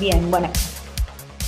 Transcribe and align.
Bien, 0.00 0.30
bueno. 0.30 0.48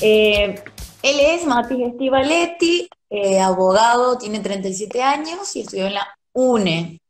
Eh, 0.03 0.63
él 1.03 1.17
es 1.21 1.47
Mati 1.47 1.85
Estivaletti, 1.85 2.87
eh, 3.09 3.41
abogado, 3.41 4.19
tiene 4.19 4.41
37 4.41 5.03
años 5.03 5.57
y 5.57 5.63
estudió 5.63 5.87
en 5.87 5.95
la 5.95 6.07
UNE. 6.35 7.01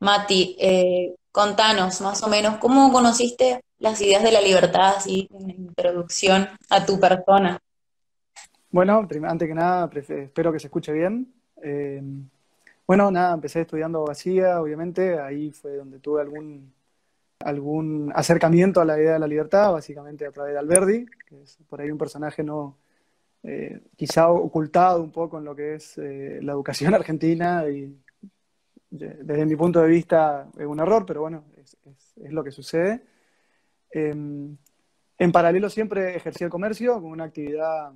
Mati, 0.00 0.56
eh, 0.58 1.14
contanos 1.30 2.00
más 2.00 2.22
o 2.22 2.28
menos 2.28 2.56
cómo 2.56 2.90
conociste 2.90 3.60
las 3.78 4.00
ideas 4.00 4.22
de 4.22 4.32
la 4.32 4.40
libertad, 4.40 4.94
así 4.96 5.28
una 5.32 5.52
introducción 5.52 6.48
a 6.70 6.86
tu 6.86 6.98
persona. 6.98 7.58
Bueno, 8.70 9.06
antes 9.28 9.48
que 9.48 9.54
nada, 9.54 9.90
espero 9.92 10.50
que 10.50 10.60
se 10.60 10.68
escuche 10.68 10.92
bien. 10.92 11.30
bueno, 12.86 13.10
nada, 13.10 13.34
empecé 13.34 13.60
estudiando 13.60 13.98
abogacía, 13.98 14.62
obviamente, 14.62 15.20
ahí 15.20 15.50
fue 15.50 15.76
donde 15.76 15.98
tuve 15.98 16.22
algún 16.22 16.72
algún 17.40 18.12
acercamiento 18.14 18.80
a 18.80 18.84
la 18.84 18.98
idea 18.98 19.14
de 19.14 19.18
la 19.18 19.26
libertad, 19.26 19.72
básicamente 19.72 20.26
a 20.26 20.32
través 20.32 20.54
de 20.54 20.58
Alberdi, 20.58 21.06
que 21.28 21.42
es 21.42 21.58
por 21.68 21.80
ahí 21.80 21.90
un 21.90 21.98
personaje 21.98 22.42
no 22.42 22.78
eh, 23.42 23.80
quizá 23.94 24.28
ocultado 24.28 25.02
un 25.02 25.12
poco 25.12 25.38
en 25.38 25.44
lo 25.44 25.54
que 25.54 25.74
es 25.74 25.96
eh, 25.98 26.40
la 26.42 26.52
educación 26.52 26.94
argentina 26.94 27.68
y 27.68 27.96
desde 28.90 29.46
mi 29.46 29.56
punto 29.56 29.80
de 29.80 29.88
vista 29.88 30.48
es 30.58 30.66
un 30.66 30.80
error, 30.80 31.04
pero 31.06 31.20
bueno, 31.20 31.44
es, 31.56 31.76
lo 32.32 32.42
que 32.42 32.50
sucede. 32.50 33.02
Em, 33.90 34.56
en 35.18 35.32
paralelo 35.32 35.68
siempre 35.68 36.16
ejercí 36.16 36.44
el 36.44 36.50
comercio 36.50 36.94
como 36.94 37.08
una 37.08 37.24
actividad 37.24 37.92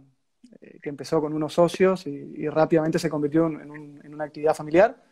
eh, 0.61 0.79
que 0.83 0.89
empezó 0.89 1.21
con 1.21 1.33
unos 1.33 1.55
socios 1.55 2.07
y, 2.07 2.49
rápidamente 2.49 2.99
se 2.99 3.11
convirtió 3.11 3.47
en, 3.47 4.01
en, 4.05 4.15
una 4.15 4.25
actividad 4.25 4.55
familiar. 4.55 5.03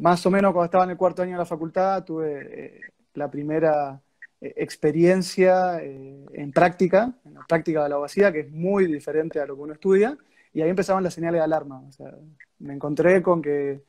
Más 0.00 0.24
o 0.26 0.30
menos 0.30 0.52
cuando 0.52 0.66
estaba 0.66 0.84
en 0.84 0.90
el 0.90 0.96
cuarto 0.96 1.22
año 1.22 1.32
de 1.32 1.38
la 1.38 1.44
facultad 1.44 2.04
tuve 2.04 2.76
eh, 2.76 2.80
la 3.14 3.28
primera 3.28 4.00
eh, 4.40 4.54
experiencia 4.56 5.82
eh, 5.82 6.24
en 6.34 6.52
práctica, 6.52 7.12
en 7.24 7.34
la 7.34 7.44
práctica 7.46 7.82
de 7.82 7.88
la 7.88 7.94
abogacía, 7.96 8.32
que 8.32 8.40
es 8.40 8.50
muy 8.50 8.86
diferente 8.86 9.40
a 9.40 9.46
lo 9.46 9.56
que 9.56 9.62
uno 9.62 9.72
estudia, 9.72 10.16
y 10.52 10.62
ahí 10.62 10.70
empezaban 10.70 11.02
las 11.02 11.14
señales 11.14 11.40
de 11.40 11.44
alarma. 11.44 11.80
O 11.80 11.90
sea, 11.92 12.14
me 12.60 12.74
encontré 12.74 13.22
con 13.22 13.42
que 13.42 13.82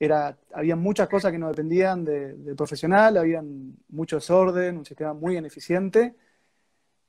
era, 0.00 0.38
había 0.54 0.74
muchas 0.74 1.08
cosas 1.08 1.30
que 1.30 1.38
no 1.38 1.48
dependían 1.48 2.04
del 2.04 2.56
profesional, 2.56 3.18
había 3.18 3.42
mucho 3.90 4.16
desorden, 4.16 4.78
un 4.78 4.86
sistema 4.86 5.12
muy 5.12 5.36
ineficiente. 5.36 6.14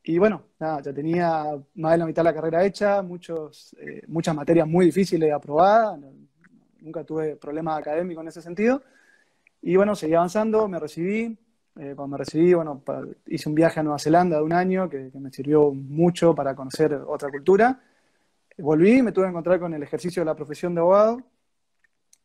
Y 0.03 0.17
bueno, 0.17 0.47
nada, 0.59 0.81
ya 0.81 0.93
tenía 0.93 1.45
más 1.75 1.91
de 1.93 1.97
la 1.97 2.05
mitad 2.05 2.23
de 2.23 2.29
la 2.29 2.33
carrera 2.35 2.65
hecha, 2.65 3.01
muchos, 3.01 3.75
muchas 4.07 4.35
materias 4.35 4.67
muy 4.67 4.87
difíciles 4.87 5.27
de 5.27 5.33
aprobar, 5.33 5.97
nunca 6.83 7.03
tuve 7.03 7.35
problemas 7.37 7.79
académicos 7.79 8.21
en 8.21 8.27
ese 8.27 8.41
sentido. 8.41 8.83
Y 9.61 9.75
bueno, 9.75 9.95
seguí 9.95 10.13
avanzando, 10.13 10.67
me 10.67 10.79
recibí. 10.79 11.37
Eh, 11.75 11.93
cuando 11.95 12.09
me 12.09 12.17
recibí, 12.17 12.53
bueno, 12.53 12.83
hice 13.25 13.49
un 13.49 13.55
viaje 13.55 13.79
a 13.79 13.83
Nueva 13.83 13.97
Zelanda 13.97 14.37
de 14.37 14.43
un 14.43 14.53
año 14.53 14.87
que, 14.89 15.09
me 15.19 15.31
sirvió 15.31 15.71
mucho 15.71 16.35
para 16.35 16.53
conocer 16.53 16.93
otra 16.93 17.31
cultura. 17.31 17.81
Volví, 18.57 19.01
me 19.01 19.11
tuve 19.11 19.25
que 19.25 19.29
encontrar 19.29 19.59
con 19.59 19.73
el 19.73 19.81
ejercicio 19.81 20.21
de 20.21 20.25
la 20.25 20.35
profesión 20.35 20.75
de 20.75 20.81
abogado. 20.81 21.23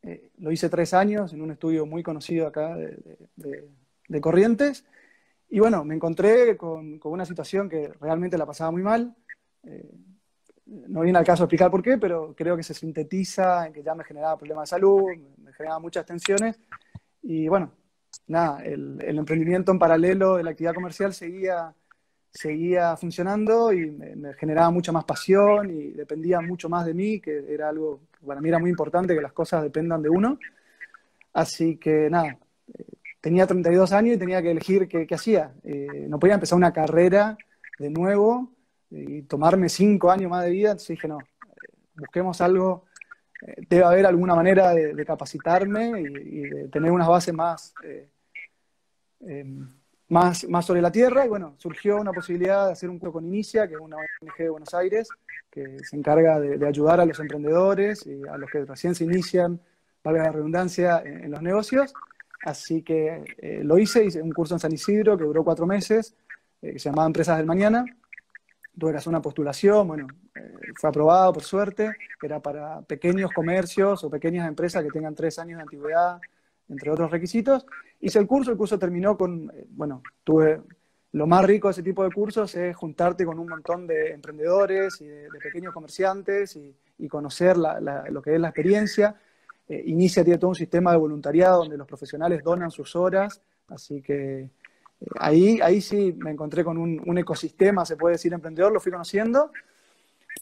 Eh, 0.02 0.30
lo 0.38 0.52
hice 0.52 0.68
tres 0.68 0.92
años 0.92 1.32
en 1.32 1.40
un 1.40 1.50
estudio 1.50 1.86
muy 1.86 2.02
conocido 2.02 2.46
acá 2.46 2.76
de, 2.76 4.20
Corrientes. 4.20 4.84
Y 5.48 5.60
bueno, 5.60 5.84
me 5.84 5.94
encontré 5.94 6.56
con, 6.56 7.00
una 7.04 7.24
situación 7.24 7.68
que 7.68 7.88
realmente 8.00 8.36
la 8.36 8.44
pasaba 8.44 8.70
muy 8.70 8.82
mal. 8.82 9.14
Eh, 9.64 9.90
no 10.69 11.00
viene 11.00 11.19
al 11.19 11.24
caso 11.24 11.44
explicar 11.44 11.70
por 11.70 11.83
qué, 11.83 11.98
pero 11.98 12.34
creo 12.36 12.56
que 12.56 12.62
se 12.62 12.74
sintetiza 12.74 13.66
en 13.66 13.72
que 13.72 13.83
ya 13.83 13.94
me 13.94 14.05
generaba 14.05 14.36
problemas 14.36 14.69
de 14.69 14.77
salud, 14.77 15.05
me 15.42 15.52
generaba 15.52 15.78
muchas 15.78 16.05
tensiones. 16.05 16.58
Y 17.22 17.48
bueno, 17.48 17.72
nada, 18.27 18.62
el, 18.64 19.00
emprendimiento 19.00 19.72
en 19.72 19.78
paralelo 19.78 20.37
de 20.37 20.42
la 20.42 20.50
actividad 20.50 20.75
comercial 20.75 21.15
seguía, 21.15 21.75
seguía 22.31 22.97
funcionando 22.97 23.72
y 23.72 23.91
me, 23.91 24.34
generaba 24.34 24.70
mucha 24.70 24.92
más 24.92 25.04
pasión 25.04 25.70
y 25.70 25.92
dependía 25.92 26.41
mucho 26.41 26.69
más 26.69 26.84
de 26.84 26.94
mí, 26.94 27.21
que 27.21 27.44
era 27.48 27.71
algo, 27.71 28.00
para 28.26 28.41
mí 28.41 28.48
era 28.48 28.59
muy 28.59 28.71
importante 28.71 29.15
que 29.15 29.22
las 29.22 29.32
cosas 29.32 29.62
dependan 29.62 30.03
de 30.03 30.10
uno. 30.10 30.38
Así 31.32 31.76
que 31.76 32.10
nada, 32.10 32.38
eh, 32.75 32.84
tenía 33.21 33.47
32 33.47 33.92
años 33.92 34.16
y 34.16 34.19
tenía 34.19 34.42
que 34.42 34.50
elegir 34.50 34.87
qué, 34.87 35.06
hacía. 35.15 35.53
Eh, 35.65 36.06
no 36.09 36.19
podía 36.19 36.34
empezar 36.34 36.56
una 36.56 36.72
carrera 36.72 37.38
de 37.78 37.91
nuevo 37.91 38.53
y 38.91 39.22
tomarme 39.22 39.69
cinco 39.69 40.10
años 40.10 40.31
más 40.31 40.44
de 40.44 40.50
vida, 40.50 40.71
entonces 40.71 40.88
dije, 40.88 41.09
no, 41.09 41.19
busquemos 41.99 42.41
algo, 42.41 42.84
eh, 43.47 43.54
debe 43.69 43.84
haber 43.84 44.06
alguna 44.06 44.34
manera 44.34 44.72
de, 44.72 45.04
capacitarme 45.04 46.00
y, 46.00 46.41
de 46.41 46.69
tener 46.69 46.91
unas 46.91 47.09
bases 47.09 47.34
más, 47.34 47.75
eh, 47.84 48.09
em, 49.21 49.69
más, 50.09 50.48
más 50.48 50.65
sobre 50.65 50.81
la 50.81 50.91
tierra. 50.91 51.27
Y 51.27 51.28
bueno, 51.28 51.54
surgió 51.59 52.00
una 52.00 52.12
posibilidad 52.12 52.66
de 52.66 52.72
hacer 52.72 52.88
un 52.88 52.98
curso 52.98 53.15
con 53.15 53.27
Inicia, 53.27 53.69
que 53.69 53.75
es 53.75 53.81
una 53.81 53.97
ONG 53.97 54.38
de 54.38 54.48
Buenos 54.48 54.75
Aires, 54.75 55.09
que 55.50 55.78
se 55.84 55.97
encarga 55.97 56.41
de, 56.41 56.66
ayudar 56.66 57.00
a 57.00 57.06
los 57.06 57.19
emprendedores 57.21 58.06
y 58.06 58.27
a 58.27 58.38
los 58.38 58.50
que 58.50 58.65
recién 58.65 58.94
se 58.94 59.04
inician, 59.04 59.60
valga 60.03 60.25
la 60.25 60.32
redundancia, 60.32 61.03
en, 61.04 61.31
los 61.31 61.43
negocios. 61.43 61.93
Así 62.44 62.82
que 62.82 63.25
eh, 63.38 63.60
lo 63.65 63.78
hice, 63.78 64.04
hice 64.04 64.22
un 64.22 64.32
curso 64.32 64.54
en 64.54 64.60
San 64.60 64.72
Isidro 64.72 65.19
que 65.19 65.25
duró 65.25 65.43
cuatro 65.44 65.66
meses, 65.66 66.15
que 66.60 66.78
se 66.78 66.88
llamaba 66.88 67.06
Empresas 67.06 67.37
del 67.37 67.47
Mañana, 67.47 67.84
hacer 68.97 69.09
una 69.09 69.22
postulación, 69.22 69.89
bueno, 69.89 70.06
eh, 70.34 70.53
fue 70.75 70.91
aprobado 70.91 71.33
por 71.33 71.43
suerte, 71.43 71.93
era 72.22 72.41
para 72.41 72.83
pequeños 72.83 73.31
comercios 73.33 74.05
o 74.05 74.11
pequeñas 74.11 74.49
empresas 74.49 74.83
que 74.83 74.91
tengan 74.91 75.15
tres 75.15 75.39
años 75.39 75.59
de 75.59 75.62
antigüedad, 75.62 76.21
entre 76.69 76.91
otros 76.91 77.11
requisitos. 77.11 77.66
Hice 78.00 78.19
el 78.19 78.27
curso, 78.27 78.50
el 78.50 78.56
curso 78.56 78.78
terminó 78.78 79.16
con, 79.16 79.50
eh, 79.55 79.66
bueno, 79.71 80.03
tuve, 80.25 80.61
lo 81.12 81.27
más 81.27 81.44
rico 81.44 81.69
de 81.69 81.72
ese 81.72 81.83
tipo 81.83 82.05
de 82.05 82.11
cursos 82.11 82.55
es 82.55 82.77
juntarte 82.77 83.25
con 83.25 83.39
un 83.39 83.49
montón 83.49 83.87
de 83.87 84.12
emprendedores 84.12 85.00
y 85.00 85.06
de, 85.06 85.28
pequeños 85.43 85.72
comerciantes 85.72 86.56
y, 86.56 86.75
conocer 87.09 87.56
lo 87.56 88.21
que 88.21 88.34
es 88.34 88.41
la 88.41 88.49
experiencia. 88.49 89.15
Eh, 89.69 89.84
Inicia 89.87 90.25
tiene 90.25 90.39
todo 90.39 90.49
un 90.49 90.56
sistema 90.56 90.91
de 90.91 90.99
voluntariado 90.99 91.59
donde 91.59 91.77
los 91.77 91.87
profesionales 91.87 92.43
donan 92.43 92.72
sus 92.72 92.97
horas, 92.97 93.41
así 93.69 94.03
que 94.03 94.50
Ahí, 95.20 95.60
ahí 95.62 95.81
sí 95.81 96.12
me 96.19 96.31
encontré 96.31 96.64
con 96.64 96.76
un, 96.76 97.19
ecosistema, 97.19 97.84
se 97.84 97.97
puede 97.97 98.14
decir, 98.14 98.32
emprendedor, 98.32 98.72
lo 98.72 98.81
fui 98.81 98.91
conociendo. 98.91 99.53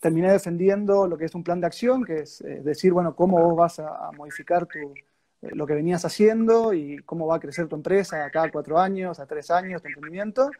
Terminé 0.01 0.33
defendiendo 0.33 1.07
lo 1.07 1.17
que 1.17 1.27
es 1.27 1.35
un 1.35 1.43
plan 1.45 1.61
de 1.61 1.67
acción, 1.67 2.05
que 2.05 2.21
es 2.21 2.41
eh, 2.41 2.61
decir, 2.63 2.93
bueno, 2.93 3.15
cómo 3.15 3.41
vos 3.41 3.57
vas 3.57 3.79
a, 3.79 4.11
modificar 4.17 4.67
tu, 4.67 4.79
eh, 4.79 5.51
lo 5.53 5.67
que 5.67 5.75
venías 5.75 6.05
haciendo 6.05 6.73
y 6.73 6.99
cómo 6.99 7.27
va 7.27 7.37
a 7.37 7.41
crecer 7.41 7.69
tu 7.69 7.77
empresa 7.77 8.25
a 8.25 8.31
cada 8.31 8.51
cuatro 8.51 8.79
años, 8.79 9.21
a 9.21 9.27
tres 9.27 9.51
años, 9.51 9.83
tu 9.83 9.89
emprendimiento. 9.89 10.51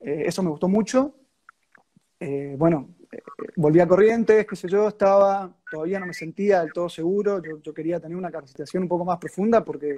Eh, 0.00 0.24
eso 0.26 0.42
me 0.42 0.50
gustó 0.50 0.68
mucho. 0.68 1.14
bueno, 2.56 2.88
volví 3.56 3.80
a 3.80 3.88
Corrientes, 3.88 4.46
qué 4.46 4.56
sé 4.56 4.68
yo, 4.68 4.88
estaba, 4.88 5.52
todavía 5.70 5.98
no 5.98 6.06
me 6.06 6.14
sentía 6.14 6.60
del 6.60 6.72
todo 6.72 6.88
seguro, 6.88 7.42
yo, 7.42 7.58
yo 7.62 7.74
quería 7.74 7.98
tener 7.98 8.16
una 8.16 8.30
capacitación 8.30 8.84
un 8.84 8.88
poco 8.88 9.04
más 9.04 9.18
profunda 9.18 9.64
porque 9.64 9.96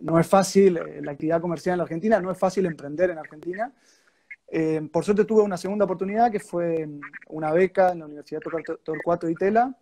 no 0.00 0.18
es 0.18 0.26
fácil 0.26 0.76
eh, 0.76 1.00
la 1.02 1.12
actividad 1.12 1.40
comercial 1.40 1.74
en 1.74 1.78
la 1.78 1.84
Argentina, 1.84 2.20
no 2.20 2.30
es 2.30 2.38
fácil 2.38 2.66
emprender 2.66 3.10
en 3.10 3.18
Argentina. 3.18 3.72
Eh, 4.48 4.80
por 4.92 5.04
suerte 5.04 5.24
tuve 5.24 5.42
una 5.42 5.56
segunda 5.56 5.84
oportunidad 5.84 6.30
que 6.30 6.40
fue 6.40 6.86
mm, 6.86 7.00
una 7.28 7.52
beca 7.52 7.92
en 7.92 8.00
la 8.00 8.06
Universidad 8.06 8.40
Torcuato 8.82 9.26
de 9.26 9.32
Itela, 9.32 9.76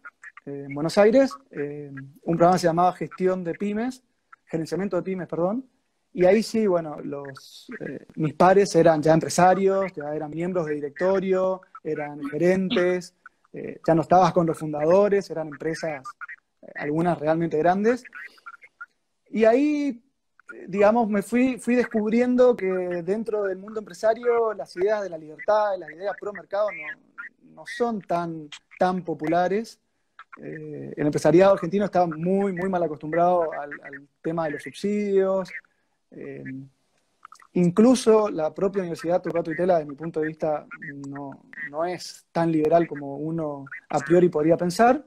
eh, 0.45 0.65
en 0.69 0.75
Buenos 0.75 0.99
Aires. 0.99 1.33
un 1.51 2.37
programa 2.37 2.59
se 2.59 2.67
llamaba 2.67 2.93
Gestión 2.93 3.45
de 3.45 3.55
Pymes, 3.55 4.03
Gerenciamiento 4.47 4.97
de 4.97 5.03
Pymes, 5.03 5.29
perdón. 5.29 5.67
Y 6.13 6.25
ahí 6.25 6.43
sí, 6.43 6.67
bueno, 6.67 6.97
los, 7.03 7.69
mis 8.17 8.35
pares 8.35 8.75
eran 8.75 9.03
ya 9.03 9.13
empresarios, 9.13 9.93
ya 9.95 10.15
eran 10.15 10.31
miembros 10.31 10.67
de 10.67 10.75
directorio, 10.75 11.61
eran 11.85 12.23
gerentes, 12.25 13.15
ya 13.53 13.95
no 13.95 14.03
estabas 14.03 14.33
con 14.33 14.47
los 14.47 14.59
fundadores, 14.59 15.31
eran 15.31 15.49
empresas, 15.49 16.03
algunas 16.75 17.19
realmente 17.19 17.59
grandes. 17.59 18.05
Y 19.31 19.45
ahí, 19.45 20.03
digamos, 20.67 21.09
me 21.09 21.23
fui, 21.23 21.59
fui 21.59 21.75
descubriendo 21.75 22.57
que 22.57 22.67
dentro 22.67 23.45
del 23.45 23.59
mundo 23.59 23.81
empresario 23.81 24.55
las 24.55 24.75
ideas 24.77 25.03
de 25.03 25.11
la 25.11 25.19
libertad, 25.19 25.79
las 25.79 25.91
ideas 25.91 26.17
pro 26.19 26.33
mercado 26.33 26.69
no, 26.71 27.55
no 27.55 27.65
son 27.67 28.01
tan, 28.01 28.49
tan 28.79 29.05
populares. 29.05 29.81
Eh, 30.41 30.95
el 30.97 31.07
empresariado 31.07 31.55
argentino 31.55 31.85
está 31.85 32.07
muy, 32.07 32.53
muy 32.53 32.69
mal 32.69 32.83
acostumbrado 32.83 33.53
al, 33.53 33.71
tema 34.23 34.47
de 34.47 34.53
los 34.53 34.63
subsidios. 34.63 35.51
Eh, 36.11 36.45
incluso 37.55 38.29
la 38.29 38.55
propia 38.55 38.81
Universidad 38.81 39.21
Torcuato 39.21 39.51
Itela, 39.51 39.79
desde 39.79 39.91
mi 39.91 39.97
punto 39.97 40.21
de 40.21 40.29
vista, 40.29 40.67
no, 41.09 41.43
no 41.71 41.85
es 41.85 42.27
tan 42.33 42.53
liberal 42.53 42.87
como 42.87 43.17
uno 43.17 43.67
a 43.91 43.99
priori 43.99 44.29
podría 44.29 44.57
pensar 44.57 45.05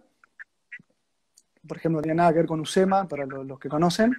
por 1.68 1.78
ejemplo, 1.78 1.98
no 1.98 2.04
tiene 2.04 2.16
nada 2.16 2.32
que 2.32 2.40
ver 2.40 2.48
con 2.48 2.60
USEMA, 2.60 3.08
para 3.08 3.26
los, 3.26 3.60
que 3.60 3.70
conocen. 3.70 4.16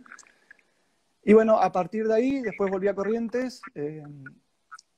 Y 1.25 1.33
bueno, 1.33 1.59
a 1.59 1.71
partir 1.71 2.07
de 2.07 2.15
ahí, 2.15 2.41
después 2.41 2.71
volví 2.71 2.89
a 2.89 2.95
Corrientes 2.95 3.63
eh, 3.75 4.03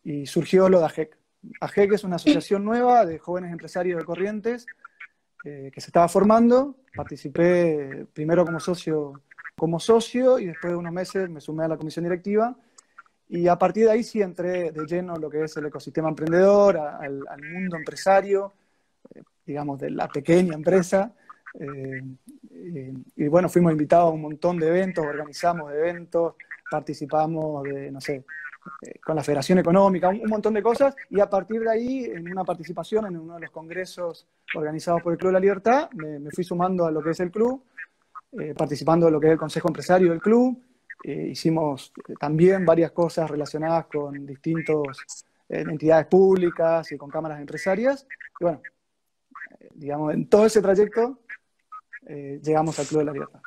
y 0.02 0.26
surgió 0.26 0.68
lo 0.68 0.80
de 0.80 0.86
AGEC. 0.86 1.18
AGEC 1.60 1.92
es 1.92 2.04
una 2.04 2.16
asociación 2.16 2.64
nueva 2.64 3.04
de 3.04 3.18
jóvenes 3.18 3.52
empresarios 3.52 3.98
de 3.98 4.04
Corrientes 4.04 4.66
eh, 5.44 5.70
que 5.72 5.80
se 5.80 5.88
estaba 5.88 6.08
formando. 6.08 6.76
Participé 6.94 8.06
primero 8.12 8.46
como 8.46 8.60
socio, 8.60 9.22
como 9.54 9.78
socio 9.78 10.38
y 10.38 10.46
después 10.46 10.72
de 10.72 10.78
unos 10.78 10.92
meses 10.92 11.28
me 11.28 11.40
sumé 11.40 11.64
a 11.64 11.68
la 11.68 11.76
comisión 11.76 12.04
directiva. 12.04 12.56
Y 13.28 13.48
a 13.48 13.58
partir 13.58 13.84
de 13.84 13.92
ahí 13.92 14.02
sí 14.02 14.22
entré 14.22 14.70
de 14.70 14.86
lleno 14.86 15.16
en 15.16 15.20
lo 15.20 15.28
que 15.28 15.44
es 15.44 15.56
el 15.56 15.66
ecosistema 15.66 16.08
emprendedor, 16.08 16.76
al, 16.76 17.22
mundo 17.42 17.76
empresario, 17.76 18.52
eh, 19.14 19.22
digamos, 19.44 19.78
de 19.78 19.90
la 19.90 20.08
pequeña 20.08 20.54
empresa. 20.54 21.12
Eh, 21.60 22.02
y 23.16 23.28
bueno, 23.28 23.48
fuimos 23.48 23.72
invitados 23.72 24.10
a 24.10 24.14
un 24.14 24.22
montón 24.22 24.58
de 24.58 24.68
eventos, 24.68 25.04
organizamos 25.04 25.72
eventos, 25.72 26.34
participamos 26.70 27.62
de, 27.64 27.90
no 27.90 28.00
sé, 28.00 28.24
eh, 28.82 28.98
con 29.04 29.14
la 29.14 29.22
Federación 29.22 29.58
Económica, 29.58 30.08
un, 30.08 30.28
montón 30.28 30.54
de 30.54 30.62
cosas, 30.62 30.94
y 31.10 31.20
a 31.20 31.28
partir 31.28 31.60
de 31.60 31.70
ahí, 31.70 32.04
en 32.04 32.30
una 32.30 32.44
participación 32.44 33.06
en 33.06 33.18
uno 33.18 33.34
de 33.34 33.40
los 33.42 33.50
congresos 33.50 34.26
organizados 34.54 35.02
por 35.02 35.12
el 35.12 35.18
Club 35.18 35.30
de 35.30 35.34
la 35.34 35.40
Libertad, 35.40 35.90
me, 35.92 36.30
fui 36.30 36.44
sumando 36.44 36.86
a 36.86 36.90
lo 36.90 37.02
que 37.02 37.10
es 37.10 37.20
el 37.20 37.30
club, 37.30 37.62
eh, 38.32 38.54
participando 38.56 39.06
de 39.06 39.12
lo 39.12 39.20
que 39.20 39.26
es 39.26 39.32
el 39.32 39.38
Consejo 39.38 39.68
Empresario 39.68 40.10
del 40.10 40.20
club, 40.20 40.62
eh, 41.04 41.28
hicimos 41.32 41.92
también 42.18 42.64
varias 42.64 42.92
cosas 42.92 43.30
relacionadas 43.30 43.86
con 43.86 44.24
distintas 44.26 45.26
entidades 45.46 46.06
públicas 46.06 46.90
y 46.90 46.96
con 46.96 47.10
cámaras 47.10 47.38
empresarias, 47.40 48.06
y 48.40 48.44
bueno, 48.44 48.62
digamos, 49.74 50.14
en 50.14 50.26
todo 50.28 50.46
ese 50.46 50.62
trayecto 50.62 51.18
llegamos 52.06 52.78
al 52.78 52.86
Club 52.86 53.00
de 53.00 53.04
la 53.06 53.12
Libertad. 53.12 53.40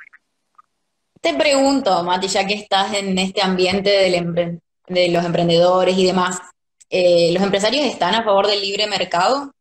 Te 1.21 1.33
pregunto, 1.33 2.04
Mati, 2.04 2.27
ya 2.27 2.45
que 2.45 2.54
estás 2.54 2.94
en 2.94 3.18
este 3.18 3.42
ambiente 3.42 3.89
del, 3.89 4.62
de 4.88 5.09
los 5.09 5.25
emprendedores 5.25 5.98
y 5.98 6.06
demás, 6.06 6.39
eh, 6.89 7.31
¿los 7.33 7.44
empresarios 7.44 7.86
están 7.86 8.15
a 8.15 8.24
favor 8.24 8.48
del 8.48 8.62
libre 8.62 8.88
mercado? 8.88 9.51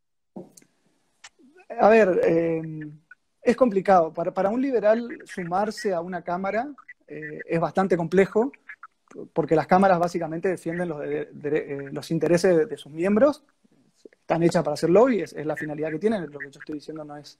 A 1.80 1.88
ver, 1.88 2.20
eh, 2.24 2.62
es 3.42 3.56
complicado. 3.56 4.12
Para, 4.12 4.48
un 4.50 4.62
liberal 4.62 5.08
sumarse 5.24 5.92
a 5.92 6.00
una 6.00 6.22
cámara 6.22 6.68
eh, 7.08 7.40
es 7.46 7.60
bastante 7.60 7.96
complejo, 7.96 8.52
porque 9.32 9.56
las 9.56 9.66
cámaras 9.66 9.98
básicamente 9.98 10.48
defienden 10.48 10.88
los, 10.88 11.00
los 11.92 12.10
intereses 12.10 12.68
de, 12.68 12.76
sus 12.76 12.92
miembros, 12.92 13.42
están 14.12 14.42
hechas 14.42 14.62
para 14.62 14.74
hacer 14.74 14.90
lobby, 14.90 15.22
es, 15.22 15.32
es, 15.32 15.46
la 15.46 15.56
finalidad 15.56 15.90
que 15.90 15.98
tienen, 15.98 16.30
lo 16.30 16.38
que 16.38 16.50
yo 16.50 16.60
estoy 16.60 16.74
diciendo 16.74 17.04
no 17.04 17.16
es, 17.16 17.38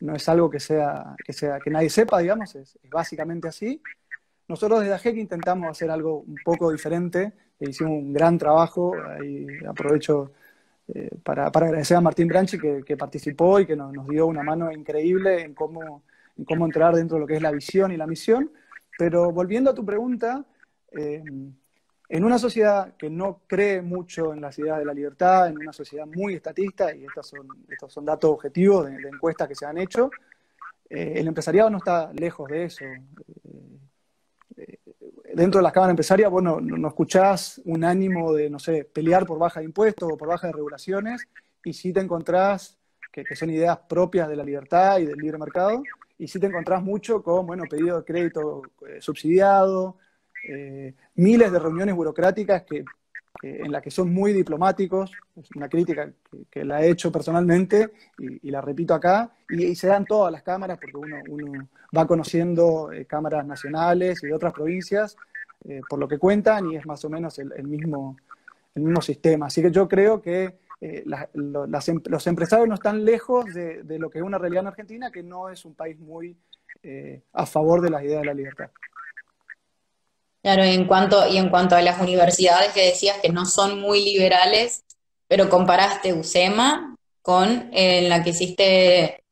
no 0.00 0.14
es 0.14 0.28
algo 0.28 0.48
que 0.48 0.60
sea, 0.60 1.16
que 1.24 1.32
sea, 1.32 1.58
que 1.58 1.70
nadie 1.70 1.90
sepa, 1.90 2.18
digamos, 2.18 2.54
es, 2.54 2.78
básicamente 2.90 3.48
así. 3.48 3.80
Nosotros 4.46 4.80
desde 4.80 4.94
AGEC 4.94 5.16
intentamos 5.16 5.70
hacer 5.70 5.90
algo 5.90 6.20
un 6.20 6.36
poco 6.44 6.70
diferente, 6.70 7.32
e 7.60 7.70
hicimos 7.70 7.92
un 7.92 8.12
gran 8.12 8.38
trabajo, 8.38 8.94
y 9.24 9.64
aprovecho 9.66 10.32
eh, 10.94 11.10
para, 11.22 11.46
agradecer 11.46 11.96
a 11.96 12.00
Martín 12.00 12.28
Branchi 12.28 12.58
que, 12.58 12.96
participó 12.96 13.60
y 13.60 13.66
que 13.66 13.76
nos, 13.76 14.06
dio 14.06 14.26
una 14.26 14.42
mano 14.42 14.72
increíble 14.72 15.42
en 15.42 15.54
cómo, 15.54 16.02
en 16.36 16.44
cómo 16.44 16.64
entrar 16.64 16.94
dentro 16.94 17.16
de 17.16 17.20
lo 17.20 17.26
que 17.26 17.36
es 17.36 17.42
la 17.42 17.50
visión 17.50 17.92
y 17.92 17.96
la 17.96 18.06
misión. 18.06 18.50
Pero 18.96 19.30
volviendo 19.30 19.70
a 19.70 19.74
tu 19.74 19.84
pregunta, 19.84 20.44
eh, 20.92 21.22
en 22.08 22.24
una 22.24 22.38
sociedad 22.38 22.94
que 22.96 23.10
no 23.10 23.42
cree 23.46 23.82
mucho 23.82 24.32
en 24.32 24.40
las 24.40 24.58
ideas 24.58 24.78
de 24.78 24.84
la 24.86 24.94
libertad, 24.94 25.48
en 25.48 25.58
una 25.58 25.72
sociedad 25.72 26.06
muy 26.06 26.34
estatista, 26.34 26.94
y 26.94 27.04
estos 27.04 27.28
son, 27.28 27.46
estos 27.68 27.92
son 27.92 28.04
datos 28.06 28.30
objetivos 28.30 28.86
de, 28.86 28.96
encuestas 29.08 29.46
que 29.46 29.54
se 29.54 29.66
han 29.66 29.76
hecho, 29.76 30.10
eh, 30.88 31.14
el 31.16 31.28
empresariado 31.28 31.68
no 31.68 31.78
está 31.78 32.10
lejos 32.14 32.48
de 32.48 32.64
eso. 32.64 32.84
Dentro 35.34 35.58
de 35.58 35.62
las 35.62 35.72
cámaras 35.72 35.92
empresarias, 35.92 36.30
bueno, 36.30 36.60
no, 36.60 36.88
escuchás 36.88 37.60
un 37.66 37.84
ánimo 37.84 38.32
de, 38.32 38.48
no 38.48 38.58
sé, 38.58 38.84
pelear 38.84 39.26
por 39.26 39.38
baja 39.38 39.60
de 39.60 39.66
impuestos 39.66 40.10
o 40.10 40.16
por 40.16 40.28
baja 40.28 40.46
de 40.46 40.54
regulaciones, 40.54 41.28
y 41.62 41.74
sí 41.74 41.92
te 41.92 42.00
encontrás 42.00 42.78
que, 43.12 43.36
son 43.36 43.50
ideas 43.50 43.78
propias 43.86 44.28
de 44.28 44.36
la 44.36 44.44
libertad 44.44 44.98
y 44.98 45.04
del 45.04 45.18
libre 45.18 45.36
mercado, 45.36 45.82
y 46.16 46.26
sí 46.26 46.40
te 46.40 46.46
encontrás 46.46 46.82
mucho 46.82 47.22
con, 47.22 47.46
bueno, 47.46 47.64
pedido 47.68 47.98
de 47.98 48.04
crédito 48.04 48.62
eh, 48.88 49.02
subsidiado, 49.02 49.98
eh, 50.46 50.94
miles 51.16 51.50
de 51.50 51.58
reuniones 51.58 51.94
burocráticas 51.94 52.62
que, 52.62 52.84
en 53.42 53.70
las 53.70 53.82
que 53.82 53.90
son 53.90 54.12
muy 54.12 54.32
diplomáticos, 54.32 55.12
es 55.36 55.48
una 55.54 55.68
crítica 55.68 56.10
que, 56.50 56.64
la 56.64 56.82
he 56.82 56.90
hecho 56.90 57.12
personalmente 57.12 57.92
y, 58.18 58.50
la 58.50 58.60
repito 58.60 58.94
acá, 58.94 59.30
y, 59.48 59.74
se 59.74 59.86
dan 59.86 60.04
todas 60.04 60.32
las 60.32 60.42
cámaras 60.42 60.78
porque 60.78 60.96
uno, 60.96 61.68
va 61.96 62.06
conociendo 62.06 62.92
eh, 62.92 63.04
cámaras 63.06 63.46
nacionales 63.46 64.22
y 64.22 64.26
de 64.26 64.34
otras 64.34 64.52
provincias 64.52 65.16
eh, 65.64 65.80
por 65.88 65.98
lo 65.98 66.08
que 66.08 66.18
cuentan 66.18 66.70
y 66.70 66.76
es 66.76 66.86
más 66.86 67.04
o 67.04 67.10
menos 67.10 67.38
el, 67.38 67.64
mismo, 67.64 68.16
el 68.74 68.82
mismo 68.82 69.00
sistema. 69.00 69.46
Así 69.46 69.62
que 69.62 69.70
yo 69.70 69.88
creo 69.88 70.20
que 70.20 70.58
em, 70.80 71.04
los 71.34 72.26
empresarios 72.26 72.68
no 72.68 72.74
están 72.74 73.04
lejos 73.04 73.46
de, 73.54 73.98
lo 73.98 74.10
que 74.10 74.18
es 74.18 74.24
una 74.24 74.38
realidad 74.38 74.62
en 74.62 74.68
Argentina, 74.68 75.10
que 75.10 75.22
no 75.22 75.48
es 75.48 75.64
un 75.64 75.74
país 75.74 75.98
muy 75.98 76.36
a 77.32 77.44
favor 77.44 77.80
de 77.80 77.90
las 77.90 78.02
ideas 78.02 78.20
de 78.20 78.26
la 78.26 78.34
libertad. 78.34 78.70
Claro, 80.48 80.64
y 80.64 80.70
en 80.70 80.86
cuanto, 80.86 81.28
y 81.28 81.36
en 81.36 81.50
cuanto 81.50 81.76
a 81.76 81.82
las 81.82 82.00
universidades 82.00 82.72
que 82.72 82.86
decías 82.86 83.18
que 83.20 83.28
no 83.28 83.44
son 83.44 83.82
muy 83.82 84.02
liberales, 84.02 84.82
pero 85.26 85.50
comparaste 85.50 86.14
UCEMA 86.14 86.96
con 87.20 87.68
en 87.70 88.08
la 88.08 88.22
que 88.22 88.30
hiciste 88.30 89.22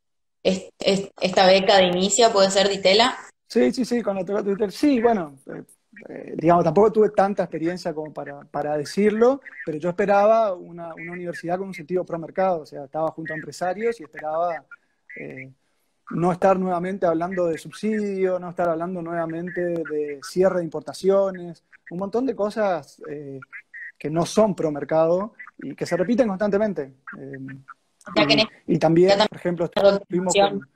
esta 0.43 1.47
beca 1.47 1.79
de 1.79 1.85
inicio, 1.85 2.31
¿puede 2.35 2.51
ser 2.51 2.69
Ditela? 2.69 3.17
Sí, 3.49 3.73
sí, 3.73 3.87
sí, 3.87 4.03
con 4.03 4.17
la 4.17 4.43
Ditela. 4.43 4.71
Sí, 4.71 5.01
bueno, 5.01 5.39
eh, 6.07 6.35
digamos, 6.37 6.65
tampoco 6.65 6.93
tuve 6.93 7.09
tanta 7.09 7.45
experiencia 7.45 7.95
como 7.95 8.13
para, 8.13 8.77
decirlo, 8.77 9.41
pero 9.65 9.79
yo 9.79 9.89
esperaba 9.89 10.53
una, 10.53 10.93
universidad 10.95 11.57
con 11.57 11.69
un 11.69 11.75
sentido 11.75 12.05
pro 12.05 12.19
mercado, 12.19 12.61
o 12.61 12.67
sea, 12.67 12.85
estaba 12.85 13.11
junto 13.13 13.33
a 13.33 13.37
empresarios 13.37 13.99
y 14.01 14.03
esperaba 14.03 14.67
eh, 15.19 15.51
no 16.11 16.33
estar 16.33 16.59
nuevamente 16.59 17.07
hablando 17.07 17.47
de 17.47 17.59
subsidio, 17.59 18.39
no 18.39 18.51
estar 18.51 18.69
hablando 18.69 19.03
nuevamente 19.03 19.61
de 19.61 20.21
cierre 20.23 20.59
de 20.59 20.65
importaciones, 20.65 21.65
un 21.91 21.99
montón 21.99 22.27
de 22.27 22.37
cosas 22.37 23.03
eh, 23.09 23.41
que 23.99 24.11
no 24.11 24.25
son 24.27 24.55
pro 24.55 24.71
mercado 24.71 25.35
y 25.59 25.75
que 25.75 25.87
se 25.87 25.97
repiten 25.97 26.29
constantemente. 26.29 26.93
y, 28.67 28.79
también, 28.79 29.19
por 29.29 29.39
ejemplo, 29.39 29.65
estuvimos 29.65 30.35
con, 30.35 30.69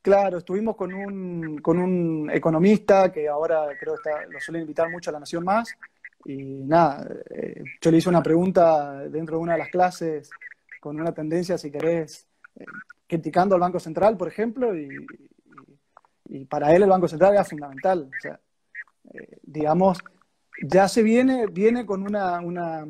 Claro, 0.00 0.38
estuvimos 0.38 0.74
con 0.74 0.94
un, 0.94 1.58
con 1.58 1.78
un 1.78 2.30
economista 2.32 3.12
que 3.12 3.28
ahora 3.28 3.66
creo 3.78 3.94
que 3.96 4.10
lo 4.30 4.40
suelen 4.40 4.62
invitar 4.62 4.88
mucho 4.90 5.10
a 5.10 5.12
La 5.12 5.20
Nación 5.20 5.44
Más. 5.44 5.68
Y 6.24 6.36
nada, 6.64 7.06
eh, 7.30 7.62
yo 7.80 7.90
le 7.90 7.98
hice 7.98 8.08
una 8.08 8.22
pregunta 8.22 9.00
dentro 9.08 9.36
de 9.36 9.42
una 9.42 9.52
de 9.52 9.58
las 9.58 9.68
clases 9.68 10.30
con 10.80 10.98
una 10.98 11.12
tendencia, 11.12 11.58
si 11.58 11.70
querés, 11.70 12.26
eh, 12.56 12.64
criticando 13.08 13.54
al 13.54 13.60
Banco 13.60 13.80
Central, 13.80 14.16
por 14.16 14.28
ejemplo, 14.28 14.76
y, 14.76 15.06
para 16.48 16.74
él 16.76 16.82
el 16.82 16.90
Banco 16.90 17.08
Central 17.08 17.32
era 17.32 17.44
fundamental. 17.44 18.10
O 18.16 18.20
sea, 18.20 18.38
eh, 19.14 19.38
digamos, 19.42 19.98
ya 20.62 20.86
se 20.86 21.02
viene, 21.02 21.46
viene 21.46 21.86
con 21.86 22.02
una, 22.02 22.38
una 22.40 22.86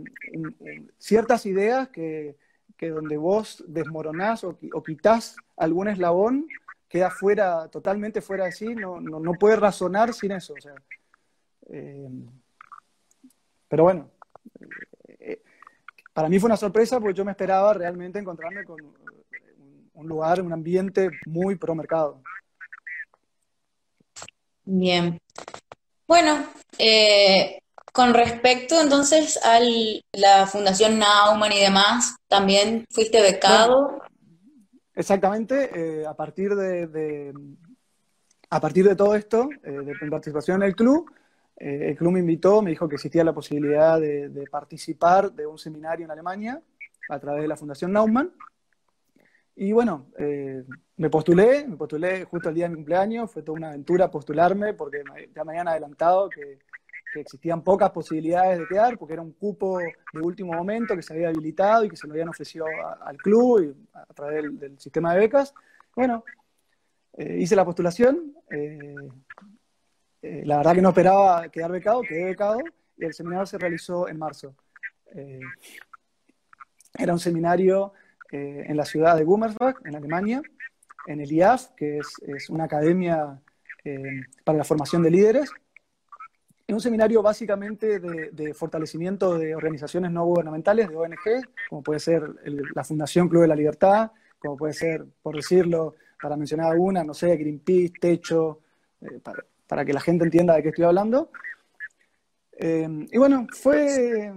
ciertas 0.99 1.47
ideas 1.47 1.89
que, 1.89 2.37
donde 2.81 3.17
vos 3.17 3.65
desmoronás 3.69 4.45
o, 4.45 4.59
o 4.73 4.83
quitas 4.83 5.37
algún 5.57 5.89
eslabón, 5.89 6.47
queda 6.89 7.11
fuera, 7.11 7.69
totalmente 7.69 8.21
fuera 8.21 8.47
de 8.47 8.53
sí, 8.53 8.75
no, 8.75 9.01
no, 9.01 9.33
puede 9.35 9.57
razonar 9.57 10.13
sin 10.15 10.33
eso. 10.33 10.55
Eh, 11.69 12.09
pero 13.69 13.85
bueno, 13.85 14.11
eh, 15.21 15.43
para 16.13 16.29
mí 16.29 16.39
fue 16.39 16.49
una 16.49 16.57
sorpresa 16.57 16.99
porque 16.99 17.15
yo 17.15 17.25
me 17.25 17.33
esperaba 17.33 17.75
realmente 17.75 18.19
encontrarme 18.19 18.65
con 18.65 18.79
un 19.99 20.07
lugar, 20.07 20.40
un 20.40 20.52
ambiente 20.52 21.11
muy 21.26 21.57
pro 21.57 21.75
mercado. 21.75 22.23
Bien. 24.64 25.19
Bueno, 26.07 26.47
eh, 26.78 27.61
con 27.93 28.14
respecto 28.14 28.81
entonces 28.81 29.38
a 29.45 29.59
la 30.12 30.47
Fundación 30.47 30.99
Nauman 30.99 31.52
y 31.52 31.59
demás, 31.59 32.17
también 32.28 32.85
fuiste 32.90 33.21
becado. 33.21 34.00
Exactamente, 34.95 35.71
eh, 35.75 36.07
a, 36.07 36.14
partir 36.14 36.55
de, 36.55 37.33
a 38.50 38.61
partir 38.61 38.87
de 38.87 38.95
todo 38.95 39.17
esto, 39.17 39.49
eh, 39.64 39.71
de 39.71 39.95
mi 40.00 40.11
participación 40.11 40.62
en 40.62 40.69
el 40.69 40.76
club, 40.76 41.11
el 41.57 41.97
club 41.97 42.12
me 42.12 42.21
invitó, 42.21 42.62
me 42.62 42.71
dijo 42.71 42.88
que 42.88 42.95
existía 42.95 43.25
la 43.25 43.33
posibilidad 43.33 44.00
de, 44.00 44.47
participar 44.49 45.33
de 45.33 45.45
un 45.45 45.59
seminario 45.59 46.05
en 46.05 46.12
Alemania 46.12 46.62
a 47.09 47.19
través 47.19 47.43
de 47.43 47.49
la 47.49 47.57
Fundación 47.57 47.93
Naumann. 47.93 48.33
Y 49.61 49.73
bueno, 49.73 50.07
me 50.97 51.11
postulé, 51.11 51.67
me 51.67 51.77
postulé 51.77 52.25
justo 52.25 52.49
el 52.49 52.55
día 52.55 52.67
de 52.67 52.71
mi 52.71 52.77
cumpleaños, 52.77 53.29
fue 53.29 53.43
toda 53.43 53.59
una 53.59 53.69
aventura 53.71 54.09
postularme 54.09 54.73
porque 54.73 55.03
ya 55.35 55.43
me 55.43 55.50
habían 55.50 55.67
adelantado 55.67 56.31
que 56.31 56.61
existían 57.21 57.62
pocas 57.62 57.91
posibilidades 57.91 58.59
de 58.59 58.67
quedar, 58.67 58.99
porque 58.99 59.15
era 59.15 59.23
un 59.23 59.33
cupo 59.33 59.79
de 59.79 60.21
último 60.21 60.53
momento 60.53 60.95
que 60.95 61.03
se 61.03 61.15
había 61.15 61.29
habilitado 61.29 61.85
y 61.85 61.88
que 61.88 61.97
se 61.97 62.07
lo 62.07 62.12
habían 62.12 62.29
ofrecido 62.29 62.67
al 63.00 63.17
club 63.17 63.62
y 63.62 63.88
a 63.95 64.15
través 64.15 64.59
del, 64.59 64.79
sistema 64.79 65.15
de 65.15 65.21
becas. 65.21 65.55
Bueno, 65.95 66.25
eh, 67.17 67.38
hice 67.41 67.57
la 67.57 67.65
postulación, 67.65 68.35
eh, 68.50 68.95
eh, 70.23 70.43
la 70.45 70.59
verdad 70.59 70.75
que 70.75 70.83
no 70.83 70.91
esperaba 70.91 71.49
quedar 71.49 71.73
becado, 71.73 72.03
quedé 72.03 72.25
becado, 72.27 72.61
y 72.97 73.05
el 73.05 73.15
seminario 73.15 73.47
se 73.47 73.59
realizó 73.59 74.09
en 74.09 74.19
marzo. 74.19 74.55
era 76.99 77.12
un 77.12 77.21
seminario 77.21 77.93
en 78.31 78.77
la 78.77 78.85
ciudad 78.85 79.17
de 79.17 79.25
Gummersbach, 79.25 79.77
en 79.85 79.97
Alemania, 79.97 80.43
en 81.07 81.21
el 81.21 81.33
IAF, 81.33 81.71
que 81.77 81.99
es, 81.99 82.07
es 82.27 82.51
una 82.51 82.65
academia 82.65 83.41
para 84.45 84.59
la 84.59 84.65
formación 84.65 85.03
de 85.03 85.11
líderes, 85.11 85.51
Es 86.67 86.75
un 86.75 86.81
seminario 86.81 87.23
básicamente 87.23 87.99
de, 87.99 88.55
fortalecimiento 88.55 89.39
de 89.39 89.55
organizaciones 89.55 90.11
no 90.11 90.25
gubernamentales, 90.27 90.89
de 90.89 90.97
ONG, 90.97 91.47
como 91.71 91.83
puede 91.83 92.01
ser 92.01 92.23
la 92.75 92.85
Fundación 92.85 93.29
Club 93.29 93.43
de 93.43 93.49
la 93.49 93.57
Libertad, 93.57 94.13
como 94.39 94.57
puede 94.57 94.75
ser, 94.75 95.07
por 95.23 95.35
decirlo, 95.35 95.95
para 96.21 96.37
mencionar 96.37 96.71
alguna, 96.71 97.05
no 97.05 97.15
sé, 97.15 97.37
Greenpeace, 97.37 97.95
Techo, 98.01 98.61
eh, 99.01 99.21
para, 99.67 99.85
que 99.85 99.93
la 99.93 100.01
gente 100.01 100.25
entienda 100.25 100.55
de 100.55 100.63
qué 100.63 100.69
estoy 100.69 100.85
hablando. 100.85 101.31
Eh, 102.53 103.07
y 103.13 103.19
bueno, 103.19 103.47
fue, 103.53 104.33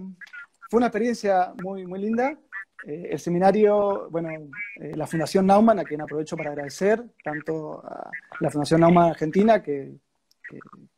fue 0.69 0.77
una 0.77 0.87
experiencia 0.87 1.53
muy, 1.61 1.85
muy 1.85 1.99
linda. 1.99 2.37
Eh, 2.85 3.09
el 3.11 3.19
seminario, 3.19 4.09
bueno, 4.09 4.29
la 4.77 5.07
Fundación 5.07 5.45
Naumann, 5.45 5.79
a 5.79 5.83
quien 5.83 6.01
aprovecho 6.01 6.35
para 6.35 6.51
agradecer, 6.51 7.03
tanto 7.23 7.85
a 7.85 8.09
la 8.39 8.49
Fundación 8.49 8.81
Naumann 8.81 9.11
Argentina, 9.11 9.61
que, 9.61 9.93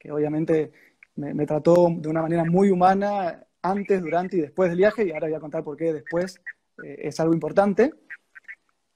obviamente 0.09 0.71
me, 1.15 1.45
trató 1.45 1.89
de 1.95 2.09
una 2.09 2.21
manera 2.21 2.43
muy 2.43 2.69
humana 2.69 3.45
antes, 3.61 4.01
durante 4.01 4.37
y 4.37 4.41
después 4.41 4.69
del 4.69 4.79
viaje, 4.79 5.05
y 5.05 5.11
ahora 5.11 5.27
voy 5.27 5.35
a 5.35 5.39
contar 5.39 5.63
por 5.63 5.77
qué 5.77 5.93
después 5.93 6.41
es 6.83 7.19
algo 7.19 7.33
importante. 7.33 7.91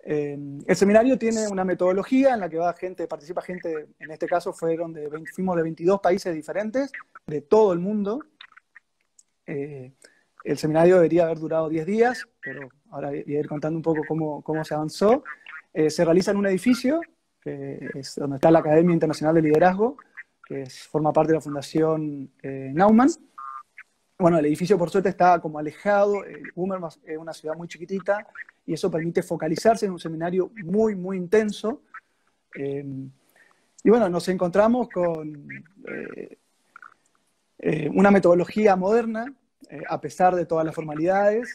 Eh, 0.10 0.38
el 0.66 0.76
seminario 0.78 1.18
tiene 1.18 1.50
una 1.50 1.66
metodología 1.66 2.34
en 2.34 2.40
la 2.40 2.48
que 2.48 2.58
va 2.58 2.72
gente, 2.72 3.10
participa 3.10 3.42
gente, 3.42 3.88
en 4.00 4.10
este 4.10 4.26
caso 4.26 4.54
fueron 4.54 4.94
de, 4.94 5.10
fuimos 5.34 5.58
de 5.58 5.64
22 5.64 6.00
países 6.00 6.34
diferentes, 6.34 6.94
de 7.26 7.42
todo 7.42 7.74
el 7.74 7.80
mundo. 7.80 8.24
Eh, 10.48 10.52
el 10.52 10.58
seminario 10.58 10.96
debería 10.96 11.26
haber 11.26 11.40
durado 11.40 11.70
10 11.70 11.86
días, 11.86 12.28
pero 12.42 12.70
ahora 12.92 13.10
voy 13.10 13.36
a 13.36 13.40
ir 13.40 13.48
contando 13.48 13.78
un 13.78 13.84
poco 13.84 14.02
cómo, 14.08 14.42
cómo 14.42 14.64
se 14.64 14.74
avanzó. 14.74 15.24
Eh, 15.74 15.90
se 15.90 16.06
realiza 16.06 16.32
en 16.32 16.38
un 16.38 16.48
edificio, 16.48 17.02
que 17.42 17.90
es 17.96 18.16
donde 18.16 18.38
está 18.38 18.52
la 18.52 18.60
Academia 18.60 18.94
Internacional 18.94 19.36
de 19.36 19.42
Liderazgo, 19.42 19.98
que 20.46 20.66
forma 20.66 21.12
parte 21.14 21.32
de 21.32 21.38
la 21.38 21.42
Fundación 21.42 22.32
Naumann. 22.44 23.10
Bueno, 24.18 24.40
el 24.40 24.46
edificio 24.46 24.78
por 24.78 24.90
suerte 24.90 25.10
está 25.10 25.40
como 25.40 25.60
alejado, 25.60 26.24
Hummer 26.56 26.80
es 27.06 27.18
una 27.18 27.34
ciudad 27.34 27.56
muy 27.56 27.68
chiquitita, 27.68 28.26
y 28.68 28.74
eso 28.74 28.92
permite 28.92 29.24
focalizarse 29.24 29.86
en 29.86 29.94
un 29.94 30.00
seminario 30.00 30.52
muy, 30.64 30.94
muy 30.94 31.18
intenso. 31.18 31.84
Eh, 32.56 32.86
y 33.84 33.90
bueno, 33.90 34.10
nos 34.10 34.28
encontramos 34.28 34.90
con 34.90 35.48
eh, 35.88 36.38
eh, 37.60 37.90
una 37.94 38.12
metodología 38.12 38.76
moderna, 38.76 39.34
a 39.88 40.02
pesar 40.02 40.36
de 40.36 40.46
todas 40.46 40.66
las 40.66 40.76
formalidades. 40.76 41.54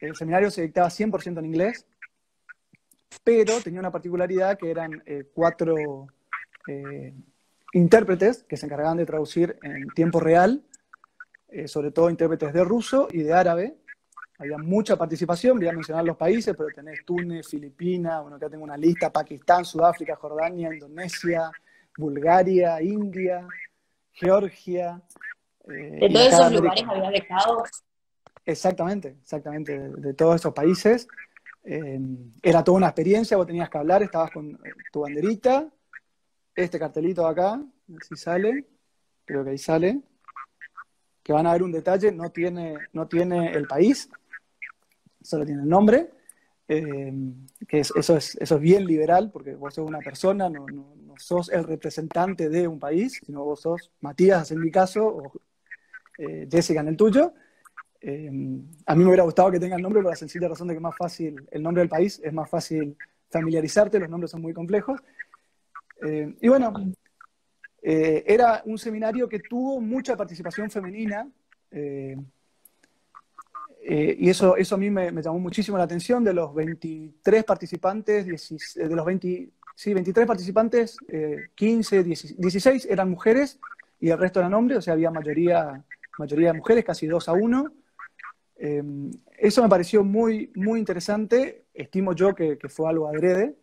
El 0.00 0.14
seminario 0.16 0.50
se 0.50 0.62
dictaba 0.62 0.88
100% 0.88 1.38
en 1.38 1.44
inglés, 1.44 1.86
pero 3.24 3.60
tenía 3.60 3.80
una 3.80 3.90
particularidad 3.90 4.58
que 4.58 4.70
eran 4.70 5.02
cuatro 5.32 6.06
intérpretes 7.72 8.44
que 8.44 8.56
se 8.56 8.66
encargaban 8.66 8.96
de 8.96 9.06
traducir 9.06 9.58
en 9.62 9.88
tiempo 9.90 10.20
real, 10.20 10.64
sobre 11.66 11.90
todo 11.90 12.10
intérpretes 12.10 12.52
de 12.52 12.64
ruso 12.64 13.08
y 13.10 13.22
de 13.22 13.32
árabe, 13.32 13.76
había 14.38 14.58
mucha 14.58 14.96
participación, 14.96 15.58
voy 15.58 15.68
a 15.68 15.72
mencionar 15.72 16.04
los 16.04 16.16
países, 16.16 16.54
pero 16.56 16.68
tenés 16.74 17.04
Túnez, 17.06 17.48
Filipinas, 17.48 18.20
bueno, 18.20 18.36
acá 18.36 18.50
tengo 18.50 18.64
una 18.64 18.76
lista, 18.76 19.10
Pakistán, 19.10 19.64
Sudáfrica, 19.64 20.14
Jordania, 20.16 20.72
Indonesia, 20.74 21.50
Bulgaria, 21.96 22.82
India, 22.82 23.46
Georgia. 24.12 25.00
Eh, 25.68 25.98
de 26.00 26.10
todos 26.10 26.26
esos 26.26 26.52
lugares 26.52 26.84
había 26.88 27.10
dejado. 27.10 27.64
Exactamente, 28.44 29.16
exactamente, 29.20 29.76
de, 29.76 30.14
todos 30.14 30.36
esos 30.36 30.54
países. 30.54 31.08
Eh, 31.64 32.00
era 32.42 32.62
toda 32.62 32.78
una 32.78 32.86
experiencia, 32.86 33.36
vos 33.36 33.46
tenías 33.46 33.68
que 33.68 33.78
hablar, 33.78 34.02
estabas 34.02 34.30
con 34.30 34.52
eh, 34.52 34.72
tu 34.92 35.00
banderita, 35.00 35.68
este 36.54 36.78
cartelito 36.78 37.22
de 37.22 37.30
acá, 37.30 37.60
si 38.08 38.14
sale, 38.14 38.66
creo 39.24 39.42
que 39.42 39.50
ahí 39.50 39.58
sale, 39.58 40.00
que 41.24 41.32
van 41.32 41.46
a 41.46 41.52
ver 41.52 41.64
un 41.64 41.72
detalle, 41.72 42.12
no 42.12 42.30
tiene, 42.30 42.76
no 42.92 43.08
tiene 43.08 43.50
el 43.50 43.66
país, 43.66 44.08
solo 45.20 45.44
tiene 45.44 45.62
el 45.62 45.68
nombre, 45.68 46.10
eh, 46.68 47.12
que 47.66 47.80
eso, 47.80 48.16
es, 48.16 48.36
eso 48.36 48.54
es 48.54 48.60
bien 48.60 48.86
liberal, 48.86 49.30
porque 49.32 49.56
vos 49.56 49.74
sos 49.74 49.86
una 49.86 49.98
persona, 49.98 50.48
no, 50.48 50.66
no, 50.66 50.94
sos 51.18 51.48
el 51.48 51.64
representante 51.64 52.48
de 52.48 52.68
un 52.68 52.78
país, 52.78 53.20
sino 53.24 53.42
vos 53.44 53.60
sos 53.60 53.90
Matías 54.00 54.52
en 54.52 54.60
mi 54.60 54.70
caso, 54.70 55.04
o 55.06 55.32
eh, 56.18 56.48
Jessica 56.50 56.80
en 56.80 56.88
el 56.88 56.96
tuyo. 56.96 57.34
Eh, 58.00 58.30
a 58.86 58.94
mí 58.94 59.02
me 59.02 59.06
hubiera 59.06 59.24
gustado 59.24 59.50
que 59.50 59.58
tenga 59.58 59.76
el 59.76 59.82
nombre 59.82 60.02
por 60.02 60.10
la 60.10 60.16
sencilla 60.16 60.48
razón 60.48 60.68
de 60.68 60.74
que 60.74 60.78
es 60.78 60.82
más 60.82 60.96
fácil, 60.96 61.46
el 61.50 61.62
nombre 61.62 61.80
del 61.80 61.88
país 61.88 62.20
es 62.22 62.32
más 62.32 62.48
fácil 62.48 62.96
familiarizarte, 63.30 63.98
los 63.98 64.08
nombres 64.08 64.30
son 64.30 64.42
muy 64.42 64.52
complejos. 64.52 65.00
y 66.40 66.48
bueno, 66.48 66.72
era 67.82 68.62
un 68.66 68.78
seminario 68.78 69.28
que 69.28 69.40
tuvo 69.40 69.80
mucha 69.80 70.16
participación 70.16 70.70
femenina. 70.70 71.28
Eh, 73.88 74.16
y 74.18 74.28
eso, 74.28 74.56
eso 74.56 74.74
a 74.74 74.78
mí 74.78 74.90
me, 74.90 75.12
llamó 75.22 75.38
muchísimo 75.38 75.78
la 75.78 75.84
atención. 75.84 76.24
De 76.24 76.34
los 76.34 76.52
23 76.52 77.44
participantes, 77.44 78.26
eh, 78.26 78.88
de 78.88 78.96
los 78.96 79.06
20, 79.06 79.48
sí, 79.76 79.94
23 79.94 80.26
participantes, 80.26 80.98
15, 81.54 81.98
eh, 81.98 82.02
16 82.02 82.86
eran 82.90 83.08
mujeres 83.08 83.60
y 84.00 84.10
el 84.10 84.18
resto 84.18 84.40
eran 84.40 84.54
hombres, 84.54 84.78
o 84.78 84.82
sea, 84.82 84.94
había 84.94 85.12
mayoría, 85.12 85.84
mayoría 86.18 86.52
de 86.52 86.58
mujeres, 86.58 86.84
casi 86.84 87.06
2 87.06 87.28
a 87.28 87.32
1. 87.32 87.72
eso 89.38 89.62
me 89.62 89.68
pareció 89.68 90.04
muy, 90.04 90.50
muy 90.54 90.78
interesante. 90.78 91.66
Estimo 91.74 92.14
yo 92.14 92.34
que, 92.34 92.58
que 92.58 92.68
fue 92.68 92.88
algo 92.88 93.08
adrede. 93.08 93.56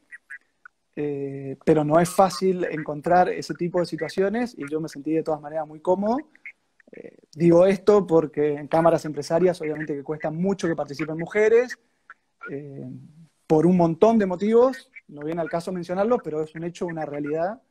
pero 1.66 1.84
no 1.84 2.00
es 2.00 2.10
fácil 2.10 2.66
encontrar 2.66 3.30
ese 3.30 3.54
tipo 3.56 3.80
de 3.80 3.86
situaciones 3.86 4.56
y 4.58 4.70
yo 4.70 4.80
me 4.80 4.90
sentí 4.90 5.12
de 5.12 5.24
todas 5.24 5.42
maneras 5.42 5.68
muy 5.68 5.80
cómodo. 5.80 6.18
Eh, 6.96 7.18
digo 7.34 7.66
esto 7.66 8.06
porque 8.06 8.54
en 8.54 8.68
cámaras 8.68 9.06
empresarias 9.06 9.60
obviamente 9.62 9.96
que 9.96 10.04
cuesta 10.04 10.30
mucho 10.30 10.68
que 10.68 10.76
participen 10.76 11.18
mujeres, 11.18 11.80
eh, 12.52 12.88
por 13.48 13.66
un 13.66 13.78
montón 13.78 14.20
de 14.20 14.28
motivos, 14.28 14.92
no 15.08 15.22
viene 15.22 15.42
al 15.42 15.50
caso 15.50 15.72
mencionarlo, 15.72 16.20
pero 16.20 16.44
es 16.44 16.54
un 16.54 16.64
hecho, 16.64 16.86
una 16.86 17.06
realidad, 17.06 17.62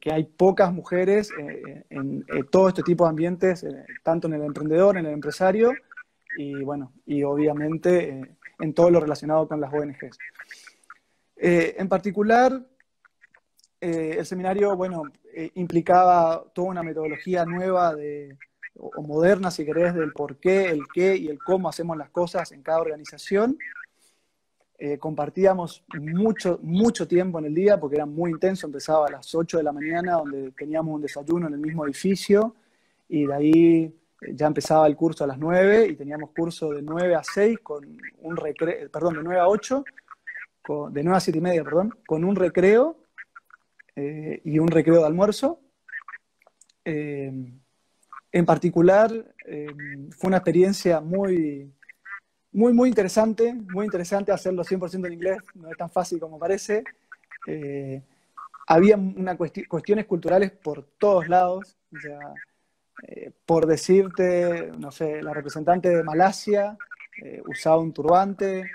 que, 0.00 0.12
hay 0.12 0.24
pocas 0.24 0.72
mujeres 0.72 1.30
eh, 1.38 1.84
en, 1.90 2.24
todo 2.50 2.68
este 2.68 2.82
tipo 2.82 3.04
de 3.04 3.10
ambientes, 3.10 3.66
tanto 4.02 4.26
en 4.26 4.34
el 4.34 4.42
emprendedor, 4.42 4.96
en 4.96 5.06
el 5.06 5.12
empresario, 5.12 5.72
y 6.38 6.62
bueno, 6.64 6.92
y 7.04 7.22
obviamente 7.22 8.36
en 8.58 8.74
todo 8.74 8.90
lo 8.90 9.00
relacionado 9.00 9.46
con 9.46 9.60
las 9.60 9.72
ONGs. 9.72 10.18
en 11.36 11.88
particular, 11.88 12.66
el 13.80 14.26
seminario, 14.26 14.74
bueno, 14.76 15.04
eh, 15.38 15.50
implicaba 15.56 16.44
toda 16.54 16.68
una 16.68 16.82
metodología 16.82 17.44
nueva 17.44 17.94
de, 17.94 18.38
o, 18.74 19.02
moderna, 19.02 19.50
si 19.50 19.66
querés, 19.66 19.94
del 19.94 20.14
por 20.14 20.38
qué, 20.38 20.70
el 20.70 20.80
qué 20.94 21.14
y 21.14 21.28
el 21.28 21.38
cómo 21.38 21.68
hacemos 21.68 21.94
las 21.98 22.08
cosas 22.08 22.52
en 22.52 22.62
cada 22.62 22.80
organización. 22.80 23.58
Eh, 24.78 24.98
compartíamos 24.98 25.84
mucho, 25.98 26.58
mucho 26.62 27.08
tiempo 27.08 27.38
en 27.38 27.46
el 27.46 27.54
día 27.54 27.80
porque 27.80 27.96
era 27.96 28.04
muy 28.04 28.30
intenso, 28.30 28.66
empezaba 28.66 29.06
a 29.06 29.10
las 29.10 29.34
8 29.34 29.56
de 29.56 29.62
la 29.62 29.72
mañana 29.72 30.14
donde 30.14 30.52
teníamos 30.52 30.94
un 30.94 31.00
desayuno 31.00 31.46
en 31.46 31.54
el 31.54 31.60
mismo 31.60 31.86
edificio 31.86 32.54
y 33.08 33.24
de 33.24 33.34
ahí 33.34 33.94
eh, 34.20 34.34
ya 34.34 34.46
empezaba 34.46 34.86
el 34.86 34.94
curso 34.94 35.24
a 35.24 35.26
las 35.26 35.38
9 35.38 35.86
y 35.88 35.96
teníamos 35.96 36.30
curso 36.30 36.72
de 36.72 36.82
9 36.82 37.14
a 37.14 37.22
6 37.22 37.58
con 37.62 37.98
un 38.20 38.36
recreo, 38.36 38.90
perdón, 38.90 39.14
de 39.14 39.22
9 39.22 39.40
a 39.40 39.48
8, 39.48 39.84
de 40.90 41.02
9 41.02 41.16
a 41.16 41.20
7 41.20 41.38
y 41.38 41.40
media, 41.40 41.64
perdón, 41.64 41.96
con 42.06 42.24
un 42.24 42.36
recreo 42.36 42.98
eh, 43.94 44.42
y 44.44 44.58
un 44.58 44.68
recreo 44.68 45.00
de 45.00 45.06
almuerzo. 45.06 45.60
Eh, 46.84 47.32
en 48.32 48.44
particular, 48.44 49.10
eh, 49.46 49.66
fue 50.10 50.28
una 50.28 50.36
experiencia 50.36 51.00
muy, 51.00 51.72
muy, 52.56 52.72
muy 52.72 52.88
interesante, 52.88 53.54
muy 53.54 53.84
interesante 53.84 54.32
hacerlo 54.32 54.64
100% 54.64 55.06
en 55.06 55.12
inglés, 55.12 55.38
no 55.54 55.70
es 55.70 55.76
tan 55.76 55.90
fácil 55.90 56.18
como 56.18 56.38
parece. 56.38 56.82
había 58.66 58.96
una 58.96 59.36
cuestiones 59.36 60.06
culturales 60.06 60.50
por 60.50 60.82
todos 60.98 61.28
lados, 61.28 61.76
por 63.44 63.66
decirte, 63.66 64.72
no 64.78 64.90
sé, 64.90 65.22
la 65.22 65.32
representante 65.34 65.88
de 65.90 66.02
Malasia 66.02 66.76
usaba 67.46 67.78
un 67.78 67.92
turbante, 67.92 68.70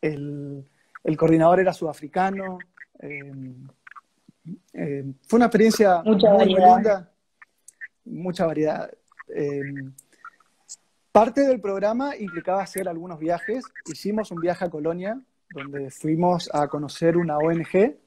el, 0.00 0.64
el 1.04 1.16
coordinador 1.16 1.60
era 1.60 1.72
sudafricano. 1.72 2.58
Eh, 3.00 3.32
eh, 4.72 5.04
fue 5.26 5.36
una 5.36 5.46
experiencia 5.46 6.02
muy, 6.02 6.18
linda, 6.46 7.10
mucha 8.04 8.46
variedad. 8.46 8.90
Eh, 11.10 11.12
parte 11.12 11.40
del 11.42 11.60
programa 11.60 12.16
implicaba 12.16 12.62
hacer 12.62 12.88
algunos 12.88 13.18
viajes. 13.18 13.64
Hicimos 13.86 14.30
un 14.30 14.40
viaje 14.40 14.64
a 14.64 14.70
Colonia, 14.70 15.20
donde 15.50 15.90
fuimos 15.90 16.48
a 16.52 16.68
conocer 16.68 17.16
una 17.16 17.36
ONG. 17.38 17.98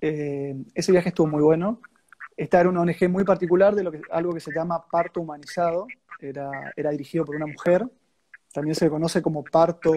ese 0.00 0.92
viaje 0.92 1.10
estuvo 1.10 1.26
muy 1.26 1.42
bueno. 1.42 1.80
Esta 2.36 2.60
era 2.60 2.68
una 2.68 2.80
ONG 2.80 3.08
muy 3.08 3.24
particular 3.24 3.74
de 3.74 3.84
lo 3.84 3.92
que, 3.92 4.00
algo 4.10 4.32
que 4.32 4.40
se 4.40 4.52
llama 4.52 4.84
parto 4.90 5.20
humanizado. 5.20 5.86
Era, 6.20 6.90
dirigido 6.90 7.24
por 7.24 7.36
una 7.36 7.46
mujer. 7.46 7.86
También 8.52 8.74
se 8.74 8.88
conoce 8.88 9.20
como 9.20 9.44
parto 9.44 9.92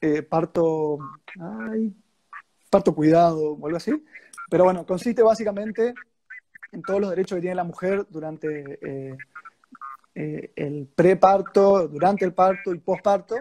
eh, 0.00 0.22
parto, 0.22 0.98
ay, 1.40 1.92
parto 2.70 2.94
cuidado 2.94 3.52
o 3.54 3.66
algo 3.66 3.76
así. 3.76 3.92
pero 4.48 4.64
bueno, 4.64 4.86
consiste 4.86 5.22
básicamente 5.22 5.94
en 6.70 6.82
todos 6.82 7.00
los 7.00 7.10
derechos 7.10 7.36
que 7.36 7.40
tiene 7.40 7.56
la 7.56 7.64
mujer 7.64 8.06
durante 8.10 8.78
eh, 8.82 9.16
eh, 10.20 10.50
el 10.56 10.88
preparto, 10.92 11.86
durante 11.86 12.24
el 12.24 12.34
parto 12.34 12.74
y 12.74 12.78
posparto. 12.80 13.36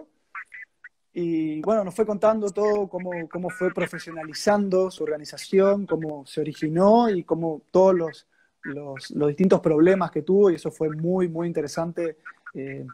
Y 1.12 1.60
bueno, 1.62 1.84
nos 1.84 1.96
fue 1.96 2.06
contando 2.06 2.52
todo 2.52 2.88
cómo, 2.88 3.10
cómo 3.32 3.50
fue 3.50 3.74
profesionalizando 3.74 4.92
su 4.92 5.04
organización, 5.04 5.88
cómo 5.88 6.24
se 6.28 6.40
originó 6.40 7.10
y 7.10 7.24
cómo 7.24 7.64
todos 7.72 7.96
los, 7.96 8.28
los, 8.62 9.28
distintos 9.28 9.60
problemas 9.60 10.12
que 10.12 10.22
tuvo, 10.22 10.52
y 10.52 10.56
eso 10.56 10.70
fue 10.70 10.92
muy, 10.92 11.28
muy 11.28 11.48
interesante. 11.48 12.20
Eh, 12.54 12.86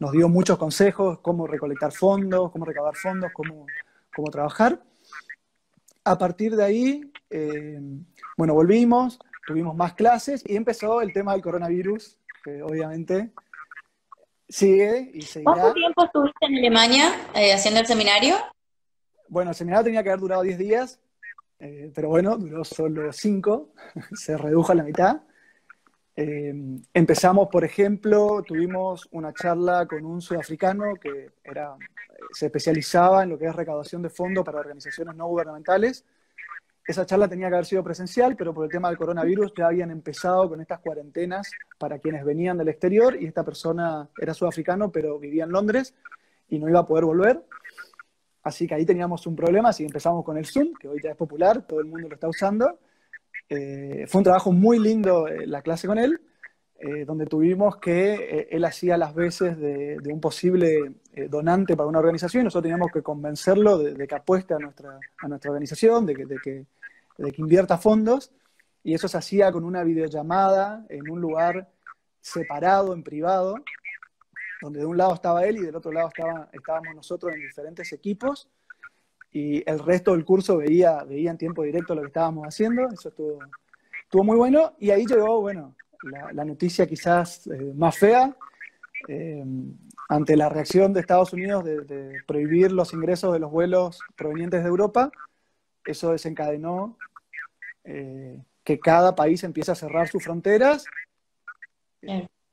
nos 0.00 0.10
dio 0.10 0.28
muchos 0.28 0.58
consejos, 0.58 1.20
cómo 1.20 1.46
recolectar 1.46 1.92
fondos, 1.92 2.50
cómo 2.50 2.64
recabar 2.64 2.96
fondos, 2.96 3.30
cómo, 3.32 3.64
cómo 4.12 4.28
trabajar. 4.32 4.82
A 6.02 6.18
partir 6.18 6.56
de 6.56 6.64
ahí, 6.64 7.12
eh, 7.30 7.80
bueno, 8.36 8.54
volvimos, 8.54 9.20
tuvimos 9.46 9.76
más 9.76 9.94
clases 9.94 10.42
y 10.44 10.56
empezó 10.56 11.00
el 11.00 11.12
tema 11.12 11.34
del 11.34 11.42
coronavirus, 11.42 12.16
que 12.42 12.62
obviamente 12.62 13.32
sigue 14.48 15.10
y 15.14 15.22
seguirá. 15.22 15.52
¿Cuánto 15.52 15.74
tiempo 15.74 16.04
estuviste 16.04 16.46
en 16.46 16.58
Alemania 16.58 17.14
eh, 17.34 17.52
haciendo 17.52 17.80
el 17.80 17.86
seminario? 17.86 18.36
Bueno, 19.28 19.50
el 19.50 19.56
seminario 19.56 19.84
tenía 19.84 20.02
que 20.02 20.10
haber 20.10 20.20
durado 20.20 20.42
10 20.42 20.58
días, 20.58 21.00
eh, 21.60 21.90
pero 21.94 22.08
bueno, 22.08 22.36
duró 22.36 22.64
solo 22.64 23.12
5, 23.12 23.72
se 24.12 24.36
redujo 24.36 24.72
a 24.72 24.74
la 24.74 24.82
mitad. 24.82 25.22
Eh, 26.16 26.52
empezamos, 26.92 27.48
por 27.48 27.64
ejemplo, 27.64 28.42
tuvimos 28.42 29.08
una 29.12 29.32
charla 29.32 29.86
con 29.86 30.04
un 30.04 30.20
sudafricano 30.20 30.96
que 31.00 31.30
era, 31.44 31.76
se 32.32 32.46
especializaba 32.46 33.22
en 33.22 33.30
lo 33.30 33.38
que 33.38 33.46
es 33.46 33.54
recaudación 33.54 34.02
de 34.02 34.10
fondos 34.10 34.44
para 34.44 34.58
organizaciones 34.58 35.14
no 35.14 35.28
gubernamentales. 35.28 36.04
Esa 36.90 37.06
charla 37.06 37.28
tenía 37.28 37.48
que 37.48 37.54
haber 37.54 37.66
sido 37.66 37.84
presencial, 37.84 38.34
pero 38.34 38.52
por 38.52 38.64
el 38.64 38.70
tema 38.72 38.88
del 38.88 38.98
coronavirus 38.98 39.52
ya 39.56 39.68
habían 39.68 39.92
empezado 39.92 40.48
con 40.48 40.60
estas 40.60 40.80
cuarentenas 40.80 41.48
para 41.78 42.00
quienes 42.00 42.24
venían 42.24 42.58
del 42.58 42.66
exterior 42.66 43.14
y 43.14 43.26
esta 43.26 43.44
persona 43.44 44.08
era 44.20 44.34
sudafricano, 44.34 44.90
pero 44.90 45.16
vivía 45.16 45.44
en 45.44 45.52
Londres 45.52 45.94
y 46.48 46.58
no 46.58 46.68
iba 46.68 46.80
a 46.80 46.86
poder 46.86 47.04
volver. 47.04 47.44
Así 48.42 48.66
que 48.66 48.74
ahí 48.74 48.84
teníamos 48.84 49.24
un 49.28 49.36
problema, 49.36 49.68
así 49.68 49.84
que 49.84 49.86
empezamos 49.86 50.24
con 50.24 50.36
el 50.36 50.46
Zoom, 50.46 50.72
que 50.80 50.88
hoy 50.88 50.98
ya 51.00 51.10
es 51.10 51.16
popular, 51.16 51.64
todo 51.64 51.78
el 51.78 51.86
mundo 51.86 52.08
lo 52.08 52.14
está 52.14 52.26
usando. 52.26 52.80
Eh, 53.48 54.06
fue 54.08 54.18
un 54.18 54.24
trabajo 54.24 54.50
muy 54.50 54.80
lindo 54.80 55.28
eh, 55.28 55.46
la 55.46 55.62
clase 55.62 55.86
con 55.86 55.96
él, 55.96 56.20
eh, 56.80 57.04
donde 57.04 57.26
tuvimos 57.26 57.76
que 57.76 58.48
él 58.50 58.64
hacía 58.64 58.96
las 58.96 59.14
veces 59.14 59.56
de, 59.58 59.96
un 60.12 60.20
posible 60.20 60.94
donante 61.28 61.76
para 61.76 61.88
una 61.88 62.00
organización 62.00 62.40
y 62.40 62.44
nosotros 62.44 62.64
teníamos 62.64 62.90
que 62.90 63.00
convencerlo 63.00 63.78
de, 63.78 64.08
que 64.08 64.14
apueste 64.16 64.54
a 64.54 64.58
nuestra, 64.58 64.98
a 65.18 65.28
nuestra 65.28 65.52
organización, 65.52 66.04
de 66.04 66.16
que, 66.16 66.26
de, 66.26 66.38
que, 66.42 66.66
de 67.24 67.32
que 67.32 67.42
invierta 67.42 67.78
fondos. 67.78 68.32
Y 68.82 68.94
eso 68.94 69.08
se 69.08 69.18
hacía 69.18 69.52
con 69.52 69.64
una 69.64 69.84
videollamada 69.84 70.84
en 70.88 71.10
un 71.10 71.20
lugar 71.20 71.70
separado, 72.20 72.94
en 72.94 73.02
privado, 73.02 73.56
donde 74.62 74.80
de 74.80 74.86
un 74.86 74.96
lado 74.96 75.14
estaba 75.14 75.44
él 75.44 75.56
y 75.58 75.62
del 75.62 75.76
otro 75.76 75.92
lado 75.92 76.10
estábamos 76.52 76.94
nosotros 76.94 77.32
en 77.34 77.40
diferentes 77.40 77.92
equipos 77.92 78.48
y 79.32 79.68
el 79.68 79.78
resto 79.78 80.12
del 80.12 80.24
curso 80.24 80.56
veía, 80.56 81.04
veía 81.04 81.30
en 81.30 81.38
tiempo 81.38 81.62
directo 81.62 81.94
lo 81.94 82.02
que 82.02 82.08
estábamos 82.08 82.46
haciendo, 82.46 82.88
eso 82.88 83.10
estuvo, 83.10 83.38
estuvo 84.02 84.24
muy 84.24 84.36
bueno, 84.36 84.74
y 84.78 84.90
ahí 84.90 85.06
llegó, 85.06 85.40
bueno, 85.40 85.76
la, 86.32 86.44
noticia 86.44 86.86
quizás 86.86 87.46
eh, 87.46 87.72
más 87.74 87.96
fea, 87.96 88.36
eh, 89.08 89.44
ante 90.08 90.36
la 90.36 90.48
reacción 90.48 90.92
de 90.92 91.00
Estados 91.00 91.32
Unidos 91.32 91.64
de, 91.64 92.20
prohibir 92.26 92.72
los 92.72 92.92
ingresos 92.92 93.32
de 93.32 93.38
los 93.38 93.50
vuelos 93.50 94.00
provenientes 94.16 94.62
de 94.62 94.68
Europa, 94.68 95.10
eso 95.84 96.10
desencadenó 96.10 96.98
eh, 97.90 98.44
que 98.64 98.78
cada 98.78 99.14
país 99.14 99.42
empiece 99.44 99.72
a 99.72 99.74
cerrar 99.74 100.08
sus 100.08 100.22
fronteras, 100.22 100.84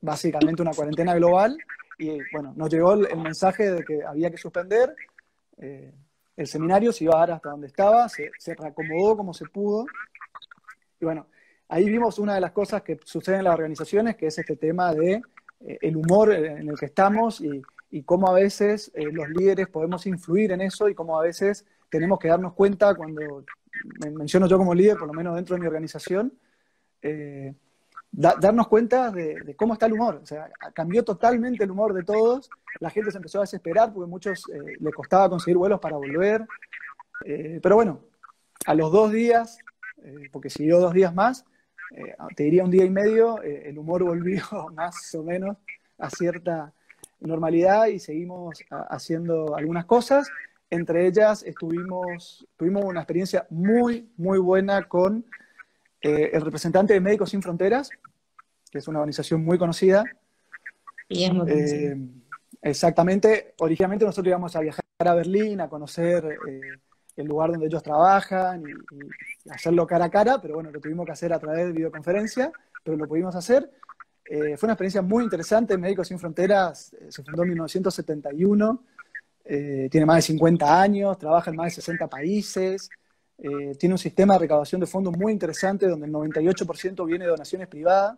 básicamente 0.02 0.62
una 0.62 0.74
cuarentena 0.74 1.16
global, 1.16 1.58
y 1.98 2.20
bueno, 2.32 2.54
nos 2.56 2.70
llegó 2.70 2.94
el, 2.94 3.08
el 3.08 3.18
mensaje 3.18 3.72
de 3.72 3.84
que 3.84 4.04
había 4.04 4.30
que 4.30 4.38
suspender 4.38 4.96
el 6.38 6.46
seminario 6.46 6.94
se 6.94 7.04
iba 7.04 7.16
a 7.16 7.20
dar 7.22 7.32
hasta 7.32 7.50
donde 7.50 7.68
estaba, 7.68 8.08
se, 8.08 8.32
se 8.38 8.54
reacomodó 8.54 9.18
como 9.18 9.34
se 9.34 9.46
pudo. 9.46 9.88
Y 11.02 11.06
bueno, 11.06 11.28
ahí 11.68 11.90
vimos 11.90 12.20
una 12.20 12.36
de 12.36 12.42
las 12.42 12.52
cosas 12.52 12.84
que 12.84 13.00
suceden 13.04 13.40
en 13.40 13.46
las 13.46 13.56
organizaciones, 13.56 14.16
que 14.16 14.28
es 14.28 14.38
este 14.38 14.56
tema 14.56 14.94
de 14.94 15.22
eh, 15.62 15.80
el 15.82 15.98
humor 15.98 16.32
en 16.32 16.70
el 16.70 16.78
que 16.78 16.86
estamos 16.86 17.42
y, 17.42 17.64
y 17.90 18.04
cómo 18.04 18.30
a 18.30 18.34
veces 18.34 18.92
eh, 18.94 19.12
los 19.12 19.28
líderes 19.30 19.68
podemos 19.68 20.06
influir 20.06 20.52
en 20.52 20.62
eso 20.62 20.88
y 20.88 20.94
cómo 20.94 21.20
a 21.20 21.24
veces 21.24 21.66
tenemos 21.90 22.20
que 22.20 22.28
darnos 22.28 22.54
cuenta 22.54 22.94
cuando, 22.94 23.44
me 24.02 24.12
menciono 24.12 24.48
yo 24.48 24.58
como 24.58 24.74
líder, 24.74 24.98
por 24.98 25.08
lo 25.08 25.14
menos 25.14 25.36
dentro 25.36 25.56
de 25.56 25.62
mi 25.62 25.68
organización, 25.68 26.34
eh, 27.02 27.54
darnos 28.12 28.68
cuenta 28.68 29.12
de, 29.12 29.56
cómo 29.56 29.74
está 29.74 29.86
el 29.86 29.94
humor. 29.94 30.20
O 30.24 30.26
sea, 30.26 30.50
cambió 30.74 31.04
totalmente 31.04 31.64
el 31.64 31.72
humor 31.72 31.94
de 31.94 32.04
todos. 32.04 32.50
La 32.80 32.90
gente 32.90 33.12
se 33.12 33.18
empezó 33.18 33.40
a 33.40 33.42
desesperar 33.42 33.94
porque 33.94 34.06
a 34.06 34.10
muchos 34.10 34.44
eh, 34.54 34.76
le 34.80 34.92
costaba 34.92 35.30
conseguir 35.30 35.58
vuelos 35.58 35.80
para 35.80 35.98
volver. 35.98 36.46
Eh, 37.26 37.60
pero 37.62 37.76
bueno, 37.76 38.02
a 38.66 38.74
los 38.74 38.92
dos 38.92 39.12
días, 39.12 39.60
eh, 40.04 40.30
porque 40.32 40.50
siguió 40.50 40.80
dos 40.80 40.94
días 40.94 41.14
más, 41.14 41.46
te 42.36 42.44
diría 42.44 42.66
un 42.66 42.72
día 42.72 42.84
y 42.84 42.90
medio, 42.90 43.42
el 43.42 43.78
humor 43.78 44.04
volvió 44.04 44.44
más 44.76 45.16
o 45.16 45.24
menos 45.24 45.56
a 45.98 46.10
cierta 46.10 46.74
normalidad 47.22 47.86
y 47.88 47.98
seguimos 48.00 48.60
haciendo 48.90 49.56
algunas 49.56 49.86
cosas. 49.86 50.28
Entre 50.70 51.08
ellas 51.08 51.44
estuvimos, 51.44 52.48
tuvimos 52.58 52.84
una 52.84 53.02
experiencia 53.02 53.48
muy, 53.50 54.12
muy 54.18 54.40
buena 54.40 54.84
con 54.84 55.26
el 56.02 56.42
representante 56.42 56.94
de 56.94 57.02
Médicos 57.02 57.32
Sin 57.32 57.42
Fronteras, 57.42 57.90
que 58.72 58.80
es 58.80 58.88
una 58.88 59.00
organización 59.00 59.44
muy 59.44 59.58
conocida. 59.58 60.04
Y 61.08 61.24
es 61.24 61.34
muy 61.34 61.50
eh, 61.50 61.98
exactamente. 62.62 63.54
Originalmente 63.60 64.06
nosotros 64.06 64.28
íbamos 64.28 64.56
a 64.56 64.60
viajar 64.60 64.84
a 65.00 65.14
Berlín, 65.14 65.62
a 65.62 65.70
conocer 65.70 66.38
eh, 66.48 66.62
el 67.16 67.28
lugar 67.28 67.52
donde 67.52 67.68
ellos 67.68 67.84
trabajan 67.84 68.64
y, 68.64 69.50
hacerlo 69.50 69.88
cara 69.88 70.06
a 70.06 70.10
cara, 70.10 70.42
pero 70.42 70.56
bueno, 70.56 70.72
lo 70.72 70.82
tuvimos 70.82 71.06
que 71.06 71.14
hacer 71.14 71.32
a 71.32 71.40
través 71.40 71.68
de 71.68 71.72
videoconferencia, 71.72 72.52
pero 72.84 72.98
lo 72.98 73.08
pudimos 73.08 73.34
hacer. 73.36 73.72
Eh, 74.26 74.58
fue 74.58 74.68
una 74.68 74.74
experiencia 74.74 75.02
muy 75.02 75.24
interesante. 75.24 75.78
Médicos 75.78 76.10
Sin 76.10 76.20
Fronteras 76.20 76.94
se 77.08 77.24
fundó 77.24 77.44
en 77.44 77.50
1971, 77.50 78.84
tiene 79.48 80.06
más 80.06 80.18
de 80.18 80.22
50 80.24 80.82
años, 80.82 81.18
trabaja 81.18 81.50
en 81.52 81.56
más 81.56 81.68
de 81.68 81.82
60 81.82 82.08
países. 82.08 82.90
tiene 83.80 83.94
un 83.94 83.98
sistema 83.98 84.34
de 84.34 84.40
recaudación 84.40 84.82
de 84.82 84.88
fondos 84.88 85.18
muy 85.18 85.32
interesante 85.32 85.88
donde 85.88 86.08
el 86.08 86.12
98% 86.12 87.06
viene 87.06 87.26
de 87.26 87.32
donaciones 87.32 87.68
privadas 87.68 88.18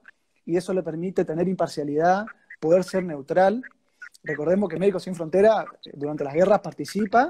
y 0.49 0.57
eso 0.57 0.73
le 0.73 0.81
permite 0.81 1.25
tener 1.25 1.47
imparcialidad, 1.47 2.25
poder 2.59 2.83
ser 2.83 3.03
neutral. 3.03 3.61
Recordemos 4.23 4.67
que 4.67 4.79
Médicos 4.79 5.03
Sin 5.03 5.13
Frontera 5.13 5.63
eh, 5.85 5.91
durante 5.93 6.23
las 6.23 6.33
guerras 6.33 6.59
participa 6.61 7.29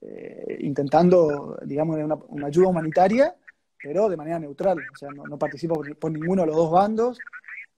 eh, 0.00 0.56
intentando, 0.60 1.58
digamos, 1.64 1.96
una, 1.96 2.14
una, 2.14 2.46
ayuda 2.46 2.68
humanitaria, 2.68 3.34
pero 3.82 4.08
de 4.08 4.16
manera 4.16 4.38
neutral, 4.38 4.78
o 4.78 4.96
sea, 4.96 5.10
no, 5.10 5.38
participa 5.38 5.74
por, 5.98 6.10
ninguno 6.10 6.42
de 6.42 6.46
los 6.46 6.56
dos 6.56 6.70
bandos. 6.70 7.18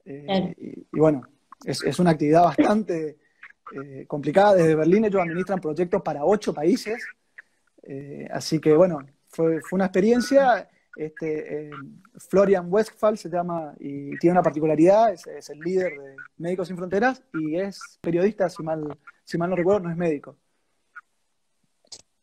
Eh, 0.05 0.55
y, 0.57 0.97
bueno, 0.97 1.27
es, 1.65 1.83
es, 1.83 1.99
una 1.99 2.11
actividad 2.11 2.43
bastante 2.43 3.17
complicada. 4.07 4.55
Desde 4.55 4.75
Berlín 4.75 5.05
ellos 5.05 5.21
administran 5.21 5.59
proyectos 5.59 6.01
para 6.01 6.25
ocho 6.25 6.53
países, 6.53 7.03
así 8.31 8.59
que 8.59 8.73
bueno, 8.73 8.99
fue, 9.27 9.61
fue 9.61 9.77
una 9.77 9.85
experiencia 9.85 10.67
este, 10.99 11.67
eh, 11.67 11.71
Florian 12.29 12.65
Westphal 12.69 13.17
se 13.17 13.29
llama 13.29 13.73
y 13.79 14.17
tiene 14.17 14.33
una 14.33 14.43
particularidad, 14.43 15.13
es, 15.13 15.49
el 15.49 15.59
líder 15.59 15.93
de 15.93 16.15
Médicos 16.35 16.67
Sin 16.67 16.75
Fronteras 16.75 17.21
y 17.33 17.55
es 17.55 17.79
periodista, 18.01 18.49
si 18.49 18.61
mal, 18.63 18.97
si 19.23 19.37
mal 19.37 19.49
no 19.49 19.55
recuerdo, 19.55 19.79
no 19.79 19.91
es 19.91 19.95
médico. 19.95 20.35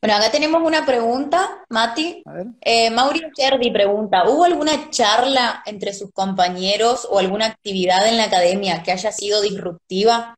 Bueno, 0.02 0.18
acá 0.18 0.30
tenemos 0.30 0.62
una 0.62 0.84
pregunta, 0.84 1.64
Mati. 1.70 2.22
Eh, 2.60 2.90
Mauricio 2.90 3.30
Cerdi 3.34 3.70
pregunta, 3.70 4.28
¿hubo 4.28 4.44
alguna 4.44 4.90
charla 4.90 5.62
entre 5.64 5.94
sus 5.94 6.12
compañeros 6.12 7.08
o 7.10 7.18
alguna 7.18 7.46
actividad 7.46 8.06
en 8.06 8.18
la 8.18 8.24
academia 8.24 8.82
que 8.82 8.92
haya 8.92 9.10
sido 9.10 9.40
disruptiva? 9.40 10.36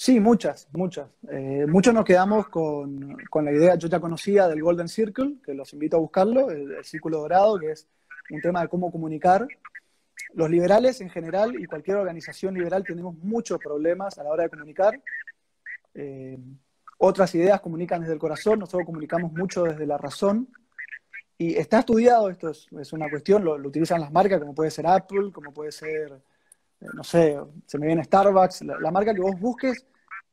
Sí, 0.00 0.20
muchas, 0.20 0.68
muchas. 0.74 1.08
Eh, 1.28 1.66
muchos 1.66 1.92
nos 1.92 2.04
quedamos 2.04 2.46
con, 2.50 3.18
la 3.42 3.50
idea, 3.50 3.74
yo 3.74 3.88
ya 3.88 3.98
conocía 3.98 4.46
del 4.46 4.62
Golden 4.62 4.86
Circle, 4.86 5.38
que 5.44 5.54
los 5.54 5.72
invito 5.72 5.96
a 5.96 5.98
buscarlo, 5.98 6.52
el, 6.52 6.84
Círculo 6.84 7.18
Dorado, 7.18 7.58
que 7.58 7.72
es 7.72 7.88
un 8.30 8.40
tema 8.40 8.62
de 8.62 8.68
cómo 8.68 8.92
comunicar. 8.92 9.48
Los 10.34 10.48
liberales 10.50 11.00
en 11.00 11.10
general 11.10 11.60
y 11.60 11.66
cualquier 11.66 11.96
organización 11.96 12.54
liberal 12.54 12.84
tenemos 12.84 13.16
muchos 13.16 13.58
problemas 13.58 14.16
a 14.18 14.22
la 14.22 14.30
hora 14.30 14.44
de 14.44 14.50
comunicar. 14.50 15.02
Eh, 15.94 16.38
otras 16.98 17.34
ideas 17.34 17.60
comunican 17.60 18.00
desde 18.00 18.14
el 18.14 18.20
corazón, 18.20 18.60
nosotros 18.60 18.86
comunicamos 18.86 19.32
mucho 19.32 19.64
desde 19.64 19.84
la 19.84 19.98
razón. 19.98 20.48
Y 21.36 21.56
está 21.56 21.80
estudiado, 21.80 22.30
esto 22.30 22.50
es, 22.50 22.92
una 22.92 23.10
cuestión, 23.10 23.44
lo, 23.44 23.56
utilizan 23.56 24.00
las 24.00 24.12
marcas 24.12 24.38
como 24.38 24.54
puede 24.54 24.70
ser 24.70 24.86
Apple, 24.86 25.32
como 25.32 25.52
puede 25.52 25.72
ser 25.72 26.22
no 26.80 27.02
sé, 27.02 27.38
se 27.66 27.78
me 27.78 27.86
viene 27.86 28.04
Starbucks, 28.04 28.62
la, 28.62 28.90
marca 28.90 29.14
que 29.14 29.20
vos 29.20 29.38
busques 29.38 29.86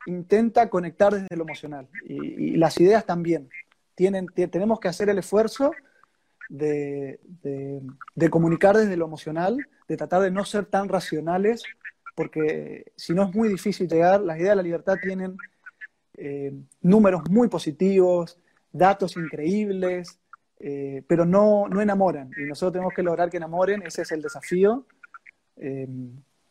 intenta 0.05 0.69
conectar 0.69 1.13
desde 1.13 1.35
lo 1.35 1.43
emocional. 1.43 1.87
Y, 2.05 2.55
las 2.57 2.79
ideas 2.79 3.05
también. 3.05 3.49
Tienen, 3.95 4.27
tenemos 4.27 4.79
que 4.79 4.89
hacer 4.89 5.09
el 5.09 5.17
esfuerzo 5.17 5.71
de, 6.49 7.19
comunicar 8.29 8.75
desde 8.75 8.97
lo 8.97 9.05
emocional, 9.05 9.57
de 9.87 9.97
tratar 9.97 10.21
de 10.21 10.31
no 10.31 10.43
ser 10.43 10.65
tan 10.65 10.89
racionales, 10.89 11.63
porque 12.13 12.91
si 12.95 13.13
no 13.13 13.23
es 13.23 13.33
muy 13.33 13.49
difícil 13.49 13.87
llegar, 13.87 14.21
las 14.21 14.37
ideas 14.37 14.51
de 14.51 14.55
la 14.57 14.63
libertad 14.63 14.97
tienen 15.01 15.37
eh, 16.17 16.53
números 16.81 17.23
muy 17.29 17.47
positivos, 17.47 18.37
datos 18.71 19.15
increíbles, 19.17 20.19
eh, 20.59 21.03
pero 21.07 21.25
no, 21.25 21.67
no 21.67 21.81
enamoran. 21.81 22.31
Y 22.37 22.43
nosotros 22.43 22.73
tenemos 22.73 22.93
que 22.93 23.03
lograr 23.03 23.29
que 23.29 23.37
enamoren, 23.37 23.81
ese 23.83 24.03
es 24.03 24.11
el 24.11 24.21
desafío. 24.21 24.85
Eh, 25.57 25.87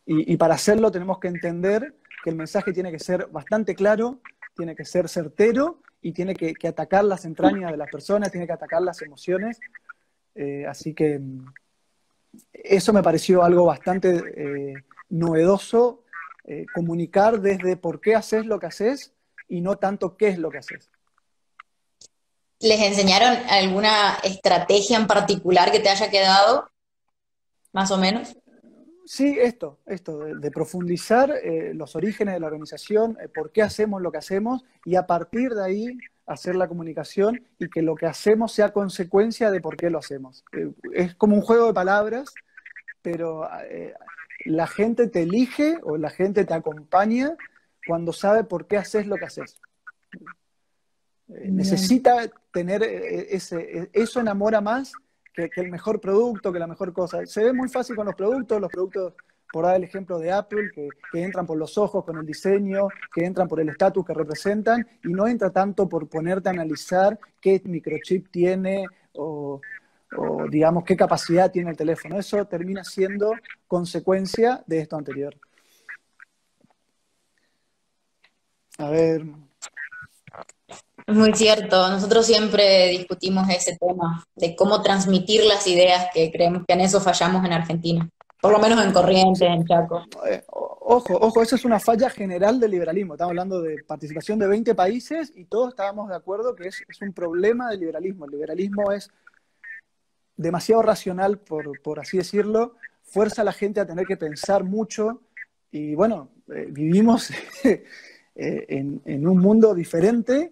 y, 0.06 0.36
para 0.36 0.54
hacerlo 0.54 0.90
tenemos 0.90 1.18
que 1.18 1.28
entender 1.28 1.94
que 2.22 2.30
el 2.30 2.36
mensaje 2.36 2.72
tiene 2.72 2.92
que 2.92 2.98
ser 2.98 3.26
bastante 3.28 3.74
claro, 3.74 4.20
tiene 4.54 4.76
que 4.76 4.84
ser 4.84 5.08
certero 5.08 5.80
y 6.02 6.12
tiene 6.12 6.34
que, 6.34 6.54
atacar 6.68 7.04
las 7.04 7.24
entrañas 7.24 7.70
de 7.70 7.76
las 7.76 7.90
personas, 7.90 8.30
tiene 8.30 8.46
que 8.46 8.52
atacar 8.52 8.82
las 8.82 9.00
emociones. 9.02 9.58
Eh, 10.34 10.66
así 10.68 10.94
que 10.94 11.18
mm, 11.18 11.46
eso 12.52 12.92
me 12.92 13.02
pareció 13.02 13.42
algo 13.42 13.64
bastante 13.64 14.74
novedoso, 15.08 16.02
comunicar 16.74 17.40
desde 17.40 17.76
por 17.76 18.00
qué 18.00 18.14
haces 18.14 18.44
lo 18.44 18.58
que 18.58 18.66
haces 18.66 19.14
y 19.48 19.60
no 19.60 19.76
tanto 19.76 20.16
qué 20.16 20.28
es 20.28 20.38
lo 20.38 20.50
que 20.50 20.58
haces. 20.58 20.90
¿Les 22.60 22.80
enseñaron 22.80 23.36
alguna 23.48 24.18
estrategia 24.22 24.96
en 24.96 25.06
particular 25.06 25.70
que 25.70 25.80
te 25.80 25.88
haya 25.88 26.10
quedado? 26.10 26.70
Más 27.72 27.90
o 27.90 27.98
menos. 27.98 28.36
Sí, 29.04 29.36
esto, 29.38 29.78
esto, 29.86 30.18
de, 30.18 30.50
profundizar 30.50 31.30
eh, 31.30 31.72
los 31.74 31.94
orígenes 31.94 32.34
de 32.34 32.40
la 32.40 32.46
organización, 32.46 33.18
eh, 33.20 33.28
por 33.28 33.52
qué 33.52 33.62
hacemos 33.62 34.00
lo 34.00 34.10
que 34.10 34.18
hacemos 34.18 34.64
y 34.84 34.96
a 34.96 35.06
partir 35.06 35.54
de 35.54 35.62
ahí 35.62 35.98
hacer 36.26 36.56
la 36.56 36.68
comunicación 36.68 37.44
y 37.58 37.68
que 37.68 37.82
lo 37.82 37.96
que 37.96 38.06
hacemos 38.06 38.52
sea 38.52 38.72
consecuencia 38.72 39.50
de 39.50 39.60
por 39.60 39.76
qué 39.76 39.90
lo 39.90 39.98
hacemos. 39.98 40.42
Eh, 40.52 40.72
es 40.94 41.14
como 41.14 41.36
un 41.36 41.42
juego 41.42 41.66
de 41.66 41.74
palabras, 41.74 42.32
pero 43.02 43.46
la 44.46 44.66
gente 44.66 45.08
te 45.08 45.22
elige 45.22 45.78
o 45.82 45.98
la 45.98 46.08
gente 46.08 46.44
te 46.44 46.54
acompaña 46.54 47.36
cuando 47.86 48.12
sabe 48.14 48.44
por 48.44 48.66
qué 48.66 48.78
haces 48.78 49.06
lo 49.06 49.16
que 49.16 49.26
haces. 49.26 49.60
Eh, 51.28 51.48
necesita 51.50 52.30
tener 52.52 52.82
eh, 52.82 53.34
ese, 53.34 53.56
eh, 53.78 53.90
eso 53.92 54.20
enamora 54.20 54.60
más 54.60 54.92
que, 55.34 55.50
el 55.56 55.70
mejor 55.70 56.00
producto, 56.00 56.52
que 56.52 56.58
la 56.58 56.66
mejor 56.66 56.92
cosa. 56.92 57.26
Se 57.26 57.44
ve 57.44 57.52
muy 57.52 57.68
fácil 57.68 57.96
con 57.96 58.06
los 58.06 58.14
productos, 58.14 58.60
los 58.60 58.70
productos, 58.70 59.14
por 59.52 59.64
dar 59.64 59.76
el 59.76 59.84
ejemplo 59.84 60.18
de 60.18 60.32
Apple, 60.32 60.70
que, 60.72 60.88
entran 61.12 61.46
por 61.46 61.58
los 61.58 61.76
ojos 61.76 62.04
con 62.04 62.16
el 62.16 62.26
diseño, 62.26 62.88
que 63.12 63.24
entran 63.24 63.48
por 63.48 63.60
el 63.60 63.68
estatus 63.68 64.04
que 64.04 64.14
representan, 64.14 64.86
y 65.02 65.08
no 65.08 65.26
entra 65.26 65.50
tanto 65.50 65.88
por 65.88 66.08
ponerte 66.08 66.48
a 66.48 66.52
analizar 66.52 67.18
qué 67.40 67.60
microchip 67.64 68.30
tiene 68.30 68.86
o, 69.12 69.60
digamos 70.48 70.84
qué 70.84 70.96
capacidad 70.96 71.50
tiene 71.50 71.70
el 71.70 71.76
teléfono. 71.76 72.18
Eso 72.18 72.44
termina 72.46 72.84
siendo 72.84 73.32
consecuencia 73.66 74.62
de 74.66 74.78
esto 74.78 74.96
anterior. 74.96 75.36
A 78.78 78.90
ver, 78.90 79.24
muy 81.06 81.34
cierto, 81.34 81.88
nosotros 81.90 82.24
siempre 82.24 82.88
discutimos 82.88 83.48
ese 83.50 83.76
tema 83.76 84.24
de 84.34 84.56
cómo 84.56 84.80
transmitir 84.82 85.44
las 85.44 85.66
ideas 85.66 86.08
que 86.14 86.32
creemos 86.32 86.62
que 86.66 86.72
en 86.72 86.80
eso 86.80 86.98
fallamos 87.00 87.44
en 87.44 87.52
Argentina, 87.52 88.08
por 88.40 88.52
lo 88.52 88.58
menos 88.58 88.82
en 88.82 88.92
Corrientes, 88.92 89.42
en 89.42 89.66
Chaco. 89.66 90.04
Eh, 90.26 90.42
ojo, 90.48 91.18
ojo, 91.20 91.42
eso 91.42 91.56
es 91.56 91.64
una 91.66 91.78
falla 91.78 92.08
general 92.08 92.58
del 92.58 92.70
liberalismo. 92.70 93.14
Estamos 93.14 93.32
hablando 93.32 93.60
de 93.60 93.84
participación 93.84 94.38
de 94.38 94.46
20 94.46 94.74
países 94.74 95.30
y 95.34 95.44
todos 95.44 95.70
estábamos 95.70 96.08
de 96.08 96.16
acuerdo 96.16 96.54
que 96.54 96.68
es, 96.68 96.82
un 97.02 97.12
problema 97.12 97.68
del 97.68 97.80
liberalismo. 97.80 98.24
El 98.24 98.30
liberalismo 98.30 98.90
es 98.90 99.10
demasiado 100.36 100.80
racional, 100.80 101.38
por, 101.38 102.00
así 102.00 102.16
decirlo, 102.16 102.76
fuerza 103.02 103.42
a 103.42 103.44
la 103.44 103.52
gente 103.52 103.80
a 103.80 103.86
tener 103.86 104.06
que 104.06 104.16
pensar 104.16 104.64
mucho 104.64 105.20
y 105.70 105.94
bueno, 105.94 106.30
eh, 106.48 106.68
vivimos 106.70 107.30
eh, 107.64 108.66
en 108.68 109.26
un 109.26 109.38
mundo 109.38 109.74
diferente 109.74 110.50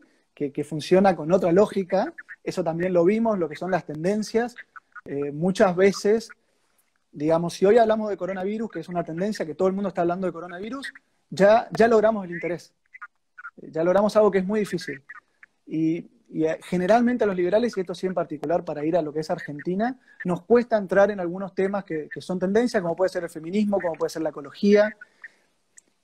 que, 0.51 0.65
funciona 0.65 1.15
con 1.15 1.31
otra 1.33 1.53
lógica. 1.53 2.15
Eso 2.43 2.65
también 2.65 2.93
lo 2.93 3.05
vimos, 3.05 3.39
lo 3.39 3.49
que 3.49 3.57
son 3.57 3.71
las 3.71 3.85
tendencias. 3.85 4.57
Eh, 5.05 5.31
muchas 5.31 5.77
veces, 5.77 6.31
digamos, 7.13 7.55
si 7.55 7.67
hoy 7.67 7.79
hablamos 7.79 8.09
de 8.11 8.17
coronavirus, 8.17 8.71
que 8.71 8.81
es 8.81 8.89
una 8.89 9.05
tendencia 9.05 9.47
que 9.47 9.55
todo 9.55 9.69
el 9.69 9.75
mundo 9.75 9.89
está 9.89 10.01
hablando 10.01 10.27
de 10.27 10.33
coronavirus, 10.33 10.93
ya, 11.31 11.69
ya 11.71 11.89
logramos 11.89 12.25
el 12.25 12.33
interés. 12.33 12.73
Ya 13.57 13.85
logramos 13.85 14.17
algo 14.17 14.31
que 14.31 14.39
es 14.39 14.47
muy 14.47 14.61
difícil. 14.61 15.03
Y, 15.67 16.09
eh, 16.35 16.59
generalmente 16.65 17.25
a 17.25 17.27
los 17.27 17.37
liberales, 17.37 17.77
y 17.77 17.81
esto 17.81 17.95
sí 17.95 18.07
en 18.07 18.15
particular 18.15 18.65
para 18.65 18.85
ir 18.85 18.97
a 18.97 19.03
lo 19.03 19.13
que 19.13 19.21
es 19.21 19.31
Argentina, 19.31 19.99
nos 20.25 20.43
cuesta 20.43 20.79
entrar 20.79 21.11
en 21.11 21.21
algunos 21.21 21.55
temas 21.55 21.85
que, 21.85 22.09
son 22.21 22.39
tendencias, 22.39 22.83
como 22.83 22.97
puede 22.97 23.11
ser 23.11 23.25
el 23.25 23.31
feminismo, 23.31 23.79
como 23.81 23.95
puede 23.95 24.11
ser 24.11 24.23
la 24.23 24.31
ecología, 24.31 24.97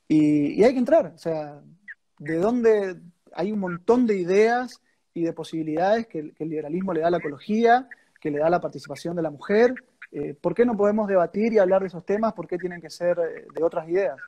y, 0.06 0.60
y 0.60 0.64
hay 0.64 0.72
que 0.72 0.78
entrar. 0.78 1.12
O 1.14 1.18
sea, 1.18 1.60
¿de 2.18 2.36
dónde, 2.38 2.96
hay 3.38 3.52
un 3.52 3.60
montón 3.60 4.04
de 4.04 4.16
ideas 4.16 4.80
y 5.14 5.22
de 5.22 5.32
posibilidades 5.32 6.08
que, 6.08 6.34
el 6.36 6.48
liberalismo 6.48 6.92
le 6.92 7.02
da 7.02 7.06
a 7.06 7.10
la 7.12 7.18
ecología, 7.18 7.88
que 8.20 8.32
le 8.32 8.40
da 8.40 8.48
a 8.48 8.50
la 8.50 8.60
participación 8.60 9.14
de 9.14 9.22
la 9.22 9.30
mujer. 9.30 9.76
Eh, 10.10 10.34
¿Por 10.34 10.56
qué 10.56 10.66
no 10.66 10.76
podemos 10.76 11.06
debatir 11.06 11.52
y 11.52 11.58
hablar 11.58 11.82
de 11.82 11.86
esos 11.86 12.04
temas? 12.04 12.32
¿Por 12.32 12.48
qué 12.48 12.58
tienen 12.58 12.80
que 12.80 12.90
ser 12.90 13.16
eh, 13.20 13.46
de 13.54 13.62
otras 13.62 13.88
ideas? 13.88 14.18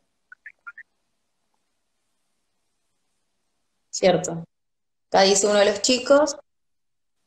Cierto. 3.90 4.44
Acá 5.08 5.22
dice 5.22 5.48
uno 5.48 5.58
de 5.58 5.64
los 5.64 5.82
chicos, 5.82 6.36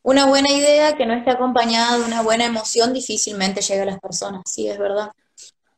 una 0.04 0.26
buena 0.26 0.52
idea 0.52 0.96
que 0.96 1.06
no 1.06 1.14
esté 1.14 1.32
acompañada 1.32 1.98
de 1.98 2.06
una 2.06 2.22
buena 2.22 2.46
emoción 2.46 2.94
difícilmente 2.94 3.60
llega 3.60 3.84
a 3.84 3.88
las 3.88 4.00
personas. 4.00 4.44
Sí, 4.46 4.70
es 4.70 4.80
verdad. 4.80 5.12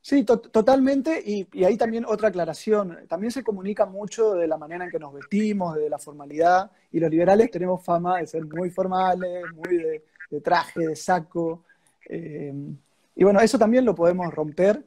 Sí, 0.08 0.24
totalmente. 0.24 1.20
Y, 1.26 1.48
ahí 1.66 1.78
también 1.78 2.06
otra 2.06 2.28
aclaración. 2.28 3.08
También 3.08 3.32
se 3.32 3.44
comunica 3.44 3.88
mucho 3.88 4.36
de 4.36 4.48
la 4.48 4.56
manera 4.56 4.86
en 4.86 4.92
que 4.92 5.00
nos 5.00 5.12
vestimos, 5.12 5.76
de 5.76 5.90
la 5.90 5.98
formalidad. 5.98 6.70
Y 6.92 7.00
los 7.00 7.10
liberales 7.10 7.50
tenemos 7.50 7.84
fama 7.84 8.20
de 8.20 8.28
ser 8.28 8.46
muy 8.46 8.70
formales, 8.70 9.46
muy 9.56 9.78
de, 10.30 10.42
traje, 10.42 10.90
de 10.90 10.96
saco. 10.96 11.64
Eh, 12.08 12.54
y 13.16 13.24
bueno, 13.24 13.40
eso 13.40 13.58
también 13.58 13.84
lo 13.84 13.96
podemos 13.96 14.32
romper. 14.32 14.86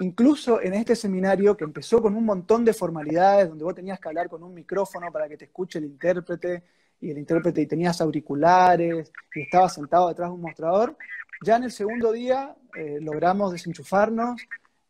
Incluso 0.00 0.60
en 0.60 0.74
este 0.74 0.96
seminario 0.96 1.56
que 1.56 1.62
empezó 1.62 2.02
con 2.02 2.16
un 2.16 2.24
montón 2.24 2.64
de 2.64 2.72
formalidades, 2.72 3.48
donde 3.48 3.62
vos 3.62 3.76
tenías 3.76 4.00
que 4.00 4.08
hablar 4.08 4.28
con 4.28 4.42
un 4.42 4.54
micrófono 4.54 5.12
para 5.12 5.28
que 5.28 5.36
te 5.36 5.44
escuche 5.44 5.78
el 5.78 5.84
intérprete, 5.84 6.64
y 7.00 7.12
el 7.12 7.18
intérprete 7.18 7.60
y 7.60 7.66
tenías 7.66 8.00
auriculares, 8.00 9.12
y 9.36 9.42
estabas 9.42 9.74
sentado 9.74 10.08
detrás 10.08 10.30
de 10.30 10.34
un 10.34 10.40
mostrador, 10.40 10.96
ya 11.44 11.56
en 11.56 11.64
el 11.64 11.72
segundo 11.72 12.12
día 12.12 12.54
eh, 12.74 12.98
logramos 13.00 13.52
desenchufarnos 13.52 14.40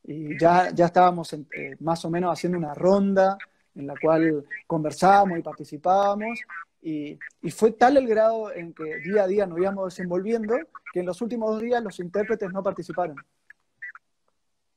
y 0.04 0.38
ya, 0.38 0.70
ya 0.70 0.87
estábamos 0.87 1.32
eh, 1.32 1.76
más 1.80 2.04
o 2.04 2.11
menos 2.11 2.32
haciendo 2.32 2.58
una 2.58 2.74
ronda 2.74 3.37
en 3.74 3.87
la 3.87 3.94
cual 4.00 4.44
conversábamos 4.66 5.38
y 5.38 5.42
participábamos. 5.42 6.40
Y, 6.82 7.18
fue 7.50 7.72
tal 7.72 7.96
el 7.96 8.06
grado 8.06 8.52
en 8.52 8.72
que 8.72 8.98
día 8.98 9.24
a 9.24 9.26
día 9.26 9.46
nos 9.46 9.58
íbamos 9.58 9.94
desenvolviendo 9.94 10.56
que 10.92 11.00
en 11.00 11.06
los 11.06 11.20
últimos 11.20 11.50
dos 11.50 11.62
días 11.62 11.82
los 11.82 11.98
intérpretes 12.00 12.52
no 12.52 12.62
participaron. 12.62 13.16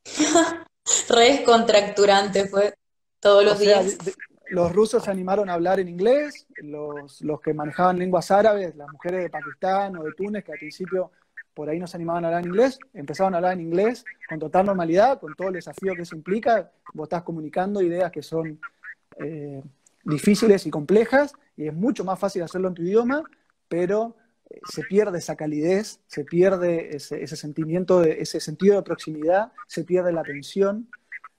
Re 1.09 1.43
contracturante 1.43 2.47
fue 2.47 2.73
todos 3.19 3.45
los 3.45 3.59
días. 3.59 3.97
los 4.49 4.73
rusos 4.73 5.03
se 5.03 5.11
animaron 5.11 5.49
a 5.49 5.53
hablar 5.53 5.79
en 5.79 5.87
inglés, 5.87 6.47
los, 6.57 7.21
los 7.21 7.39
que 7.39 7.53
manejaban 7.53 7.99
lenguas 7.99 8.31
árabes, 8.31 8.75
las 8.75 8.89
mujeres 8.91 9.23
de 9.23 9.29
Pakistán 9.29 9.95
o 9.97 10.03
de 10.03 10.11
Túnez, 10.13 10.43
que 10.43 10.53
al 10.53 10.59
principio 10.59 11.11
por 11.53 11.69
ahí 11.69 11.79
no 11.79 11.87
se 11.87 11.97
animaban 11.97 12.23
a 12.23 12.27
hablar 12.27 12.43
en 12.43 12.49
inglés, 12.49 12.79
empezaban 12.93 13.33
a 13.33 13.37
hablar 13.37 13.53
en 13.53 13.61
inglés 13.61 14.05
con 14.27 14.39
total 14.39 14.65
normalidad, 14.65 15.19
con 15.19 15.33
todo 15.35 15.49
el 15.49 15.55
desafío 15.55 15.95
que 15.95 16.03
eso 16.03 16.15
implica. 16.15 16.71
Vos 16.93 17.05
estás 17.05 17.23
comunicando 17.23 17.81
ideas 17.81 18.11
que 18.11 18.21
son 18.21 18.59
eh, 19.17 19.61
difíciles 20.03 20.65
y 20.65 20.69
complejas, 20.69 21.33
y 21.57 21.67
es 21.67 21.73
mucho 21.73 22.03
más 22.03 22.19
fácil 22.19 22.43
hacerlo 22.43 22.69
en 22.69 22.73
tu 22.73 22.81
idioma, 22.81 23.23
pero 23.67 24.15
eh, 24.49 24.59
se 24.69 24.83
pierde 24.83 25.19
esa 25.19 25.35
calidez, 25.35 25.99
se 26.07 26.23
pierde 26.23 26.95
ese, 26.95 27.35
sentimiento, 27.35 27.99
de, 27.99 28.21
ese 28.21 28.39
sentido 28.39 28.75
de 28.75 28.83
proximidad, 28.83 29.51
se 29.67 29.83
pierde 29.83 30.13
la 30.13 30.21
atención. 30.21 30.89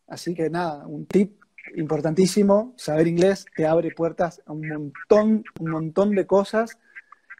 Así 0.07 0.35
que 0.35 0.51
nada, 0.51 0.87
un 0.87 1.07
tip 1.07 1.41
importantísimo, 1.75 2.75
saber 2.77 3.07
inglés 3.07 3.47
te 3.57 3.67
abre 3.67 3.91
puertas 3.93 4.43
a 4.45 4.53
un 4.53 4.69
montón, 4.69 5.45
un 5.59 5.71
montón 5.71 6.15
de 6.15 6.27
cosas 6.27 6.79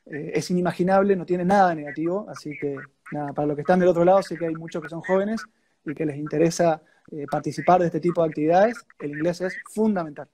eh, 0.07 0.33
es 0.35 0.51
inimaginable, 0.51 1.17
no 1.17 1.27
tiene 1.27 1.45
nada 1.45 1.75
negativo, 1.75 2.27
así 2.29 2.57
que 2.59 2.77
nada, 3.13 3.33
para 3.33 3.47
los 3.47 3.57
que 3.57 3.63
están 3.63 3.79
del 3.79 3.89
otro 3.89 4.05
lado, 4.05 4.23
sé 4.23 4.37
que 4.37 4.47
hay 4.47 4.55
muchos 4.55 4.83
que 4.83 4.89
son 4.89 5.01
jóvenes 5.01 5.43
y 5.85 5.95
que 5.95 6.07
les 6.07 6.17
interesa 6.17 6.83
eh, 7.11 7.27
participar 7.31 7.81
de 7.81 7.87
este 7.87 8.01
tipo 8.01 8.23
de 8.23 8.29
actividades, 8.29 8.77
el 8.99 9.11
inglés 9.11 9.41
es 9.41 9.57
fundamental. 9.71 10.29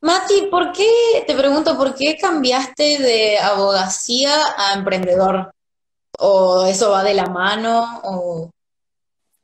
Mati, 0.00 0.48
¿por 0.50 0.70
qué, 0.72 1.24
te 1.26 1.34
pregunto, 1.34 1.76
por 1.78 1.94
qué 1.94 2.16
cambiaste 2.20 2.98
de 2.98 3.38
abogacía 3.38 4.34
a 4.56 4.74
emprendedor? 4.74 5.50
¿O 6.18 6.66
eso 6.66 6.90
va 6.90 7.02
de 7.02 7.14
la 7.14 7.26
mano? 7.26 8.00
O... 8.04 8.50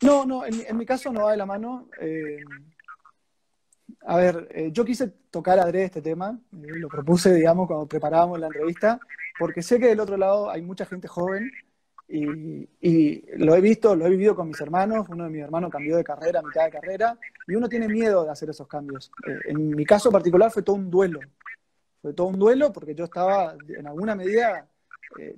No, 0.03 0.25
no, 0.27 0.45
en, 0.45 0.77
mi 0.77 0.85
caso 0.85 1.11
no 1.13 1.25
va 1.25 1.31
de 1.31 1.39
la 1.39 1.47
mano. 1.47 1.89
Eh, 2.01 2.45
a 4.07 4.17
ver, 4.17 4.49
eh, 4.51 4.71
yo 4.73 4.85
quise 4.85 5.09
tocar 5.31 5.59
adrede 5.59 5.85
este 5.85 6.03
tema, 6.03 6.39
eh, 6.53 6.79
lo 6.79 6.89
propuse, 6.89 7.35
digamos, 7.35 7.67
cuando 7.67 7.87
preparábamos 7.87 8.41
la 8.41 8.47
entrevista, 8.47 8.99
porque 9.39 9.63
sé 9.63 9.79
que 9.79 9.89
del 9.89 10.01
otro 10.01 10.17
lado 10.17 10.51
hay 10.51 10.63
mucha 10.63 10.87
gente 10.87 11.07
joven 11.07 11.51
y, 12.09 12.69
y, 12.81 13.25
lo 13.37 13.55
he 13.55 13.61
visto, 13.61 13.95
lo 13.95 14.07
he 14.07 14.11
vivido 14.11 14.35
con 14.35 14.49
mis 14.49 14.61
hermanos, 14.61 15.07
uno 15.09 15.25
de 15.25 15.31
mis 15.31 15.43
hermanos 15.43 15.71
cambió 15.71 15.97
de 15.97 16.03
carrera 16.03 16.41
a 16.41 16.43
mitad 16.43 16.65
de 16.65 16.71
carrera 16.71 17.19
y 17.47 17.55
uno 17.55 17.69
tiene 17.69 17.89
miedo 17.89 18.25
de 18.25 18.31
hacer 18.31 18.51
esos 18.51 18.67
cambios. 18.67 19.13
Eh, 19.27 19.39
en 19.51 19.71
mi 19.71 19.85
caso 19.85 20.11
particular 20.11 20.51
fue 20.51 20.63
todo 20.63 20.77
un 20.77 20.91
duelo, 20.91 21.21
fue 22.03 22.13
todo 22.13 22.27
un 22.27 22.39
duelo 22.39 22.73
porque 22.73 22.95
yo 22.95 23.05
estaba 23.05 23.55
en 23.69 23.87
alguna 23.87 24.17
medida 24.17 24.67
eh, 25.19 25.35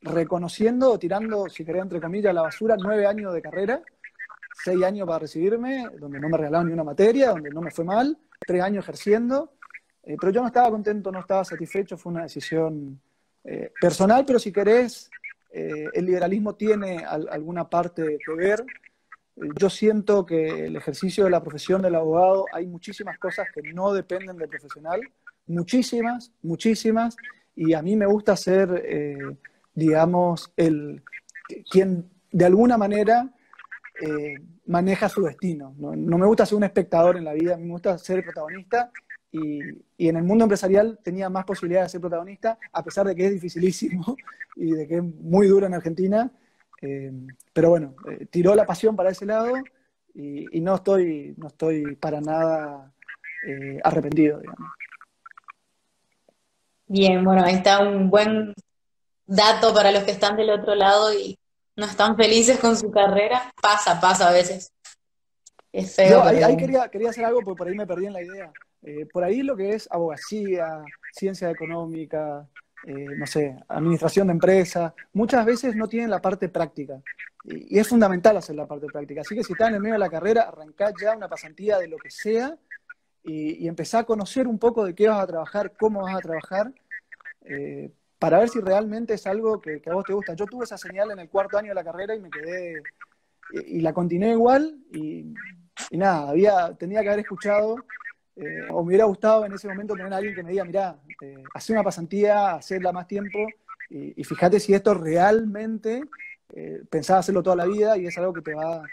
reconociendo, 0.00 0.98
tirando, 0.98 1.48
si 1.48 1.64
quería 1.64 1.82
entre 1.82 2.00
comillas, 2.00 2.30
a 2.30 2.34
la 2.34 2.42
basura 2.42 2.76
nueve 2.78 3.06
años 3.06 3.34
de 3.34 3.42
carrera, 3.42 3.82
seis 4.52 4.82
años 4.82 5.06
para 5.06 5.20
recibirme, 5.20 5.88
donde 5.98 6.20
no 6.20 6.28
me 6.28 6.36
regalaron 6.36 6.68
ni 6.68 6.72
una 6.72 6.84
materia, 6.84 7.30
donde 7.30 7.50
no 7.50 7.60
me 7.60 7.70
fue 7.70 7.84
mal, 7.84 8.18
tres 8.46 8.62
años 8.62 8.84
ejerciendo, 8.84 9.52
eh, 10.04 10.16
pero 10.20 10.32
yo 10.32 10.40
no 10.40 10.48
estaba 10.48 10.70
contento, 10.70 11.12
no 11.12 11.20
estaba 11.20 11.44
satisfecho, 11.44 11.96
fue 11.96 12.12
una 12.12 12.22
decisión 12.22 13.00
eh, 13.44 13.72
personal, 13.80 14.24
pero 14.24 14.38
si 14.38 14.52
querés, 14.52 15.10
eh, 15.52 15.86
el 15.92 16.06
liberalismo 16.06 16.54
tiene 16.54 17.04
alguna 17.04 17.68
parte 17.68 18.18
que 18.24 18.34
ver. 18.34 18.64
Yo 19.58 19.70
siento 19.70 20.26
que 20.26 20.66
el 20.66 20.76
ejercicio 20.76 21.24
de 21.24 21.30
la 21.30 21.42
profesión 21.42 21.82
del 21.82 21.94
abogado 21.94 22.46
hay 22.52 22.66
muchísimas 22.66 23.18
cosas 23.18 23.48
que 23.54 23.62
no 23.72 23.92
dependen 23.92 24.36
del 24.36 24.48
profesional, 24.48 25.00
muchísimas, 25.46 26.32
muchísimas, 26.42 27.16
y 27.54 27.72
a 27.74 27.82
mí 27.82 27.96
me 27.96 28.06
gusta 28.06 28.36
ser, 28.36 29.36
digamos, 29.74 30.52
el 30.56 31.02
quien 31.70 32.10
de 32.30 32.44
alguna 32.44 32.76
manera 32.76 33.30
maneja 34.66 35.08
su 35.08 35.22
destino. 35.22 35.74
¿no? 35.78 35.92
me 35.92 36.26
gusta 36.26 36.46
ser 36.46 36.56
un 36.56 36.64
espectador 36.64 37.16
en 37.16 37.24
la 37.24 37.32
vida, 37.32 37.56
me 37.56 37.70
gusta 37.70 37.96
ser 37.98 38.18
el 38.18 38.24
protagonista 38.24 38.90
y, 39.30 39.60
y, 39.96 40.08
en 40.08 40.16
el 40.16 40.24
mundo 40.24 40.44
empresarial 40.44 40.98
tenía 41.02 41.30
más 41.30 41.44
posibilidades 41.44 41.88
de 41.88 41.92
ser 41.92 42.00
protagonista, 42.00 42.58
a 42.72 42.84
pesar 42.84 43.06
de 43.06 43.14
que 43.14 43.26
es 43.26 43.32
dificilísimo 43.32 44.16
y 44.56 44.72
de 44.72 44.86
que 44.86 44.96
es 44.96 45.02
muy 45.02 45.46
duro 45.46 45.66
en 45.66 45.74
Argentina. 45.74 46.30
Eh, 46.82 47.12
pero 47.52 47.70
bueno, 47.70 47.94
eh, 48.10 48.26
tiró 48.26 48.54
la 48.56 48.66
pasión 48.66 48.96
para 48.96 49.10
ese 49.10 49.24
lado 49.24 49.54
y, 50.14 50.60
no, 50.60 50.74
estoy, 50.74 51.32
no 51.38 51.46
estoy 51.46 51.96
para 51.96 52.20
nada 52.20 52.92
eh, 53.46 53.80
arrepentido. 53.82 54.42
Bien, 56.86 57.24
bueno, 57.24 57.44
ahí 57.44 57.54
está 57.54 57.80
un 57.80 58.10
buen 58.10 58.52
dato 59.26 59.72
para 59.72 59.92
los 59.92 60.02
que 60.02 60.10
están 60.10 60.36
del 60.36 60.50
otro 60.50 60.74
lado 60.74 61.14
y 61.14 61.38
no 61.76 61.86
están 61.86 62.16
felices 62.16 62.58
con 62.58 62.76
su 62.76 62.90
carrera. 62.90 63.52
Pasa, 63.60 64.00
pasa 64.00 64.28
a 64.28 64.32
veces. 64.32 64.72
Es 65.72 65.94
feo. 65.94 66.18
No, 66.18 66.24
ahí, 66.24 66.36
pero... 66.36 66.46
ahí 66.46 66.56
quería, 66.56 66.88
quería, 66.88 67.10
hacer 67.10 67.24
algo 67.24 67.40
porque 67.42 67.58
por 67.58 67.68
ahí 67.68 67.74
me 67.74 67.86
perdí 67.86 68.06
en 68.06 68.12
la 68.12 68.22
idea. 68.22 68.52
Eh, 68.82 69.06
por 69.06 69.24
ahí 69.24 69.42
lo 69.42 69.56
que 69.56 69.70
es 69.70 69.88
abogacía, 69.90 70.82
ciencia 71.12 71.50
económica, 71.50 72.48
eh, 72.84 73.06
no 73.16 73.26
sé, 73.26 73.56
administración 73.68 74.26
de 74.26 74.32
empresas, 74.32 74.92
muchas 75.12 75.46
veces 75.46 75.76
no 75.76 75.88
tienen 75.88 76.10
la 76.10 76.20
parte 76.20 76.48
práctica. 76.48 77.00
Y, 77.44 77.76
y, 77.76 77.78
es 77.78 77.88
fundamental 77.88 78.36
hacer 78.36 78.56
la 78.56 78.66
parte 78.66 78.86
práctica. 78.86 79.22
Así 79.22 79.34
que 79.34 79.44
si 79.44 79.52
estás 79.52 79.68
en 79.68 79.76
el 79.76 79.80
medio 79.80 79.94
de 79.94 80.00
la 80.00 80.10
carrera, 80.10 80.42
arrancá 80.42 80.92
ya 81.00 81.16
una 81.16 81.28
pasantía 81.28 81.78
de 81.78 81.88
lo 81.88 81.96
que 81.96 82.10
sea 82.10 82.56
y, 83.22 83.64
y 83.64 83.68
empezá 83.68 84.00
a 84.00 84.04
conocer 84.04 84.48
un 84.48 84.58
poco 84.58 84.84
de 84.84 84.94
qué 84.94 85.08
vas 85.08 85.22
a 85.22 85.26
trabajar, 85.26 85.72
cómo 85.78 86.02
vas 86.02 86.16
a 86.16 86.20
trabajar, 86.20 86.72
eh, 87.44 87.92
para 88.22 88.38
ver 88.38 88.48
si 88.48 88.60
realmente 88.60 89.14
es 89.14 89.26
algo 89.26 89.60
que, 89.60 89.82
a 89.84 89.94
vos 89.94 90.04
te 90.04 90.12
gusta. 90.12 90.34
Yo 90.34 90.46
tuve 90.46 90.62
esa 90.62 90.78
señal 90.78 91.10
en 91.10 91.18
el 91.18 91.28
cuarto 91.28 91.58
año 91.58 91.70
de 91.70 91.74
la 91.74 91.82
carrera 91.82 92.14
y 92.14 92.20
me 92.20 92.30
quedé, 92.30 92.80
y, 93.66 93.80
la 93.80 93.92
continué 93.92 94.30
igual, 94.30 94.78
y, 94.92 95.34
nada, 95.90 96.28
había, 96.28 96.72
tenía 96.74 97.02
que 97.02 97.08
haber 97.08 97.18
escuchado 97.18 97.78
eh, 98.36 98.68
o 98.70 98.82
me 98.82 98.90
hubiera 98.90 99.06
gustado 99.06 99.44
en 99.44 99.52
ese 99.54 99.66
momento 99.66 99.96
tener 99.96 100.12
a 100.12 100.18
alguien 100.18 100.36
que 100.36 100.44
me 100.44 100.52
diga, 100.52 100.64
mira, 100.64 101.00
eh, 101.20 101.42
hacer 101.52 101.74
una 101.74 101.82
pasantía, 101.82 102.52
hacerla 102.52 102.92
más 102.92 103.08
tiempo 103.08 103.40
y, 103.90 104.22
fíjate 104.22 104.60
si 104.60 104.72
esto 104.72 104.94
realmente 104.94 106.04
eh, 106.54 106.84
pensaba 106.88 107.18
hacerlo 107.18 107.42
toda 107.42 107.56
la 107.56 107.66
vida 107.66 107.98
y 107.98 108.06
es 108.06 108.16
algo 108.18 108.32
que 108.32 108.42
te 108.42 108.54
va, 108.54 108.84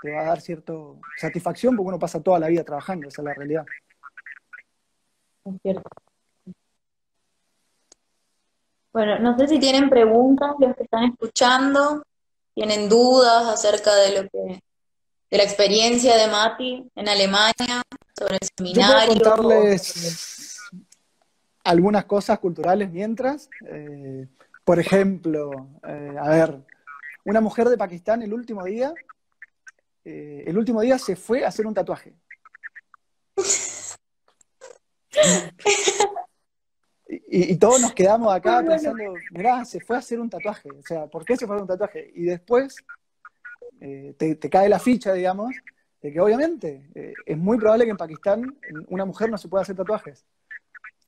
te 0.00 0.12
va 0.12 0.22
a 0.22 0.24
dar 0.24 0.40
cierta 0.40 0.72
satisfacción 1.18 1.76
porque 1.76 1.88
uno 1.88 1.98
pasa 1.98 2.22
toda 2.22 2.38
la 2.38 2.48
vida 2.48 2.64
trabajando, 2.64 3.08
esa 3.08 3.20
es 3.20 3.26
la 3.26 3.34
realidad. 3.34 3.66
Es. 5.62 5.76
Bueno, 8.92 9.18
no 9.18 9.38
sé 9.38 9.48
si 9.48 9.58
tienen 9.58 9.88
preguntas 9.88 10.50
los 10.58 10.76
que 10.76 10.82
están 10.82 11.04
escuchando, 11.04 12.02
tienen 12.54 12.88
dudas 12.88 13.46
acerca 13.46 13.94
de 13.94 14.22
lo 14.22 14.28
que 14.28 14.60
de 15.30 15.38
la 15.38 15.44
experiencia 15.44 16.16
de 16.16 16.26
Mati 16.26 16.90
en 16.94 17.08
Alemania, 17.08 17.82
sobre 18.14 18.34
el 18.34 18.48
seminario. 18.54 19.14
Yo 19.14 19.22
puedo 19.22 19.36
contarles 19.38 20.58
algunas 21.64 22.04
cosas 22.04 22.38
culturales 22.38 22.90
mientras. 22.90 23.48
Eh, 23.66 24.28
por 24.62 24.78
ejemplo, 24.78 25.70
eh, 25.88 26.14
a 26.20 26.28
ver, 26.28 26.62
una 27.24 27.40
mujer 27.40 27.70
de 27.70 27.78
Pakistán 27.78 28.20
el 28.20 28.34
último 28.34 28.62
día, 28.64 28.92
eh, 30.04 30.44
el 30.46 30.58
último 30.58 30.82
día 30.82 30.98
se 30.98 31.16
fue 31.16 31.46
a 31.46 31.48
hacer 31.48 31.66
un 31.66 31.72
tatuaje. 31.72 32.14
Y, 37.14 37.52
y, 37.52 37.56
todos 37.56 37.78
nos 37.80 37.92
quedamos 37.92 38.32
acá 38.32 38.64
pensando, 38.66 39.14
mirá, 39.32 39.66
se 39.66 39.80
fue 39.80 39.96
a 39.96 39.98
hacer 39.98 40.18
un 40.18 40.30
tatuaje. 40.30 40.70
O 40.70 40.82
sea, 40.82 41.06
¿por 41.08 41.26
qué 41.26 41.36
se 41.36 41.46
fue 41.46 41.54
a 41.54 41.56
hacer 41.56 41.62
un 41.62 41.68
tatuaje? 41.68 42.10
Y 42.14 42.22
después 42.22 42.76
eh, 43.80 44.14
te, 44.16 44.36
te, 44.36 44.48
cae 44.48 44.68
la 44.70 44.78
ficha, 44.78 45.12
digamos, 45.12 45.54
de 46.00 46.10
que 46.10 46.20
obviamente 46.20 46.88
eh, 46.94 47.12
es 47.26 47.36
muy 47.36 47.58
probable 47.58 47.84
que 47.84 47.90
en 47.90 47.98
Pakistán 47.98 48.56
una 48.88 49.04
mujer 49.04 49.30
no 49.30 49.36
se 49.36 49.48
pueda 49.48 49.62
hacer 49.62 49.76
tatuajes. 49.76 50.24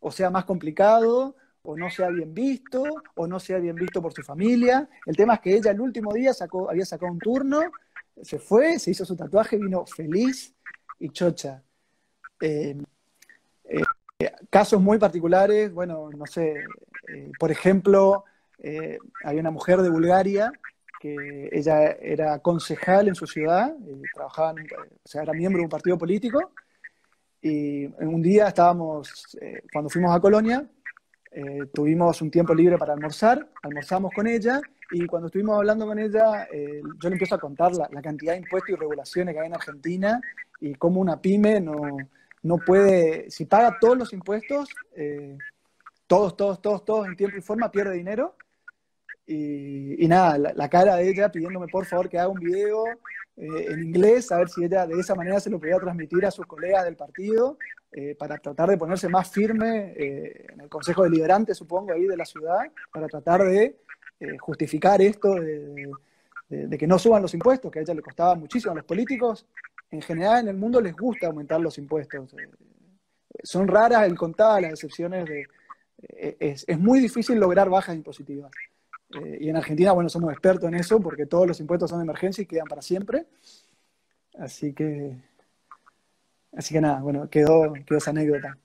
O 0.00 0.10
sea 0.10 0.28
más 0.28 0.44
complicado, 0.44 1.36
o 1.62 1.76
no 1.76 1.88
sea 1.88 2.10
bien 2.10 2.34
visto, 2.34 2.84
o 3.14 3.26
no 3.26 3.40
sea 3.40 3.58
bien 3.58 3.74
visto 3.74 4.02
por 4.02 4.12
su 4.12 4.22
familia. 4.22 4.88
El 5.06 5.16
tema 5.16 5.34
es 5.34 5.40
que 5.40 5.56
ella 5.56 5.70
el 5.70 5.80
último 5.80 6.12
día 6.12 6.34
sacó, 6.34 6.68
había 6.68 6.84
sacado 6.84 7.10
un 7.10 7.18
turno, 7.18 7.62
se 8.22 8.38
fue, 8.38 8.78
se 8.78 8.90
hizo 8.90 9.06
su 9.06 9.16
tatuaje, 9.16 9.56
vino 9.56 9.86
feliz 9.86 10.54
y 10.98 11.08
chocha. 11.08 11.62
Eh, 12.40 12.76
casos 14.50 14.80
muy 14.80 14.98
particulares, 14.98 15.72
bueno, 15.72 16.10
no 16.16 16.26
sé, 16.26 16.64
eh, 17.08 17.32
por 17.38 17.50
ejemplo, 17.50 18.24
hay 19.24 19.38
una 19.38 19.50
mujer 19.50 19.82
de 19.82 19.90
Bulgaria 19.90 20.50
que 20.98 21.50
ella 21.52 21.90
era 22.00 22.38
concejal 22.38 23.08
en 23.08 23.14
su 23.14 23.26
ciudad, 23.26 23.76
eh, 23.86 24.02
trabajaba, 24.14 24.52
en, 24.52 24.66
o 24.66 25.06
sea, 25.08 25.22
era 25.22 25.34
miembro 25.34 25.58
de 25.58 25.64
un 25.64 25.70
partido 25.70 25.98
político, 25.98 26.52
y 27.42 27.84
un 28.02 28.22
día 28.22 28.48
estábamos, 28.48 29.36
eh, 29.38 29.60
cuando 29.70 29.90
fuimos 29.90 30.16
a 30.16 30.20
Colonia, 30.20 30.66
eh, 31.30 31.66
tuvimos 31.74 32.22
un 32.22 32.30
tiempo 32.30 32.54
libre 32.54 32.78
para 32.78 32.94
almorzar, 32.94 33.46
almorzamos 33.62 34.14
con 34.14 34.26
ella, 34.26 34.62
y 34.90 35.04
cuando 35.04 35.26
estuvimos 35.26 35.58
hablando 35.58 35.86
con 35.86 35.98
ella, 35.98 36.48
eh, 36.50 36.80
yo 37.02 37.08
le 37.10 37.16
empiezo 37.16 37.34
a 37.34 37.38
contar 37.38 37.74
la, 37.74 37.86
la, 37.92 38.00
cantidad 38.00 38.32
de 38.32 38.38
impuestos 38.38 38.70
y 38.70 38.76
regulaciones 38.76 39.34
que 39.34 39.40
hay 39.40 39.48
en 39.48 39.54
Argentina, 39.54 40.20
y 40.58 40.74
cómo 40.76 41.02
una 41.02 41.20
pyme 41.20 41.60
no, 41.60 41.98
no 42.44 42.58
puede, 42.58 43.28
si 43.30 43.44
paga 43.44 43.76
todos 43.80 43.98
los 43.98 44.12
impuestos, 44.12 44.68
todos, 46.06 46.36
todos, 46.36 46.62
todos, 46.62 46.84
todos 46.84 47.06
en 47.08 47.16
tiempo 47.16 47.36
y 47.36 47.40
forma, 47.40 47.72
pierde 47.72 47.96
dinero, 47.96 48.36
y, 49.26 50.04
y 50.04 50.06
nada, 50.06 50.38
la, 50.38 50.68
cara 50.68 50.96
de 50.96 51.08
ella 51.08 51.32
pidiéndome 51.32 51.66
por 51.68 51.86
favor 51.86 52.08
que 52.08 52.18
haga 52.18 52.28
un 52.28 52.38
video 52.38 52.84
eh, 53.36 53.66
en 53.70 53.82
inglés, 53.82 54.30
a 54.30 54.38
ver 54.38 54.48
si 54.48 54.62
ella 54.62 54.86
de 54.86 55.00
esa 55.00 55.16
manera 55.16 55.40
se 55.40 55.50
lo 55.50 55.58
podía 55.58 55.78
transmitir 55.78 56.24
a 56.26 56.30
sus 56.30 56.46
colegas 56.46 56.84
del 56.84 56.94
partido, 56.94 57.58
eh, 57.96 58.16
para 58.16 58.38
tratar 58.38 58.68
de 58.70 58.76
ponerse 58.76 59.08
más 59.08 59.30
firme 59.30 59.94
eh, 59.96 60.46
en 60.52 60.62
el 60.62 60.68
Consejo 60.68 61.04
Deliberante, 61.04 61.54
supongo, 61.54 61.92
ahí 61.92 62.06
de 62.06 62.16
la 62.16 62.24
ciudad, 62.24 62.58
para 62.92 63.06
tratar 63.06 63.44
de 63.44 63.78
eh, 64.18 64.36
justificar 64.38 65.00
esto 65.00 65.36
de, 65.36 65.92
de, 66.48 66.76
que 66.76 66.88
no 66.88 66.98
suban 66.98 67.22
los 67.22 67.34
impuestos, 67.34 67.70
que 67.70 67.78
a 67.78 67.82
ella 67.82 67.94
le 67.94 68.02
costaba 68.02 68.34
muchísimo. 68.34 68.72
A 68.72 68.74
los 68.74 68.84
políticos, 68.84 69.46
en 69.94 70.02
general, 70.02 70.40
en 70.40 70.48
el 70.48 70.56
mundo 70.56 70.80
les 70.80 70.94
gusta 70.94 71.28
aumentar 71.28 71.60
los 71.60 71.78
impuestos. 71.78 72.32
Eh, 72.34 72.48
son 73.42 73.68
raras 73.68 74.06
el 74.06 74.16
contar 74.16 74.62
las 74.62 74.72
excepciones 74.72 75.24
de... 75.26 75.46
Eh, 76.02 76.36
es, 76.66 76.78
muy 76.78 77.00
difícil 77.00 77.38
lograr 77.38 77.70
bajas 77.70 77.94
impositivas. 77.94 78.50
Eh, 79.14 79.38
y 79.42 79.48
en 79.48 79.56
Argentina, 79.56 79.92
bueno, 79.92 80.08
somos 80.08 80.32
expertos 80.32 80.68
en 80.68 80.74
eso 80.74 81.00
porque 81.00 81.26
todos 81.26 81.46
los 81.46 81.60
impuestos 81.60 81.90
son 81.90 82.00
de 82.00 82.04
emergencia 82.04 82.42
y 82.42 82.46
quedan 82.46 82.66
para 82.66 82.82
siempre. 82.82 83.26
Así 84.36 84.72
que, 84.72 85.16
así 86.56 86.74
que 86.74 86.80
nada, 86.80 87.00
bueno, 87.00 87.30
quedó, 87.30 87.72
quedó 87.86 87.98
esa 87.98 88.10
anécdota. 88.10 88.58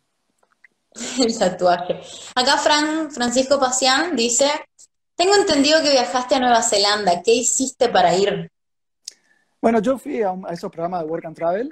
El 1.23 1.37
tatuaje. 1.37 2.01
Acá 2.33 2.57
Fran, 2.57 3.11
Francisco 3.11 3.59
Pacián 3.59 4.15
dice, 4.15 4.49
tengo 5.15 5.35
entendido 5.35 5.83
que 5.83 5.91
viajaste 5.91 6.35
a 6.35 6.39
Nueva 6.39 6.63
Zelanda, 6.63 7.21
¿qué 7.21 7.33
hiciste 7.33 7.89
para 7.89 8.15
ir? 8.15 8.51
Bueno, 9.61 9.81
yo 9.81 9.97
fui 9.97 10.21
a, 10.21 10.33
esos 10.51 10.71
programas 10.71 11.03
de 11.03 11.09
Work 11.09 11.25
and 11.25 11.35
Travel, 11.35 11.69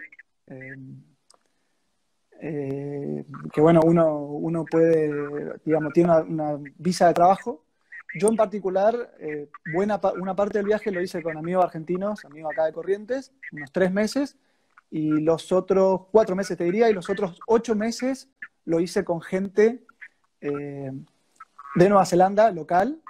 eh, 0.48 0.76
eh, 2.42 3.26
que 3.54 3.62
bueno, 3.62 3.80
uno, 3.84 4.24
uno 4.24 4.66
puede, 4.66 5.58
digamos, 5.64 5.94
tiene 5.94 6.22
una, 6.22 6.58
visa 6.78 7.08
de 7.08 7.14
trabajo. 7.14 7.64
Yo 8.20 8.28
en 8.28 8.36
particular, 8.36 9.16
eh, 9.20 9.50
buena 9.74 10.02
una 10.20 10.36
parte 10.36 10.58
del 10.58 10.68
viaje 10.68 10.92
lo 10.92 11.02
hice 11.02 11.22
con 11.22 11.38
amigos 11.38 11.64
argentinos, 11.64 12.26
amigos 12.26 12.52
acá 12.52 12.66
de 12.66 12.74
Corrientes, 12.74 13.32
unos 13.54 13.72
tres 13.72 13.92
meses, 13.92 14.38
y 14.92 15.22
los 15.22 15.52
otros 15.54 16.08
cuatro 16.12 16.36
meses 16.36 16.58
te 16.58 16.66
diría, 16.66 16.90
y 16.90 16.94
los 16.94 17.10
otros 17.10 17.40
ocho 17.48 17.74
meses 17.74 18.30
lo 18.66 18.82
hice 18.82 19.06
con 19.06 19.22
gente, 19.22 19.84
de 20.42 21.90
Nueva 21.90 22.06
Zelanda, 22.06 22.52
local, 22.52 23.02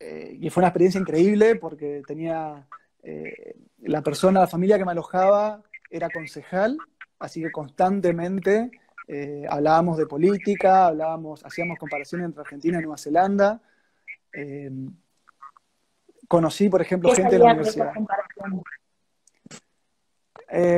y 0.00 0.48
fue 0.50 0.60
una 0.62 0.68
experiencia 0.68 1.00
increíble 1.00 1.54
porque 1.56 2.02
tenía 2.06 2.66
eh, 3.02 3.56
la 3.82 4.02
persona, 4.02 4.40
la 4.40 4.46
familia 4.46 4.78
que 4.78 4.84
me 4.84 4.92
alojaba 4.92 5.62
era 5.90 6.08
concejal, 6.08 6.78
así 7.18 7.42
que 7.42 7.50
constantemente 7.50 8.70
eh, 9.08 9.44
hablábamos 9.48 9.98
de 9.98 10.06
política, 10.06 10.86
hablábamos, 10.86 11.44
hacíamos 11.44 11.78
comparaciones 11.78 12.26
entre 12.26 12.42
Argentina 12.42 12.78
y 12.78 12.82
Nueva 12.82 12.98
Zelanda. 12.98 13.60
conocí, 16.28 16.68
por 16.68 16.80
ejemplo, 16.80 17.12
gente 17.12 17.32
de 17.32 17.38
la 17.38 17.52
universidad. 17.52 17.92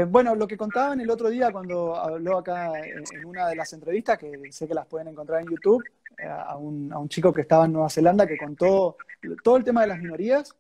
bueno, 0.08 0.34
lo 0.34 0.48
que 0.48 0.56
contaban 0.56 1.00
el 1.00 1.10
otro 1.10 1.28
día 1.28 1.52
cuando 1.52 1.94
habló 1.94 2.38
acá 2.38 2.72
en, 2.80 3.04
una 3.24 3.48
de 3.48 3.56
las 3.56 3.72
entrevistas, 3.72 4.18
que 4.18 4.50
sé 4.50 4.66
que 4.66 4.74
las 4.74 4.86
pueden 4.86 5.08
encontrar 5.08 5.42
en 5.42 5.48
YouTube, 5.48 5.84
a 6.26 6.56
un, 6.56 6.92
a 6.92 6.98
un, 6.98 7.08
chico 7.08 7.32
que 7.32 7.40
estaba 7.42 7.66
en 7.66 7.72
Nueva 7.72 7.90
Zelanda 7.90 8.26
que 8.26 8.38
contó 8.38 8.96
todo 9.42 9.56
el 9.56 9.64
tema 9.64 9.82
de 9.82 9.88
las 9.88 9.98
minorías, 9.98 10.54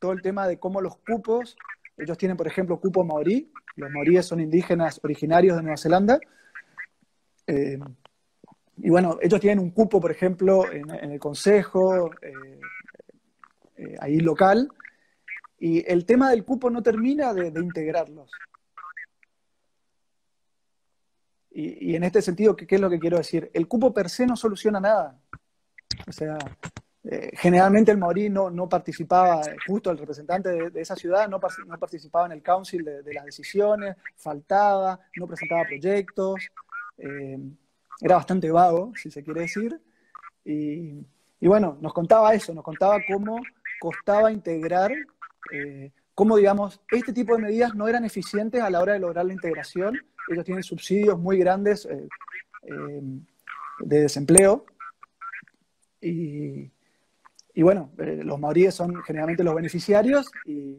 todo 0.00 0.12
el 0.12 0.22
tema 0.22 0.48
de 0.48 0.58
cómo 0.58 0.80
los 0.80 0.96
cupos, 0.96 1.56
ellos 1.96 2.18
tienen, 2.18 2.36
por 2.36 2.48
ejemplo, 2.48 2.80
cupo 2.80 3.04
maorí, 3.04 3.52
los 3.76 3.90
maoríes 3.90 4.26
son 4.26 4.40
indígenas 4.40 4.98
originarios 5.04 5.56
de 5.56 5.62
Nueva 5.62 5.76
Zelanda, 5.76 6.18
eh, 7.46 7.78
y 8.78 8.88
bueno, 8.88 9.18
ellos 9.20 9.40
tienen 9.40 9.58
un 9.58 9.70
cupo, 9.70 10.00
por 10.00 10.10
ejemplo, 10.10 10.70
en, 10.72 10.88
el 10.90 11.20
consejo, 11.20 12.10
eh, 12.22 12.60
eh, 13.76 13.96
ahí 14.00 14.18
local, 14.20 14.68
y 15.58 15.84
el 15.90 16.06
tema 16.06 16.30
del 16.30 16.44
cupo 16.44 16.70
no 16.70 16.82
termina 16.82 17.34
de, 17.34 17.48
integrarlos. 17.48 18.30
Y, 21.52 21.94
en 21.94 22.04
este 22.04 22.22
sentido, 22.22 22.56
¿qué, 22.56 22.66
¿qué, 22.66 22.76
es 22.76 22.80
lo 22.80 22.88
que 22.88 22.98
quiero 22.98 23.18
decir? 23.18 23.50
El 23.52 23.68
cupo 23.68 23.92
per 23.92 24.08
se 24.08 24.24
no 24.24 24.36
soluciona 24.36 24.80
nada. 24.80 25.20
O 26.06 26.12
sea, 26.12 26.38
eh, 27.02 27.30
generalmente 27.34 27.90
el 27.90 27.98
maorí 27.98 28.28
no, 28.28 28.50
no, 28.50 28.68
participaba, 28.68 29.40
justo 29.66 29.90
el 29.90 29.96
representante 29.96 30.70
de, 30.70 30.80
esa 30.80 30.94
ciudad 30.94 31.28
no, 31.28 31.40
no, 31.66 31.78
participaba 31.78 32.26
en 32.26 32.32
el 32.32 32.42
council 32.42 32.84
de, 32.84 33.14
las 33.14 33.24
decisiones, 33.24 33.96
faltaba, 34.16 35.00
no 35.16 35.26
presentaba 35.26 35.64
proyectos, 35.64 36.40
eh, 36.98 37.38
era 38.02 38.16
bastante 38.16 38.50
vago, 38.50 38.92
si 38.96 39.10
se 39.10 39.22
quiere 39.22 39.42
decir. 39.42 39.80
Y, 40.44 41.06
y, 41.40 41.48
bueno, 41.48 41.78
nos 41.80 41.94
contaba 41.94 42.34
eso, 42.34 42.52
nos 42.52 42.64
contaba 42.64 42.98
cómo 43.10 43.40
costaba 43.80 44.30
integrar, 44.30 44.92
eh, 45.52 45.92
cómo, 46.14 46.36
digamos, 46.36 46.82
este 46.90 47.14
tipo 47.14 47.34
de 47.34 47.42
medidas 47.42 47.74
no 47.74 47.88
eran 47.88 48.04
eficientes 48.04 48.60
a 48.60 48.68
la 48.68 48.80
hora 48.80 48.92
de 48.92 48.98
lograr 48.98 49.24
la 49.24 49.32
integración. 49.32 49.98
Ellos 50.28 50.44
tienen 50.44 50.62
subsidios 50.62 51.18
muy 51.18 51.38
grandes 51.38 51.88
de 52.62 54.00
desempleo. 54.00 54.66
Y, 56.02 56.70
y 57.54 57.62
bueno, 57.62 57.90
eh, 57.98 58.20
los 58.22 58.38
maoríes 58.38 58.74
son 58.74 59.02
generalmente 59.02 59.42
los 59.42 59.54
beneficiarios 59.54 60.30
y, 60.44 60.78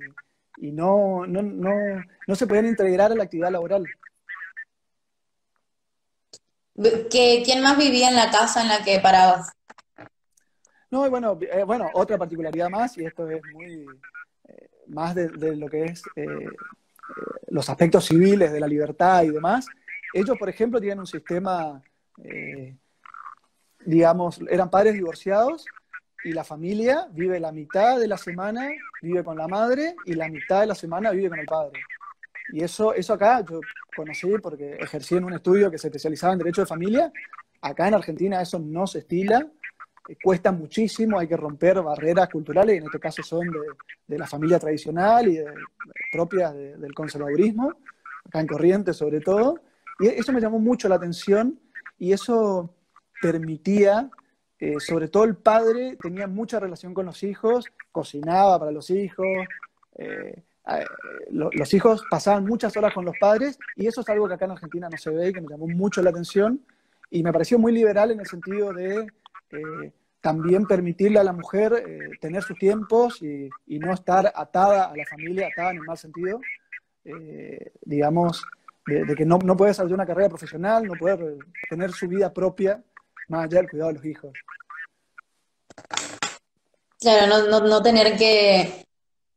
no, 0.72 1.26
no, 1.26 2.36
se 2.36 2.48
pueden 2.48 2.68
integrar 2.68 3.12
a 3.12 3.16
la 3.16 3.24
actividad 3.24 3.52
laboral. 3.52 3.86
¿Quién 7.10 7.62
más 7.62 7.78
vivía 7.78 8.10
en 8.10 8.16
la 8.16 8.30
casa 8.32 8.62
en 8.62 8.70
la 8.70 8.84
que 8.84 9.00
parabas? 9.00 9.52
No, 10.90 11.10
bueno, 11.10 11.38
eh, 11.42 11.64
bueno, 11.64 11.90
otra 11.94 12.18
particularidad 12.18 12.70
más, 12.70 12.98
y 12.98 13.06
esto 13.06 13.30
es 13.30 13.42
muy 13.54 13.86
eh, 14.48 14.70
más 14.88 15.16
de, 15.16 15.56
lo 15.56 15.68
que 15.68 15.86
es 15.86 16.04
los 17.48 17.70
aspectos 17.70 18.06
civiles 18.06 18.52
de 18.52 18.60
la 18.60 18.68
libertad 18.68 19.24
y 19.24 19.30
demás. 19.30 19.66
Ellos, 20.14 20.38
por 20.38 20.50
ejemplo, 20.50 20.80
tienen 20.80 21.00
un 21.00 21.08
sistema, 21.08 21.82
digamos, 23.86 24.40
eran 24.50 24.70
padres 24.70 24.94
divorciados 24.94 25.66
y 26.24 26.34
la 26.34 26.44
familia 26.44 27.08
vive 27.12 27.40
la 27.40 27.52
mitad 27.52 28.00
de 28.00 28.08
la 28.08 28.18
semana, 28.18 28.70
vive 29.02 29.24
con 29.24 29.38
la 29.38 29.48
madre 29.48 29.96
y 30.06 30.14
la 30.14 30.28
mitad 30.30 30.62
de 30.62 30.68
la 30.68 30.76
semana 30.76 31.12
vive 31.12 31.30
con 31.30 31.40
el 31.40 31.46
padre. 31.46 31.80
Y 32.54 32.64
eso, 32.64 32.94
eso 32.94 33.14
acá 33.14 33.44
yo 33.50 33.60
conocí 33.96 34.28
porque 34.42 34.76
ejercí 34.80 35.16
en 35.16 35.24
un 35.24 35.34
estudio 35.34 35.72
que 35.72 35.78
se 35.78 35.88
especializaba 35.88 36.34
en 36.34 36.40
derecho 36.40 36.62
de 36.62 36.68
familia. 36.68 37.12
Acá 37.62 37.88
en 37.88 37.94
Argentina 37.94 38.42
eso 38.42 38.60
no 38.60 38.88
se 38.88 39.00
estila, 39.00 39.48
eh, 40.08 40.16
cuesta 40.22 40.52
muchísimo, 40.52 41.20
hay 41.20 41.28
que 41.28 41.38
romper 41.38 41.82
barreras 41.82 42.30
culturales, 42.30 42.76
y 42.76 42.78
en 42.80 42.86
este 42.86 43.00
caso 43.00 43.24
son 43.24 43.48
de, 44.08 44.18
la 44.18 44.28
familia 44.28 44.60
tradicional 44.60 45.28
y 45.28 45.40
propias 46.12 46.54
del 46.54 46.94
conservadurismo, 46.94 47.72
acá 48.26 48.42
en 48.42 48.48
Corrientes 48.48 48.98
sobre 48.98 49.22
todo. 49.22 49.62
Y 50.00 50.08
eso 50.08 50.34
me 50.34 50.42
llamó 50.42 50.60
mucho 50.60 50.90
la 50.90 50.96
atención 50.96 51.60
y 51.98 52.12
eso 52.12 52.76
permitía 53.22 54.10
eh, 54.62 54.80
sobre 54.80 55.08
todo 55.08 55.24
el 55.24 55.36
padre 55.36 55.98
tenía 56.00 56.28
mucha 56.28 56.60
relación 56.60 56.94
con 56.94 57.08
los 57.08 57.24
hijos, 57.24 57.66
cocinaba 57.92 58.60
para 58.60 58.72
los 58.72 58.92
hijos, 58.92 59.26
eh, 59.96 60.44
eh, 60.68 60.86
los 61.32 61.74
hijos 61.74 62.04
pasaban 62.12 62.46
muchas 62.46 62.78
horas 62.78 62.94
con 62.94 63.04
los 63.04 63.18
padres 63.20 63.58
y 63.76 63.88
eso 63.88 64.02
es 64.02 64.10
algo 64.10 64.28
que 64.28 64.36
acá 64.36 64.46
en 64.46 64.52
Argentina 64.52 64.88
no 64.88 64.98
se 64.98 65.10
ve 65.10 65.30
y 65.30 65.34
que 65.34 65.42
me 65.42 65.48
llamó 65.50 65.68
mucho 65.68 66.04
la 66.04 66.12
atención 66.12 66.64
y 67.10 67.24
me 67.24 67.34
pareció 67.34 67.58
muy 67.58 67.72
liberal 67.72 68.12
en 68.12 68.20
el 68.20 68.28
sentido 68.28 68.72
de 68.72 69.08
también 70.22 70.68
permitirle 70.68 71.18
a 71.18 71.24
la 71.24 71.34
mujer 71.34 71.84
tener 72.22 72.44
sus 72.44 72.58
tiempos 72.60 73.20
y, 73.24 73.50
no 73.80 73.92
estar 73.92 74.32
atada 74.36 74.92
a 74.92 74.96
la 74.96 75.06
familia, 75.08 75.48
atada 75.48 75.72
en 75.72 75.78
el 75.78 75.84
mal 75.84 75.98
sentido, 75.98 76.40
digamos, 77.84 78.46
de, 78.86 79.16
que 79.16 79.26
no, 79.26 79.40
no 79.44 79.58
puede 79.58 79.74
salir 79.74 79.90
de 79.90 79.96
una 79.96 80.06
carrera 80.06 80.30
profesional, 80.30 80.86
no 80.86 80.94
puede 80.94 81.40
tener 81.68 81.92
su 81.92 82.08
vida 82.08 82.32
propia 82.32 82.82
más 83.28 83.46
allá 83.46 83.58
del 83.60 83.70
cuidado 83.70 83.90
de 83.90 83.96
los 83.96 84.06
hijos. 84.06 84.34
Claro, 87.00 87.50
no, 87.62 87.82
tener 87.82 88.16
que 88.16 88.86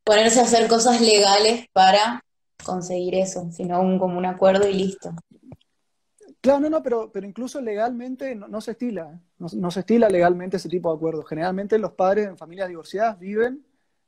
ponerse 0.05 0.41
a 0.41 0.43
hacer 0.43 0.69
cosas 0.69 1.01
legales 1.01 1.67
para 1.73 2.23
conseguir 2.63 3.15
eso, 3.15 3.51
sino 3.53 3.81
un, 3.81 3.99
como 3.99 4.19
un 4.19 4.27
acuerdo 4.27 4.69
y 4.69 4.75
listo. 4.75 5.15
Claro, 6.43 6.61
no, 6.61 6.69
no, 6.69 6.83
pero, 6.83 7.11
pero 7.11 7.27
incluso 7.27 7.59
legalmente 7.63 8.35
no, 8.35 8.61
se 8.61 8.73
estila, 8.73 9.19
no, 9.39 9.71
se 9.71 9.81
estila 9.81 10.11
legalmente 10.11 10.59
ese 10.59 10.69
tipo 10.69 10.91
de 10.91 10.97
acuerdos. 10.97 11.27
Generalmente 11.27 11.79
los 11.79 11.93
padres 11.93 12.27
en 12.27 12.37
familias 12.37 12.69
divorciadas 12.69 13.19
viven, 13.19 13.65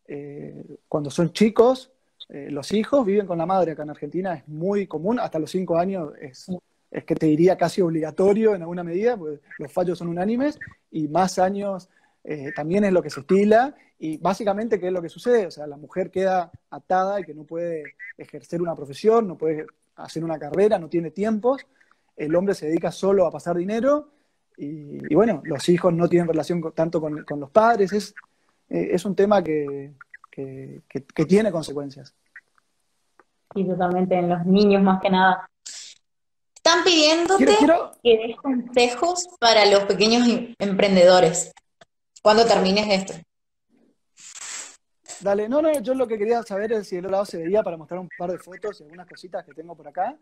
eh, 0.07 0.77
cuando 0.87 1.11
son 1.11 1.33
chicos, 1.33 1.91
eh, 2.29 2.49
los 2.51 2.73
hijos 2.73 3.07
viven 3.07 3.27
con 3.27 3.39
la 3.39 3.47
madre. 3.47 3.73
Acá 3.73 3.85
en 3.85 3.91
Argentina 3.91 4.35
es 4.35 4.47
muy 4.49 4.87
común, 4.87 5.19
hasta 5.19 5.39
los 5.39 5.51
cinco 5.51 5.79
años 5.79 6.12
es, 6.21 6.47
es 6.90 7.05
que 7.05 7.14
te 7.14 7.27
diría 7.27 7.57
casi 7.57 7.81
obligatorio 7.81 8.55
en 8.55 8.62
alguna 8.62 8.85
medida, 8.85 9.16
porque 9.16 9.40
los 9.59 9.72
fallos 9.72 9.99
son 9.99 10.09
unánimes, 10.09 10.59
y 10.90 11.09
más 11.09 11.38
años 11.38 11.88
eh, 12.25 12.53
también 12.55 12.85
es 12.85 12.92
lo 12.92 13.03
que 13.03 13.11
se 13.11 13.20
estila, 13.20 13.75
y 13.99 14.18
básicamente, 14.18 14.79
¿qué 14.79 14.88
es 14.88 14.92
lo 14.92 15.03
que 15.03 15.09
sucede? 15.09 15.46
O 15.46 15.51
sea, 15.51 15.66
la 15.66 15.77
mujer 15.77 16.11
queda 16.11 16.51
atada 16.70 17.20
y 17.20 17.25
que 17.25 17.35
no 17.35 17.44
puede 17.44 17.94
ejercer 18.16 18.61
una 18.61 18.75
profesión, 18.75 19.27
no 19.27 19.37
puede 19.37 19.66
hacer 19.96 20.25
una 20.25 20.38
carrera, 20.38 20.79
no 20.79 20.88
tiene 20.88 21.11
tiempos, 21.11 21.66
el 22.16 22.35
hombre 22.35 22.55
se 22.55 22.66
dedica 22.66 22.90
solo 22.90 23.27
a 23.27 23.31
pasar 23.31 23.57
dinero, 23.57 24.11
y, 24.59 25.14
bueno, 25.14 25.42
los 25.44 25.68
hijos 25.68 25.92
no 25.92 26.09
tienen 26.09 26.29
relación 26.29 26.62
tanto 26.75 27.01
con, 27.01 27.25
los 27.38 27.51
padres, 27.51 27.92
es, 27.92 28.14
eh, 28.70 28.88
es 28.92 29.05
un 29.05 29.14
tema 29.14 29.42
que, 29.42 29.92
que, 30.31 31.25
tiene 31.27 31.51
consecuencias. 31.51 32.14
Y 33.55 33.66
totalmente 33.66 34.14
en 34.14 34.29
los 34.29 34.44
niños 34.46 34.83
más 34.83 35.01
que 35.01 35.11
nada. 35.11 35.49
Están 36.66 36.83
pidiéndote 36.83 37.46
que 38.02 38.18
des 38.18 38.37
consejos 38.38 39.29
para 39.38 39.64
los 39.66 39.85
pequeños 39.85 40.26
em-, 40.26 40.52
emprendedores 40.59 41.52
cuando 42.20 42.44
termines 42.44 42.88
esto. 42.88 43.14
Dale, 45.20 45.48
no, 45.48 45.62
no, 45.62 45.81
yo 45.81 45.94
lo 45.94 46.08
que 46.08 46.19
quería 46.19 46.42
saber 46.42 46.73
es 46.73 46.88
si 46.88 46.96
el 46.96 47.08
lado 47.08 47.25
se 47.25 47.38
veía 47.38 47.62
para 47.62 47.77
mostrar 47.77 48.00
un 48.00 48.08
par 48.19 48.33
de 48.33 48.38
fotos 48.38 48.81
y 48.81 48.83
algunas 48.83 49.06
cositas 49.06 49.44
que 49.44 49.54
tengo 49.54 49.77
por 49.77 49.87
acá. 49.87 50.17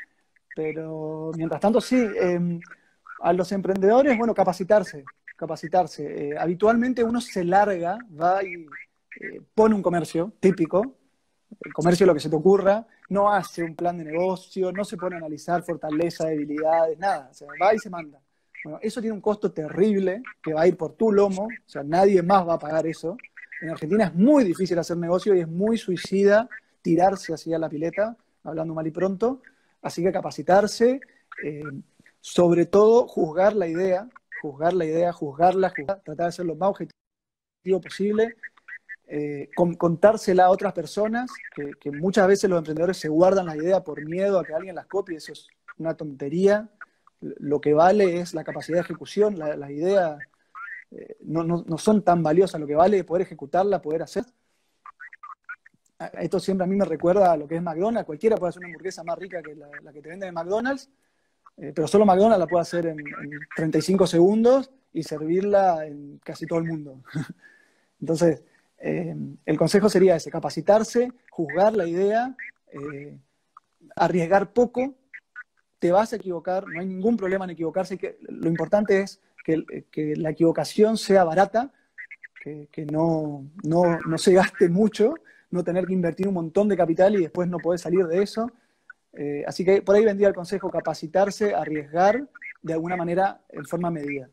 Pero 0.55 1.31
mientras 1.35 1.63
tanto, 1.63 1.81
sí, 1.81 2.07
em, 2.21 2.61
a 3.21 3.33
los 3.33 3.51
emprendedores, 3.51 4.19
bueno, 4.19 4.35
capacitarse, 4.35 5.03
capacitarse. 5.37 6.29
Eh, 6.29 6.35
habitualmente 6.39 7.03
uno 7.03 7.23
se 7.23 7.43
larga, 7.43 7.97
va 8.21 8.45
y 8.45 8.67
eh, 9.19 9.41
pone 9.55 9.75
un 9.75 9.83
comercio 9.83 10.35
típico, 10.41 10.95
el 11.61 11.73
comercio 11.73 12.07
lo 12.07 12.15
que 12.15 12.21
se 12.21 12.31
te 12.31 12.37
ocurra, 12.37 12.87
no 13.09 13.33
hace 13.33 13.63
un 13.63 13.75
plan 13.75 13.99
de 13.99 14.05
negocio, 14.05 14.73
no 14.73 14.85
se 14.85 14.97
pone 14.97 15.17
a 15.17 15.19
analizar 15.19 15.63
fortaleza, 15.63 16.27
debilidades, 16.27 16.99
nada, 16.99 17.29
o 17.31 17.35
sea, 17.35 17.49
va 17.61 17.75
y 17.75 17.79
se 17.79 17.91
manda. 17.91 18.21
Bueno, 18.65 18.79
eso 18.83 19.01
tiene 19.01 19.15
un 19.15 19.21
costo 19.21 19.53
terrible 19.53 20.23
que 20.43 20.55
va 20.55 20.63
a 20.63 20.67
ir 20.67 20.77
por 20.77 20.95
tu 20.95 21.13
lomo, 21.13 21.45
o 21.45 21.69
sea, 21.69 21.83
nadie 21.83 22.23
más 22.23 22.49
va 22.49 22.55
a 22.55 22.59
pagar 22.59 22.87
eso. 22.87 23.17
En 23.61 23.71
Argentina 23.71 24.05
es 24.05 24.15
muy 24.15 24.45
difícil 24.45 24.79
hacer 24.79 24.97
negocio 24.97 25.35
y 25.35 25.41
es 25.41 25.49
muy 25.49 25.77
suicida 25.77 26.49
tirarse 26.81 27.35
hacia 27.35 27.59
la 27.59 27.69
pileta, 27.69 28.17
hablando 28.43 28.75
mal 28.75 28.87
y 28.87 28.91
pronto, 28.91 29.43
así 29.83 30.03
que 30.03 30.13
capacitarse, 30.13 31.01
eh, 31.43 31.63
sobre 32.21 32.67
todo 32.67 33.07
juzgar 33.07 33.55
la 33.55 33.67
idea, 33.67 34.09
juzgar 34.41 34.73
la 34.73 34.85
idea, 34.85 35.13
juzgarla, 35.13 35.73
tratar 36.05 36.27
de 36.27 36.33
ser 36.33 36.47
lo 36.47 36.55
más 36.55 36.71
objetivo 36.71 37.81
posible, 37.83 38.37
eh, 39.07 39.51
contársela 39.55 40.47
a 40.47 40.51
otras 40.51 40.73
personas, 40.73 41.31
que, 41.55 41.91
muchas 41.91 42.27
veces 42.27 42.49
los 42.49 42.59
emprendedores 42.59 42.97
se 42.97 43.09
guardan 43.09 43.47
la 43.47 43.57
idea 43.57 43.85
por 43.85 44.03
miedo 44.05 44.39
a 44.39 44.45
que 44.45 44.55
alguien 44.55 44.75
las 44.75 44.87
copie, 44.87 45.17
eso 45.17 45.33
es 45.33 45.47
una 45.79 45.95
tontería. 45.95 46.71
Lo 47.21 47.61
que 47.61 47.75
vale 47.75 48.21
es 48.21 48.35
la 48.35 48.45
capacidad 48.45 48.79
de 48.79 48.83
ejecución, 48.83 49.39
la, 49.39 49.71
idea 49.71 50.19
eh, 50.91 51.17
no, 51.21 51.65
son 51.79 52.03
tan 52.03 52.23
valiosas, 52.23 52.61
lo 52.61 52.67
que 52.67 52.75
vale 52.75 52.99
es 52.99 53.05
poder 53.05 53.23
ejecutarla, 53.23 53.83
poder 53.83 54.03
hacer. 54.03 54.25
Esto 56.15 56.41
siempre 56.41 56.65
a 56.65 56.67
mí 56.67 56.75
me 56.75 56.85
recuerda 56.85 57.33
a 57.33 57.37
lo 57.37 57.47
que 57.47 57.57
es 57.57 57.63
McDonald's, 57.63 58.07
cualquiera 58.07 58.37
puede 58.37 58.51
hacer 58.51 58.61
una 58.61 58.69
hamburguesa 58.69 59.05
más 59.05 59.19
rica 59.19 59.43
que 59.43 59.55
la, 59.55 59.93
que 59.93 60.03
te 60.03 60.09
venden 60.09 60.29
en 60.29 60.35
McDonald's, 60.35 60.91
eh, 61.57 61.73
pero 61.75 61.87
solo 61.87 62.05
McDonald's 62.05 62.41
la 62.41 62.47
puede 62.47 62.63
hacer 62.63 62.87
en, 62.87 62.99
35 63.55 64.07
segundos 64.07 64.71
y 64.93 65.03
servirla 65.03 65.87
en 65.87 66.19
casi 66.25 66.47
todo 66.47 66.59
el 66.59 66.65
mundo. 66.65 67.03
Entonces, 68.01 68.43
eh, 68.79 69.17
el 69.47 69.57
consejo 69.57 69.89
sería 69.89 70.17
ese, 70.17 70.31
capacitarse, 70.31 71.13
juzgar 71.31 71.75
la 71.75 71.87
idea, 71.87 72.37
arriesgar 73.97 74.53
poco, 74.53 74.95
te 75.79 75.93
vas 75.93 76.13
a 76.13 76.17
equivocar, 76.17 76.67
no 76.67 76.81
hay 76.81 76.87
ningún 76.87 77.17
problema 77.17 77.45
en 77.45 77.51
equivocarse, 77.51 77.99
que 77.99 78.19
lo 78.23 78.49
importante 78.49 79.01
es 79.01 79.21
que, 79.45 80.15
la 80.17 80.31
equivocación 80.31 80.97
sea 80.97 81.25
barata, 81.25 81.73
que, 82.43 82.87
no, 82.91 83.47
se 84.17 84.33
gaste 84.33 84.69
mucho, 84.69 85.15
no 85.51 85.63
tener 85.63 85.87
que 85.87 85.93
invertir 85.93 86.29
un 86.29 86.35
montón 86.35 86.69
de 86.69 86.77
capital 86.77 87.15
y 87.15 87.23
después 87.23 87.49
no 87.49 87.59
poder 87.59 87.79
salir 87.79 88.07
de 88.07 88.23
eso. 88.23 88.51
Eh, 89.13 89.45
así 89.47 89.65
que 89.65 89.83
por 89.83 89.95
ahí 89.95 90.05
vendría 90.05 90.29
el 90.29 90.35
consejo 90.35 90.69
capacitarse, 90.71 91.55
arriesgar 91.55 92.27
de 92.63 92.73
alguna 92.73 92.97
manera 92.97 93.41
en 93.51 93.65
forma 93.65 93.91
medida. 93.91 94.29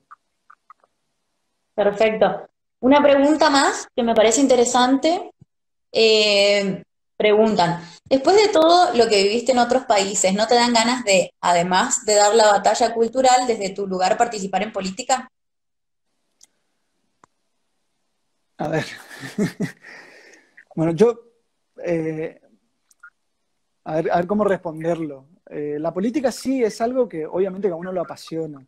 Perfecto. 1.75 2.49
Una 2.81 3.01
pregunta 3.01 3.51
más 3.51 3.87
que 3.95 4.01
me 4.01 4.15
parece 4.15 4.41
interesante. 4.41 5.31
Eh, 5.91 6.81
preguntan, 7.15 7.79
después 8.05 8.35
de 8.35 8.47
todo 8.47 8.95
lo 8.95 9.07
que 9.07 9.21
viviste 9.21 9.51
en 9.51 9.59
otros 9.59 9.85
países, 9.85 10.33
¿no 10.33 10.47
te 10.47 10.55
dan 10.55 10.73
ganas 10.73 11.03
de, 11.03 11.31
además 11.41 12.03
de 12.05 12.15
dar 12.15 12.33
la 12.33 12.47
batalla 12.47 12.91
cultural, 12.91 13.45
desde 13.45 13.69
tu 13.69 13.85
lugar 13.85 14.17
participar 14.17 14.63
en 14.63 14.71
política? 14.71 15.29
A 18.57 18.67
ver. 18.67 18.85
bueno, 20.75 20.93
yo... 20.93 21.19
Eh, 21.85 22.41
a, 23.83 24.01
ver, 24.01 24.25
cómo 24.25 24.43
responderlo. 24.43 25.27
Eh, 25.47 25.77
la 25.79 25.93
política 25.93 26.31
sí 26.31 26.63
es 26.63 26.81
algo 26.81 27.07
que 27.07 27.27
obviamente 27.27 27.67
a 27.67 27.75
uno 27.75 27.91
lo 27.91 28.01
apasiona. 28.01 28.65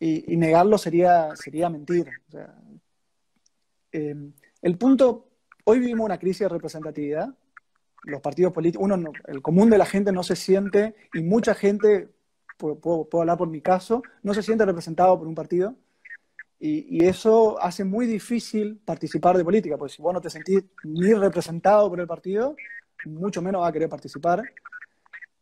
Y, 0.00 0.36
negarlo 0.36 0.78
sería, 0.78 1.34
sería 1.36 1.68
mentir. 1.68 2.08
el 3.92 4.78
punto 4.78 5.28
Hoy 5.70 5.80
vivimos 5.80 6.06
una 6.06 6.16
crisis 6.16 6.38
de 6.38 6.48
representatividad. 6.48 7.28
Los 8.04 8.22
partidos 8.22 8.54
políticos, 8.54 8.86
uno 8.86 9.12
el 9.26 9.42
común 9.42 9.68
de 9.68 9.76
la 9.76 9.84
gente 9.84 10.12
no 10.12 10.22
se 10.22 10.34
siente, 10.34 10.94
y 11.12 11.20
mucha 11.20 11.54
gente, 11.54 12.08
puedo, 12.56 13.06
hablar 13.20 13.36
por 13.36 13.48
mi 13.48 13.60
caso, 13.60 14.02
no 14.22 14.32
se 14.32 14.42
siente 14.42 14.64
representado 14.64 15.18
por 15.18 15.28
un 15.28 15.34
partido. 15.34 15.74
Y, 16.58 17.04
eso 17.04 17.60
hace 17.60 17.84
muy 17.84 18.06
difícil 18.06 18.80
participar 18.82 19.36
de 19.36 19.44
política, 19.44 19.76
porque 19.76 19.92
si 19.92 20.00
vos 20.00 20.14
no 20.14 20.22
te 20.22 20.30
sentís 20.30 20.64
ni 20.84 21.12
representado 21.12 21.90
por 21.90 22.00
el 22.00 22.06
partido, 22.06 22.56
mucho 23.04 23.42
menos 23.42 23.60
va 23.60 23.68
a 23.68 23.72
querer 23.72 23.90
participar. 23.90 24.42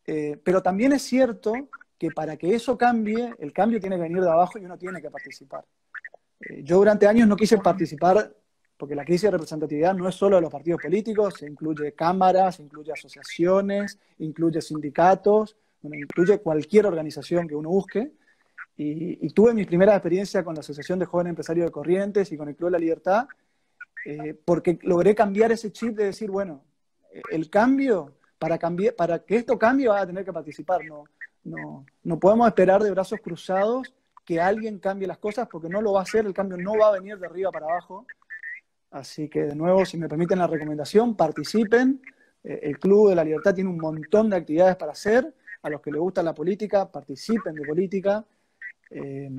Eh, 0.09 0.41
pero 0.43 0.61
también 0.61 0.93
es 0.93 1.03
cierto 1.03 1.53
que 1.99 2.11
para 2.11 2.37
que 2.37 2.55
eso 2.55 2.77
cambie, 2.77 3.35
el 3.39 3.53
cambio 3.53 3.81
tiene 3.81 3.97
que 3.97 4.03
venir 4.03 4.21
de 4.21 4.31
abajo 4.31 4.59
y 4.59 4.65
uno 4.65 4.77
tiene 4.77 5.01
que 5.01 5.11
participar. 5.11 5.65
Eh, 6.41 6.63
yo 6.63 6.77
durante 6.77 7.07
años 7.07 7.27
no 7.27 7.37
quise 7.37 7.59
participar 7.59 8.35
porque 8.77 8.95
la 8.95 9.05
crisis 9.05 9.23
de 9.23 9.31
representatividad 9.31 9.95
no 9.95 10.09
es 10.09 10.15
solo 10.15 10.37
de 10.37 10.43
los 10.43 10.53
partidos 10.53 10.83
políticos, 10.83 11.35
se 11.39 11.47
incluye 11.47 11.93
cámaras, 11.93 12.61
incluye 12.61 12.93
asociaciones, 12.93 13.99
incluye 14.19 14.61
sindicatos, 14.61 15.57
incluye 15.83 16.39
cualquier 16.41 16.87
organización 16.87 17.49
que 17.49 17.55
uno 17.55 17.71
busque. 17.71 18.13
Y, 18.77 19.31
tuve 19.31 19.55
mi 19.55 19.65
primera 19.65 19.95
experiencia 19.95 20.45
con 20.45 20.55
la 20.55 20.61
Asociación 20.61 20.99
de 20.99 21.07
Jóvenes 21.07 21.31
Empresarios 21.31 21.65
de 21.65 21.73
Corrientes 21.73 22.31
y 22.31 22.37
con 22.37 22.51
el 22.51 22.57
Club 22.57 22.69
de 22.69 22.73
la 22.73 22.79
Libertad, 22.79 23.27
eh, 24.05 24.35
porque 24.45 24.79
logré 24.83 25.15
cambiar 25.15 25.53
ese 25.53 25.73
chip 25.73 25.97
de 25.97 26.05
decir, 26.05 26.31
bueno, 26.31 26.63
el 27.31 27.49
cambio, 27.49 28.13
para, 28.39 28.59
cambiar, 28.59 28.95
para 28.95 29.21
que 29.21 29.37
esto 29.37 29.59
cambie 29.59 29.89
va 29.89 30.03
a 30.03 30.07
tener 30.07 30.27
que 30.27 30.33
participar, 30.35 30.85
no, 30.85 31.05
no, 31.47 31.87
no 32.03 32.19
podemos 32.19 32.47
esperar 32.49 32.83
de 32.83 32.91
brazos 32.91 33.21
cruzados 33.21 33.95
que 34.25 34.41
alguien 34.41 34.79
cambie 34.79 35.07
las 35.07 35.19
cosas 35.19 35.49
porque 35.51 35.69
no 35.69 35.81
lo 35.81 35.93
va 35.93 36.01
a 36.01 36.03
hacer, 36.03 36.27
el 36.27 36.35
cambio 36.35 36.59
no 36.59 36.77
va 36.77 36.89
a 36.89 36.93
venir 36.93 37.19
de 37.19 37.27
arriba 37.27 37.51
para 37.51 37.67
abajo, 37.67 38.07
Así 38.97 39.29
que, 39.29 39.43
de 39.43 39.55
nuevo, 39.55 39.85
si 39.85 39.99
me 39.99 40.09
permiten 40.09 40.39
la 40.39 40.47
recomendación, 40.47 41.17
participen. 41.17 42.01
Eh, 42.43 42.61
el 42.63 42.79
Club 42.79 43.11
de 43.11 43.15
la 43.15 43.25
Libertad 43.25 43.55
tiene 43.55 43.69
un 43.69 43.79
montón 43.79 44.31
de 44.31 44.37
actividades 44.37 44.77
para 44.77 44.93
hacer. 44.93 45.35
A 45.63 45.69
los 45.69 45.81
que 45.81 45.91
les 45.91 46.01
gusta 46.01 46.23
la 46.23 46.35
política, 46.35 46.91
participen 46.91 47.55
de 47.55 47.67
política. 47.67 48.25
Eh, 48.91 49.37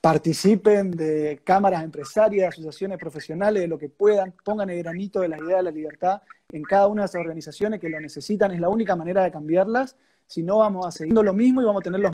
participen 0.00 0.90
de 0.90 1.40
cámaras 1.44 1.84
empresarias, 1.84 2.48
asociaciones 2.52 2.98
profesionales, 2.98 3.62
de 3.62 3.68
lo 3.68 3.78
que 3.78 3.88
puedan, 3.88 4.34
pongan 4.44 4.68
el 4.68 4.82
granito 4.82 5.20
de 5.20 5.28
la 5.28 5.38
idea 5.38 5.58
de 5.58 5.62
la 5.62 5.70
libertad 5.70 6.20
en 6.50 6.64
cada 6.64 6.88
una 6.88 7.02
de 7.02 7.06
esas 7.06 7.20
organizaciones 7.20 7.80
que 7.80 7.88
lo 7.88 8.00
necesitan, 8.00 8.50
es 8.50 8.60
la 8.60 8.68
única 8.68 8.96
manera 8.96 9.22
de 9.22 9.30
cambiarlas, 9.30 9.96
si 10.32 10.42
no 10.42 10.58
vamos 10.58 10.86
a 10.86 10.90
seguir 10.90 11.12
lo 11.12 11.34
mismo 11.34 11.60
y 11.60 11.64
vamos 11.66 11.80
a 11.80 11.84
tener 11.84 12.00
los 12.00 12.12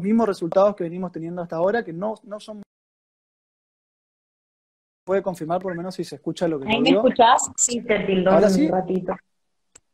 mismos 0.00 0.28
resultados 0.28 0.76
que 0.76 0.84
venimos 0.84 1.10
teniendo 1.10 1.42
hasta 1.42 1.56
ahora, 1.56 1.84
que 1.84 1.92
no, 1.92 2.14
no 2.22 2.38
son 2.38 2.62
puede 5.04 5.20
confirmar 5.20 5.60
por 5.60 5.72
lo 5.72 5.76
menos 5.76 5.96
si 5.96 6.04
se 6.04 6.14
escucha 6.14 6.46
lo 6.46 6.60
que 6.60 6.68
¿Ahí 6.68 6.80
me 6.80 6.90
escuchás? 6.90 7.50
Sí, 7.56 7.82
te 7.82 7.98
tildó 8.04 8.36
un 8.36 8.68
ratito. 8.68 9.16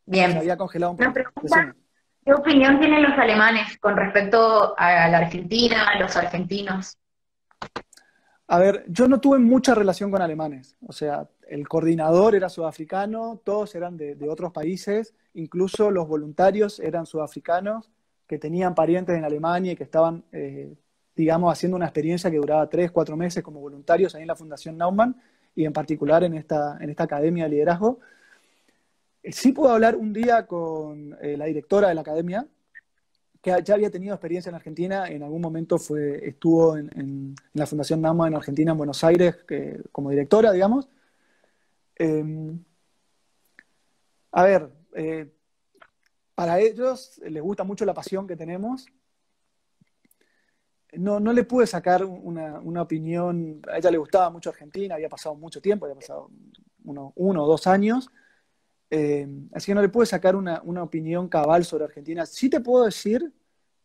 Bien. 0.05 0.31
Se 0.33 0.37
había 0.37 0.55
congelado 0.55 0.91
un 0.91 0.97
poco. 0.97 1.11
¿Qué 2.23 2.33
opinión 2.33 2.79
tienen 2.79 3.01
los 3.01 3.17
alemanes 3.17 3.79
con 3.79 3.97
respecto 3.97 4.75
a 4.77 5.09
la 5.09 5.17
Argentina, 5.17 5.87
a 5.89 5.99
los 5.99 6.15
argentinos? 6.15 6.95
A 8.47 8.59
ver, 8.59 8.85
yo 8.87 9.07
no 9.07 9.19
tuve 9.19 9.39
mucha 9.39 9.73
relación 9.73 10.11
con 10.11 10.21
alemanes. 10.21 10.77
O 10.85 10.93
sea, 10.93 11.27
el 11.51 11.67
coordinador 11.67 12.33
era 12.33 12.47
sudafricano, 12.47 13.41
todos 13.43 13.75
eran 13.75 13.97
de, 13.97 14.29
otros 14.29 14.53
países, 14.53 15.13
incluso 15.33 15.91
los 15.91 16.07
voluntarios 16.07 16.79
eran 16.79 17.05
sudafricanos 17.05 17.91
que 18.25 18.37
tenían 18.37 18.73
parientes 18.73 19.17
en 19.17 19.25
Alemania 19.25 19.73
y 19.73 19.75
que 19.75 19.83
estaban 19.83 20.23
eh, 20.31 20.73
digamos, 21.13 21.51
haciendo 21.51 21.75
una 21.75 21.87
experiencia 21.87 22.31
que 22.31 22.37
duraba 22.37 22.69
tres, 22.69 22.89
cuatro 22.91 23.17
meses 23.17 23.43
como 23.43 23.59
voluntarios 23.59 24.15
ahí 24.15 24.21
en 24.21 24.29
la 24.29 24.35
Fundación 24.37 24.77
Naumann 24.77 25.21
y 25.53 25.65
en 25.65 25.73
particular 25.73 26.23
en 26.23 26.35
esta, 26.35 26.77
en 26.79 26.89
esta 26.89 27.03
Academia 27.03 27.43
de 27.43 27.49
Liderazgo. 27.49 27.99
Eh, 29.21 29.33
sí 29.33 29.51
puedo 29.51 29.73
hablar 29.73 29.97
un 29.97 30.13
día 30.13 30.47
con 30.47 31.17
eh, 31.21 31.35
la 31.35 31.45
directora 31.45 31.89
de 31.89 31.95
la 31.95 32.01
Academia, 32.01 32.47
que 33.41 33.61
ya 33.61 33.73
había 33.73 33.91
tenido 33.91 34.13
experiencia 34.13 34.49
en 34.49 34.55
Argentina, 34.55 35.09
en 35.09 35.21
algún 35.21 35.41
momento 35.41 35.77
fue, 35.77 36.29
estuvo 36.29 36.77
en, 36.77 37.35
la 37.51 37.65
Fundación 37.65 37.99
Naumann 37.99 38.29
en 38.29 38.35
Argentina, 38.35 38.71
en 38.71 38.77
Buenos 38.77 39.03
Aires, 39.03 39.35
como 39.91 40.11
directora, 40.11 40.53
digamos. 40.53 40.87
Em, 42.03 42.57
a 44.31 44.43
ver, 44.43 44.71
eh, 44.95 45.31
para 46.33 46.59
ellos 46.59 47.21
les 47.23 47.43
gusta 47.43 47.63
mucho 47.63 47.85
la 47.85 47.93
pasión 47.93 48.25
que 48.25 48.35
tenemos. 48.35 48.87
No, 50.93 51.19
no 51.19 51.31
le 51.31 51.43
pude 51.43 51.67
sacar 51.67 52.03
una, 52.03 52.81
opinión, 52.81 53.61
a 53.71 53.77
ella 53.77 53.91
le 53.91 53.99
gustaba 53.99 54.31
mucho 54.31 54.49
Argentina, 54.49 54.95
había 54.95 55.09
pasado 55.09 55.35
mucho 55.35 55.61
tiempo, 55.61 55.85
había 55.85 55.95
pasado 55.95 56.31
uno, 56.85 57.13
uno 57.15 57.43
o 57.43 57.47
dos 57.47 57.67
años, 57.67 58.09
eh, 58.89 59.27
así 59.53 59.67
que 59.67 59.75
no 59.75 59.83
le 59.83 59.89
pude 59.89 60.07
sacar 60.07 60.35
una, 60.35 60.59
opinión 60.83 61.29
cabal 61.29 61.63
sobre 61.65 61.85
Argentina. 61.85 62.25
Sí 62.25 62.49
te 62.49 62.61
puedo 62.61 62.85
decir, 62.85 63.31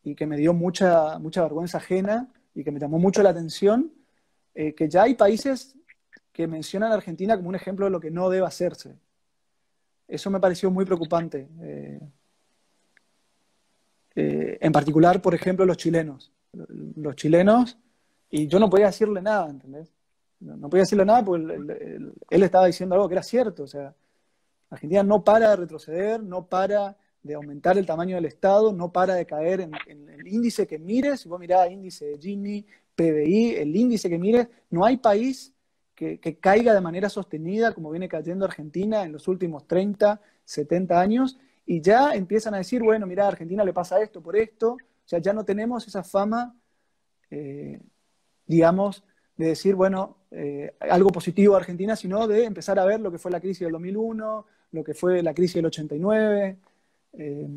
y 0.03 0.15
que 0.15 0.27
me 0.27 0.39
dio 0.39 0.55
mucha, 0.55 1.19
mucha 1.19 1.43
vergüenza 1.43 1.79
ajena 1.79 2.33
y 2.55 2.65
que 2.65 2.71
me 2.71 2.81
llamó 2.81 2.99
mucho 2.99 3.23
la 3.23 3.31
atención, 3.31 3.93
eh, 4.55 4.75
que 4.75 4.89
ya 4.89 5.03
hay 5.03 5.15
países 5.17 5.76
que 6.37 6.47
mencionan 6.47 6.93
a 6.93 6.97
Argentina 6.97 7.35
como 7.35 7.49
un 7.49 7.55
ejemplo 7.55 7.87
de 7.87 7.91
lo 7.91 7.99
que 7.99 8.11
no 8.11 8.29
debe 8.29 8.47
hacerse. 8.47 8.95
Eso 10.07 10.31
me 10.31 10.39
pareció 10.39 10.71
muy 10.71 10.85
preocupante. 10.85 11.49
Eh, 11.63 12.01
en 14.61 14.73
particular, 14.73 15.23
por 15.23 15.35
ejemplo, 15.35 15.65
los 15.65 15.79
chilenos 15.79 16.31
los 16.97 17.17
chilenos, 17.17 17.79
y 18.31 18.49
yo 18.49 18.59
no 18.59 18.71
podía 18.71 18.87
decirle 18.87 19.23
nada, 19.23 19.49
¿entendés? 19.49 19.93
No, 20.41 20.69
podía 20.69 20.83
decirle 20.83 21.05
nada 21.05 21.25
porque 21.25 21.99
él, 22.31 22.43
estaba 22.43 22.67
diciendo 22.67 22.95
algo 22.95 23.09
que 23.09 23.15
era 23.15 23.23
cierto, 23.23 23.63
o 23.63 23.67
sea, 23.67 23.95
Argentina 24.71 25.03
no 25.03 25.25
para 25.25 25.51
de 25.51 25.57
retroceder, 25.57 26.23
no 26.23 26.47
para 26.47 26.97
de 27.23 27.35
aumentar 27.35 27.79
el 27.79 27.87
tamaño 27.87 28.17
del 28.17 28.27
Estado, 28.27 28.73
no 28.73 28.93
para 28.93 29.15
de 29.15 29.27
caer 29.27 29.61
en, 29.61 29.75
el 29.87 30.27
índice 30.27 30.67
que 30.67 30.79
mires, 30.79 31.21
si 31.21 31.29
vos 31.29 31.41
mirás 31.41 31.71
índice 31.71 32.07
de 32.07 32.19
Gini, 32.19 32.67
PBI, 32.95 33.57
el 33.57 33.75
índice 33.75 34.09
que 34.09 34.19
mires, 34.19 34.49
no 34.71 34.85
hay 34.85 34.99
país 34.99 35.53
que, 35.97 36.39
caiga 36.39 36.75
de 36.75 36.81
manera 36.81 37.09
sostenida 37.09 37.73
como 37.73 37.91
viene 37.91 38.09
cayendo 38.09 38.45
Argentina 38.45 39.03
en 39.03 39.13
los 39.13 39.27
últimos 39.27 39.67
30, 39.67 40.21
70 40.45 41.01
años, 41.01 41.39
y 41.67 41.81
ya 41.81 42.15
empiezan 42.15 42.55
a 42.55 42.59
decir, 42.59 42.83
bueno, 42.83 43.07
mira, 43.07 43.25
a 43.25 43.29
Argentina 43.29 43.65
le 43.65 43.73
pasa 43.73 44.01
esto 44.01 44.23
por 44.23 44.37
esto, 44.37 44.75
o 44.75 45.09
sea, 45.09 45.19
ya 45.19 45.33
no 45.33 45.45
tenemos 45.45 45.89
esa 45.89 46.05
fama, 46.05 46.55
eh, 47.31 47.81
digamos, 48.47 49.03
de 49.37 49.47
decir, 49.47 49.75
bueno, 49.75 50.19
eh, 50.31 50.75
algo 50.81 51.11
positivo 51.11 51.55
a 51.55 51.59
Argentina, 51.59 51.97
sino 51.97 52.29
de 52.29 52.45
empezar 52.45 52.79
a 52.79 52.85
ver 52.85 53.01
lo 53.01 53.11
que 53.11 53.19
fue 53.19 53.31
la 53.31 53.41
crisis 53.41 53.61
del 53.61 53.73
2001, 53.73 54.47
lo 54.73 54.85
que 54.85 54.95
fue 54.95 55.23
la 55.23 55.35
crisis 55.35 55.57
del 55.57 55.67
89. 55.67 56.59
Eh, 57.15 57.49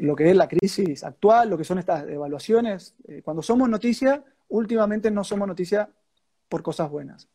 lo 0.00 0.16
que 0.16 0.30
es 0.30 0.36
la 0.36 0.48
crisis 0.48 1.04
actual, 1.04 1.50
lo 1.50 1.58
que 1.58 1.64
son 1.64 1.78
estas 1.78 2.08
evaluaciones. 2.08 2.94
Eh, 3.06 3.20
cuando 3.22 3.42
somos 3.42 3.68
noticia, 3.68 4.24
últimamente 4.48 5.10
no 5.10 5.24
somos 5.24 5.46
noticia 5.46 5.90
por 6.48 6.62
cosas 6.62 6.90
buenas. 6.90 7.28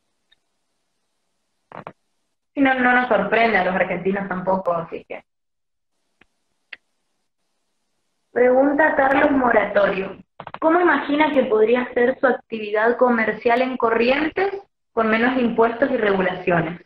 Y 2.54 2.62
no, 2.62 2.74
no 2.76 2.94
nos 2.94 3.08
sorprende 3.08 3.58
a 3.58 3.66
los 3.66 3.76
argentinos 3.76 4.28
tampoco, 4.28 4.74
así 4.74 5.04
que. 5.06 5.24
Pregunta 8.32 8.96
Carlos 8.96 9.32
Moratorio. 9.32 10.18
¿Cómo 10.60 10.80
imagina 10.80 11.34
que 11.34 11.44
podría 11.44 11.92
ser 11.94 12.20
su 12.20 12.28
actividad 12.28 12.98
comercial 12.98 13.62
en 13.62 13.78
Corrientes 13.78 14.54
con 14.92 15.10
menos 15.10 15.38
impuestos 15.40 15.90
y 15.92 15.98
regulaciones? 15.98 16.82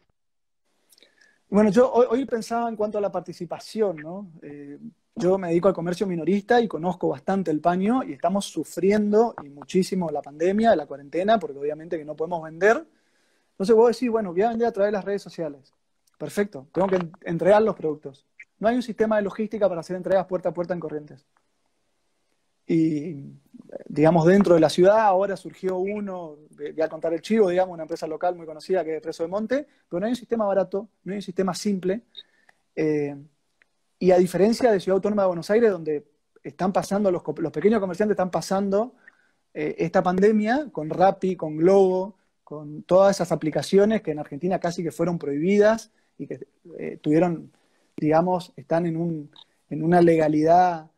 Bueno, 1.49 1.71
yo 1.71 1.91
hoy, 1.91 2.25
pensaba 2.25 2.69
en 2.69 2.75
cuanto 2.75 2.99
a 2.99 3.01
la 3.01 3.11
participación, 3.11 3.97
¿no? 3.97 4.27
Eh, 4.43 4.77
yo 5.15 5.37
me 5.37 5.47
dedico 5.47 5.67
al 5.67 5.73
comercio 5.73 6.05
minorista 6.05 6.61
y 6.61 6.67
conozco 6.67 7.09
bastante 7.09 7.49
el 7.51 7.59
paño 7.59 8.03
y 8.03 8.13
estamos 8.13 8.45
sufriendo 8.45 9.33
y 9.43 9.49
muchísimo 9.49 10.11
la 10.11 10.21
pandemia, 10.21 10.75
la 10.75 10.85
cuarentena, 10.85 11.39
porque 11.39 11.57
obviamente 11.57 11.97
que 11.97 12.05
no 12.05 12.15
podemos 12.15 12.43
vender. 12.43 12.85
Entonces 13.59 13.75
vos 13.75 13.91
decís, 13.91 14.09
bueno, 14.09 14.31
voy 14.31 14.41
a 14.41 14.49
vender 14.49 14.69
a 14.69 14.71
través 14.71 14.87
de 14.87 14.93
las 14.93 15.03
redes 15.03 15.21
sociales. 15.21 15.73
Perfecto, 16.17 16.67
tengo 16.71 16.87
que 16.87 17.09
entregar 17.25 17.61
los 17.61 17.75
productos. 17.75 18.25
No 18.57 18.69
hay 18.69 18.77
un 18.77 18.81
sistema 18.81 19.17
de 19.17 19.23
logística 19.23 19.67
para 19.67 19.81
hacer 19.81 19.97
entregas 19.97 20.25
puerta 20.27 20.47
a 20.47 20.53
puerta 20.53 20.73
en 20.73 20.79
Corrientes. 20.79 21.25
Y, 22.65 23.33
digamos, 23.89 24.25
dentro 24.25 24.53
de 24.53 24.61
la 24.61 24.69
ciudad 24.69 25.01
ahora 25.01 25.35
surgió 25.35 25.75
uno, 25.75 26.37
voy 26.51 26.81
a 26.81 26.87
contar 26.87 27.13
el 27.13 27.21
chivo, 27.21 27.49
digamos, 27.49 27.73
una 27.73 27.83
empresa 27.83 28.07
local 28.07 28.33
muy 28.33 28.45
conocida 28.45 28.85
que 28.85 28.95
es 28.95 29.01
Preso 29.01 29.23
de 29.23 29.29
Monte, 29.29 29.67
pero 29.89 29.99
no 29.99 30.05
hay 30.05 30.13
un 30.13 30.15
sistema 30.15 30.45
barato, 30.45 30.87
no 31.03 31.11
hay 31.11 31.17
un 31.17 31.21
sistema 31.21 31.53
simple. 31.53 32.03
Eh, 32.77 33.13
y 33.99 34.11
a 34.11 34.17
diferencia 34.17 34.71
de 34.71 34.79
Ciudad 34.79 34.95
Autónoma 34.95 35.23
de 35.23 35.27
Buenos 35.27 35.49
Aires, 35.49 35.69
donde 35.69 36.07
están 36.41 36.71
pasando, 36.71 37.11
los, 37.11 37.23
pequeños 37.51 37.81
comerciantes 37.81 38.13
están 38.13 38.31
pasando 38.31 38.93
eh, 39.53 39.75
esta 39.79 40.01
pandemia 40.01 40.69
con 40.71 40.89
Rappi, 40.89 41.35
con 41.35 41.57
Globo, 41.57 42.18
con 42.49 42.81
todas 42.81 43.15
esas 43.15 43.31
aplicaciones 43.31 44.01
que 44.01 44.09
en 44.09 44.17
Argentina 44.17 44.59
casi 44.59 44.81
que 44.81 44.91
fueron 44.91 45.19
prohibidas 45.19 45.91
y 46.17 46.25
que 46.25 46.47
eh, 46.79 46.97
tuvieron, 46.99 47.51
digamos, 47.95 48.51
están 48.55 48.87
en, 48.87 48.97
un, 48.97 49.29
en 49.69 49.83
una 49.83 50.01
legalidad 50.01 50.89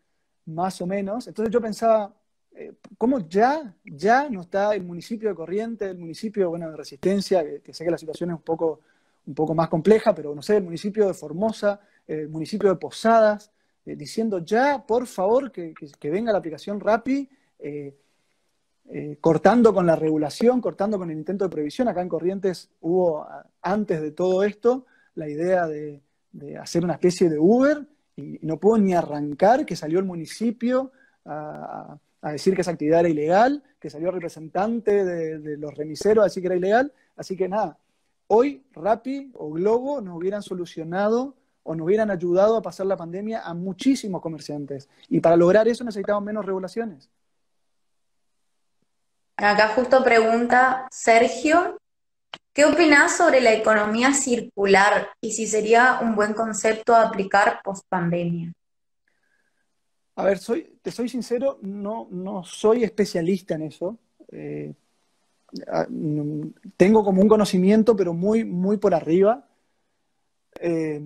más 0.46 0.82
o 0.82 0.88
menos. 0.88 1.28
Entonces 1.28 1.54
yo 1.54 1.60
pensaba, 1.60 2.16
eh, 2.56 2.72
¿cómo 2.98 3.28
ya, 3.28 3.76
ya 3.84 4.30
no 4.30 4.40
está 4.40 4.74
el 4.74 4.86
municipio 4.86 5.28
de 5.28 5.36
Corrientes, 5.36 5.90
el 5.90 5.98
municipio 5.98 6.50
bueno, 6.50 6.72
de 6.72 6.78
Resistencia, 6.78 7.44
que, 7.62 7.74
sé 7.74 7.84
que 7.84 7.92
la 7.92 7.98
situación 7.98 8.30
es 8.30 8.38
un 8.38 8.44
poco, 8.44 8.80
un 9.26 9.36
poco 9.36 9.54
más 9.54 9.68
compleja, 9.68 10.16
pero 10.16 10.34
no 10.34 10.42
sé, 10.42 10.56
el 10.56 10.64
municipio 10.64 11.06
de 11.06 11.14
Formosa, 11.14 11.82
el 12.08 12.30
municipio 12.30 12.70
de 12.70 12.78
Posadas, 12.78 13.52
eh, 13.86 13.98
diciendo 13.98 14.40
ya, 14.40 14.86
por 14.88 15.06
favor, 15.06 15.52
que, 15.52 15.74
venga 16.04 16.32
la 16.32 16.38
aplicación 16.38 16.80
RAPI, 16.80 17.30
cortando 19.22 19.74
con 19.74 19.86
la 19.86 19.96
regulación, 19.96 20.60
cortando 20.60 20.98
con 20.98 21.10
el 21.10 21.18
intento 21.18 21.46
de 21.46 21.50
previsión. 21.50 21.88
Acá 21.88 22.02
en 22.02 22.10
Corrientes 22.10 22.70
hubo, 22.82 23.26
antes 23.62 24.02
de 24.02 24.12
todo 24.12 24.44
esto, 24.44 24.86
la 25.16 25.30
idea 25.30 25.68
de, 25.68 26.02
hacer 26.60 26.84
una 26.84 26.94
especie 26.94 27.30
de 27.30 27.38
Uber 27.38 27.86
y 28.16 28.40
no 28.42 28.58
puedo 28.58 28.78
ni 28.78 28.94
arrancar 28.94 29.66
que 29.66 29.76
salió 29.76 30.00
el 30.00 30.06
municipio 30.06 30.92
a, 31.26 31.98
decir 32.24 32.56
que 32.56 32.62
esa 32.62 32.72
actividad 32.72 33.02
era 33.02 33.10
ilegal, 33.10 33.64
que 33.80 33.90
salió 33.90 34.10
el 34.10 34.14
representante 34.14 35.04
de, 35.04 35.58
los 35.58 35.76
remiseros 35.76 36.22
a 36.22 36.26
decir 36.26 36.42
que 36.42 36.48
era 36.48 36.56
ilegal. 36.56 36.94
Así 37.16 37.36
que 37.36 37.50
nada, 37.50 37.78
hoy 38.28 38.64
Rappi 38.74 39.32
o 39.34 39.52
Globo 39.52 40.02
nos 40.02 40.18
hubieran 40.18 40.42
solucionado 40.42 41.36
o 41.64 41.76
nos 41.76 41.86
hubieran 41.86 42.10
ayudado 42.10 42.58
a 42.58 42.62
pasar 42.62 42.86
la 42.86 42.98
pandemia 42.98 43.42
a 43.42 43.54
muchísimos 43.54 44.22
comerciantes. 44.22 44.90
Y 45.10 45.20
para 45.20 45.36
lograr 45.36 45.68
eso 45.68 45.84
necesitamos 45.84 46.24
menos 46.24 46.46
regulaciones. 46.46 47.10
Acá 49.42 49.70
justo 49.76 50.04
pregunta 50.04 50.88
Sergio, 50.92 51.82
¿Qué 52.54 52.66
opinas 52.66 53.16
sobre 53.16 53.40
la 53.40 53.54
economía 53.54 54.14
circular 54.14 55.08
y 55.22 55.32
si 55.32 55.48
sería 55.48 56.00
un 56.02 56.16
buen 56.16 56.34
concepto 56.34 56.94
a 56.94 57.08
aplicar 57.08 57.62
post 57.64 57.86
pandemia? 57.88 58.52
A 60.16 60.26
ver, 60.26 60.40
te 60.82 60.92
soy 60.92 61.08
sincero, 61.08 61.60
no, 61.62 62.10
no 62.12 62.44
soy 62.44 62.84
especialista 62.84 63.56
en 63.56 63.62
eso. 63.62 63.98
Eh, 64.34 64.74
tengo 66.76 67.06
como 67.06 67.22
un 67.22 67.30
conocimiento, 67.30 67.96
pero 67.96 68.14
muy, 68.14 68.44
muy 68.44 68.76
por 68.76 68.94
arriba. 68.94 69.48
Eh, 70.60 71.02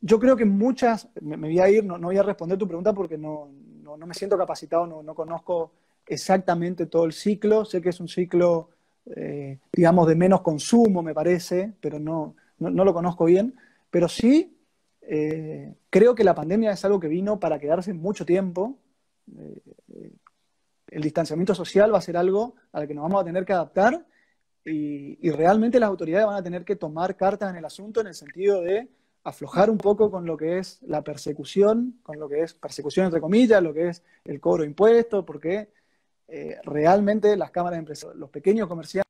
yo 0.00 0.20
creo 0.20 0.36
que 0.36 0.44
muchas, 0.44 1.08
me, 1.20 1.36
voy 1.36 1.58
a 1.58 1.68
ir, 1.68 1.84
no, 1.84 1.98
voy 1.98 2.16
a 2.16 2.22
responder 2.22 2.56
tu 2.56 2.68
pregunta 2.68 2.92
porque 2.92 3.18
no, 3.18 3.48
no, 3.82 3.96
me 3.96 4.14
siento 4.14 4.38
capacitado, 4.38 4.86
no, 4.86 5.02
no 5.02 5.16
conozco 5.16 5.72
exactamente 6.06 6.86
todo 6.86 7.04
el 7.04 7.12
ciclo. 7.12 7.64
Sé 7.64 7.80
que 7.80 7.90
es 7.90 8.00
un 8.00 8.08
ciclo 8.08 8.70
eh, 9.06 9.58
digamos, 9.72 10.08
de 10.08 10.14
menos 10.14 10.40
consumo, 10.40 11.02
me 11.02 11.14
parece, 11.14 11.74
pero 11.80 11.98
no, 11.98 12.36
no, 12.58 12.84
lo 12.84 12.94
conozco 12.94 13.26
bien. 13.26 13.54
Pero 13.90 14.08
sí 14.08 14.56
eh, 15.02 15.74
creo 15.90 16.14
que 16.14 16.24
la 16.24 16.34
pandemia 16.34 16.72
es 16.72 16.84
algo 16.84 17.00
que 17.00 17.08
vino 17.08 17.38
para 17.38 17.58
quedarse 17.58 17.92
mucho 17.92 18.24
tiempo. 18.24 18.78
Eh, 19.38 20.12
el 20.88 21.02
distanciamiento 21.02 21.54
social 21.54 21.92
va 21.92 21.98
a 21.98 22.02
ser 22.02 22.16
algo 22.16 22.54
al 22.72 22.86
que 22.86 22.94
nos 22.94 23.02
vamos 23.02 23.20
a 23.20 23.24
tener 23.24 23.44
que 23.44 23.52
adaptar 23.52 24.06
y, 24.64 25.18
y, 25.26 25.30
realmente 25.30 25.80
las 25.80 25.88
autoridades 25.88 26.26
van 26.26 26.36
a 26.36 26.42
tener 26.42 26.64
que 26.64 26.76
tomar 26.76 27.16
cartas 27.16 27.50
en 27.50 27.56
el 27.56 27.64
asunto 27.64 28.00
en 28.00 28.06
el 28.06 28.14
sentido 28.14 28.62
de 28.62 28.88
aflojar 29.24 29.68
un 29.68 29.76
poco 29.76 30.10
con 30.10 30.24
lo 30.24 30.36
que 30.36 30.58
es 30.58 30.80
la 30.82 31.02
persecución, 31.02 31.98
con 32.02 32.18
lo 32.18 32.28
que 32.28 32.42
es 32.42 32.54
persecución 32.54 33.06
entre 33.06 33.20
comillas, 33.20 33.62
lo 33.62 33.74
que 33.74 33.88
es 33.88 34.02
el 34.24 34.40
cobro 34.40 34.62
de 34.62 34.68
impuestos, 34.68 35.24
porque 35.24 35.68
eh, 36.26 36.58
realmente 36.64 37.36
las 37.36 37.50
cámaras 37.50 37.76
de 37.76 37.80
empresas, 37.80 38.14
los 38.16 38.30
pequeños 38.30 38.66
comerciantes, 38.66 39.04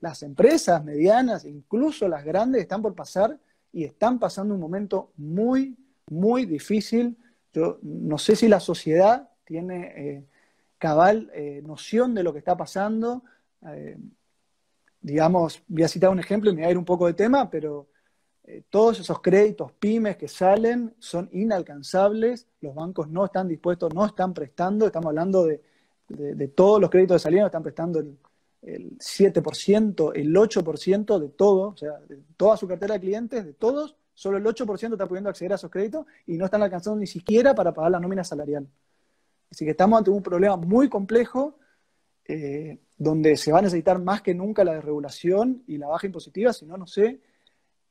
las 0.00 0.22
empresas 0.22 0.84
medianas, 0.84 1.44
incluso 1.44 2.06
las 2.08 2.24
grandes, 2.24 2.62
están 2.62 2.82
por 2.82 2.94
pasar 2.94 3.38
y 3.72 3.84
están 3.84 4.18
pasando 4.18 4.54
un 4.54 4.60
momento 4.60 5.12
muy, 5.16 5.76
muy 6.10 6.44
difícil. 6.44 7.16
Yo 7.52 7.78
no 7.82 8.18
sé 8.18 8.36
si 8.36 8.48
la 8.48 8.60
sociedad 8.60 9.30
tiene 9.44 9.92
eh, 9.96 10.26
cabal 10.78 11.30
eh, 11.34 11.62
noción 11.64 12.14
de 12.14 12.22
lo 12.22 12.32
que 12.32 12.38
está 12.40 12.56
pasando. 12.56 13.24
digamos, 15.00 15.62
voy 15.68 15.82
a 15.82 15.88
citar 15.88 16.10
un 16.10 16.20
ejemplo 16.20 16.50
y 16.50 16.54
me 16.54 16.62
voy 16.62 16.68
a 16.68 16.70
ir 16.72 16.78
un 16.78 16.84
poco 16.84 17.06
de 17.06 17.14
tema, 17.14 17.48
pero 17.50 17.88
todos 18.68 18.98
esos 18.98 19.20
créditos 19.20 19.72
pymes 19.72 20.16
que 20.16 20.26
salen 20.26 20.94
son 20.98 21.28
inalcanzables, 21.32 22.48
los 22.60 22.74
bancos 22.74 23.08
no 23.08 23.24
están 23.24 23.46
dispuestos, 23.48 23.94
no 23.94 24.04
están 24.04 24.34
prestando, 24.34 24.86
estamos 24.86 25.08
hablando 25.08 25.46
de 25.46 25.62
de, 26.10 26.48
todos 26.48 26.80
los 26.80 26.90
créditos 26.90 27.16
de 27.16 27.18
salida 27.20 27.46
están 27.46 27.62
prestando 27.62 28.00
el, 28.00 28.18
7%, 28.62 30.12
el 30.14 30.34
8% 30.34 31.18
de 31.18 31.28
todo, 31.30 31.68
o 31.68 31.76
sea, 31.76 31.98
de 32.06 32.18
toda 32.36 32.58
su 32.58 32.68
cartera 32.68 32.94
de 32.94 33.00
clientes, 33.00 33.44
de 33.44 33.54
todos, 33.54 33.96
solo 34.12 34.36
el 34.36 34.44
8% 34.44 34.92
está 34.92 35.06
pudiendo 35.06 35.30
acceder 35.30 35.52
a 35.52 35.54
esos 35.54 35.70
créditos 35.70 36.04
y 36.26 36.36
no 36.36 36.44
están 36.44 36.62
alcanzando 36.62 37.00
ni 37.00 37.06
siquiera 37.06 37.54
para 37.54 37.72
pagar 37.72 37.92
la 37.92 38.00
nómina 38.00 38.22
salarial. 38.22 38.68
Así 39.50 39.64
que 39.64 39.70
estamos 39.70 39.98
ante 39.98 40.10
un 40.10 40.22
problema 40.22 40.56
muy 40.56 40.90
complejo 40.90 41.56
eh, 42.26 42.78
donde 42.98 43.36
se 43.36 43.50
va 43.50 43.60
a 43.60 43.62
necesitar 43.62 43.98
más 43.98 44.20
que 44.20 44.34
nunca 44.34 44.62
la 44.62 44.74
desregulación 44.74 45.62
y 45.66 45.78
la 45.78 45.88
baja 45.88 46.06
impositiva, 46.06 46.52
si 46.52 46.66
no, 46.66 46.76
no 46.76 46.86
sé 46.86 47.20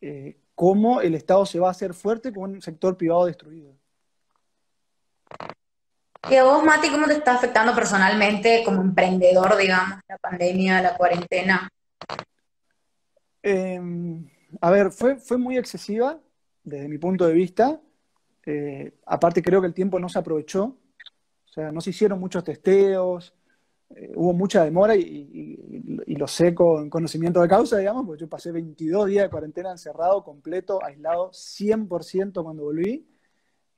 eh, 0.01 0.37
cómo 0.53 1.01
el 1.01 1.15
Estado 1.15 1.45
se 1.47 1.59
va 1.59 1.69
a 1.69 1.71
hacer 1.71 1.95
fuerte 1.95 2.31
con 2.31 2.51
un 2.51 2.61
sector 2.61 2.95
privado 2.95 3.25
destruido. 3.25 3.73
¿Y 6.27 6.35
a 6.35 6.43
vos, 6.43 6.63
Mati, 6.63 6.89
cómo 6.89 7.07
te 7.07 7.13
está 7.13 7.35
afectando 7.35 7.73
personalmente 7.73 8.63
como 8.65 8.81
emprendedor, 8.81 9.55
digamos, 9.55 9.99
la 10.07 10.17
pandemia, 10.17 10.81
la 10.81 10.97
cuarentena? 10.97 11.69
Em, 13.41 14.27
a 14.59 14.69
ver, 14.69 14.91
fue, 14.91 15.15
fue 15.15 15.37
muy 15.37 15.57
excesiva 15.57 16.19
desde 16.63 16.89
mi 16.89 16.97
punto 16.97 17.25
de 17.25 17.33
vista. 17.33 17.79
Eh, 18.45 18.93
aparte 19.05 19.41
creo 19.41 19.61
que 19.61 19.67
el 19.67 19.73
tiempo 19.73 19.99
no 19.99 20.09
se 20.09 20.19
aprovechó, 20.19 20.63
o 20.63 21.51
sea, 21.53 21.71
no 21.71 21.81
se 21.81 21.91
hicieron 21.91 22.19
muchos 22.19 22.43
testeos, 22.43 23.33
eh, 23.95 24.11
hubo 24.15 24.33
mucha 24.33 24.63
demora 24.63 24.95
y, 24.95 25.57
y, 26.05 26.15
lo 26.15 26.27
sé 26.27 26.53
con 26.53 26.89
conocimiento 26.89 27.41
de 27.41 27.47
causa, 27.47 27.77
digamos, 27.77 28.05
porque 28.05 28.21
yo 28.21 28.29
pasé 28.29 28.51
22 28.51 29.07
días 29.07 29.23
de 29.23 29.29
cuarentena 29.29 29.71
encerrado, 29.71 30.23
completo, 30.23 30.83
aislado, 30.83 31.31
100% 31.31 32.43
cuando 32.43 32.63
volví. 32.63 33.07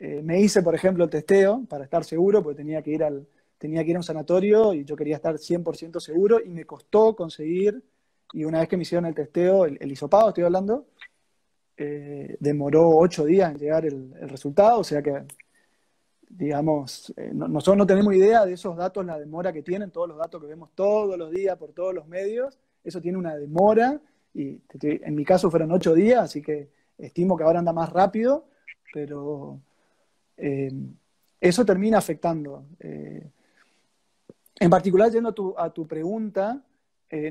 Eh, 0.03 0.23
me 0.23 0.41
hice, 0.41 0.63
por 0.63 0.73
ejemplo, 0.73 1.03
el 1.03 1.11
testeo 1.11 1.63
para 1.69 1.83
estar 1.83 2.03
seguro, 2.03 2.41
porque 2.41 2.57
tenía 2.57 2.81
que 2.81 2.89
ir 2.89 3.03
al, 3.03 3.27
tenía 3.59 3.83
que 3.83 3.91
ir 3.91 3.95
a 3.95 3.99
un 3.99 4.03
sanatorio 4.03 4.73
y 4.73 4.83
yo 4.83 4.95
quería 4.95 5.17
estar 5.17 5.37
100% 5.37 5.99
seguro 5.99 6.39
y 6.43 6.49
me 6.49 6.65
costó 6.65 7.15
conseguir, 7.15 7.83
y 8.33 8.43
una 8.43 8.61
vez 8.61 8.67
que 8.67 8.77
me 8.77 8.81
hicieron 8.81 9.05
el 9.05 9.13
testeo, 9.13 9.65
el, 9.65 9.91
hisopado 9.91 10.29
estoy 10.29 10.43
hablando, 10.43 10.87
eh, 11.77 12.35
demoró 12.39 12.89
ocho 12.97 13.25
días 13.25 13.51
en 13.51 13.59
llegar 13.59 13.85
el, 13.85 14.11
resultado, 14.27 14.79
o 14.79 14.83
sea 14.83 15.03
que, 15.03 15.21
digamos, 16.27 17.13
eh, 17.15 17.29
nosotros 17.31 17.77
no 17.77 17.85
tenemos 17.85 18.15
idea 18.15 18.43
de 18.43 18.53
esos 18.53 18.75
datos, 18.75 19.05
la 19.05 19.19
demora 19.19 19.53
que 19.53 19.61
tienen, 19.61 19.91
todos 19.91 20.09
los 20.09 20.17
datos 20.17 20.41
que 20.41 20.47
vemos 20.47 20.71
todos 20.73 21.15
los 21.15 21.29
días 21.29 21.55
por 21.57 21.73
todos 21.73 21.93
los 21.93 22.07
medios, 22.07 22.57
eso 22.83 22.99
tiene 23.01 23.19
una 23.19 23.35
demora, 23.35 24.01
y 24.33 24.59
en 24.81 25.13
mi 25.13 25.23
caso 25.25 25.51
fueron 25.51 25.71
ocho 25.71 25.93
días, 25.93 26.23
así 26.23 26.41
que 26.41 26.71
estimo 26.97 27.37
que 27.37 27.43
ahora 27.43 27.59
anda 27.59 27.71
más 27.71 27.91
rápido, 27.91 28.47
pero 28.91 29.61
eh, 30.41 30.71
eso 31.39 31.65
termina 31.65 31.97
afectando. 31.97 32.65
en 32.79 34.69
particular, 34.69 35.11
yendo 35.11 35.55
a 35.57 35.73
tu, 35.73 35.87
pregunta, 35.87 36.61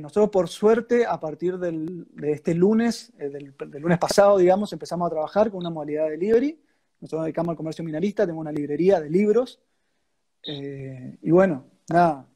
nosotros 0.00 0.30
por 0.30 0.48
suerte, 0.48 1.06
a 1.06 1.18
partir 1.20 1.58
de 1.58 2.32
este 2.32 2.54
lunes, 2.54 3.12
del, 3.16 3.54
del, 3.56 3.82
lunes 3.82 3.98
pasado, 3.98 4.38
digamos, 4.38 4.72
empezamos 4.72 5.06
a 5.06 5.10
trabajar 5.10 5.50
con 5.50 5.60
una 5.60 5.70
modalidad 5.70 6.06
de 6.06 6.10
delivery. 6.12 6.60
Nosotros 7.00 7.20
nos 7.20 7.26
dedicamos 7.26 7.50
al 7.50 7.56
comercio 7.56 7.84
minorista, 7.84 8.24
tenemos 8.24 8.42
una 8.42 8.52
librería 8.52 9.00
de 9.00 9.10
libros. 9.10 9.60
y 10.42 11.30
bueno, 11.30 11.64
nada, 11.88 12.26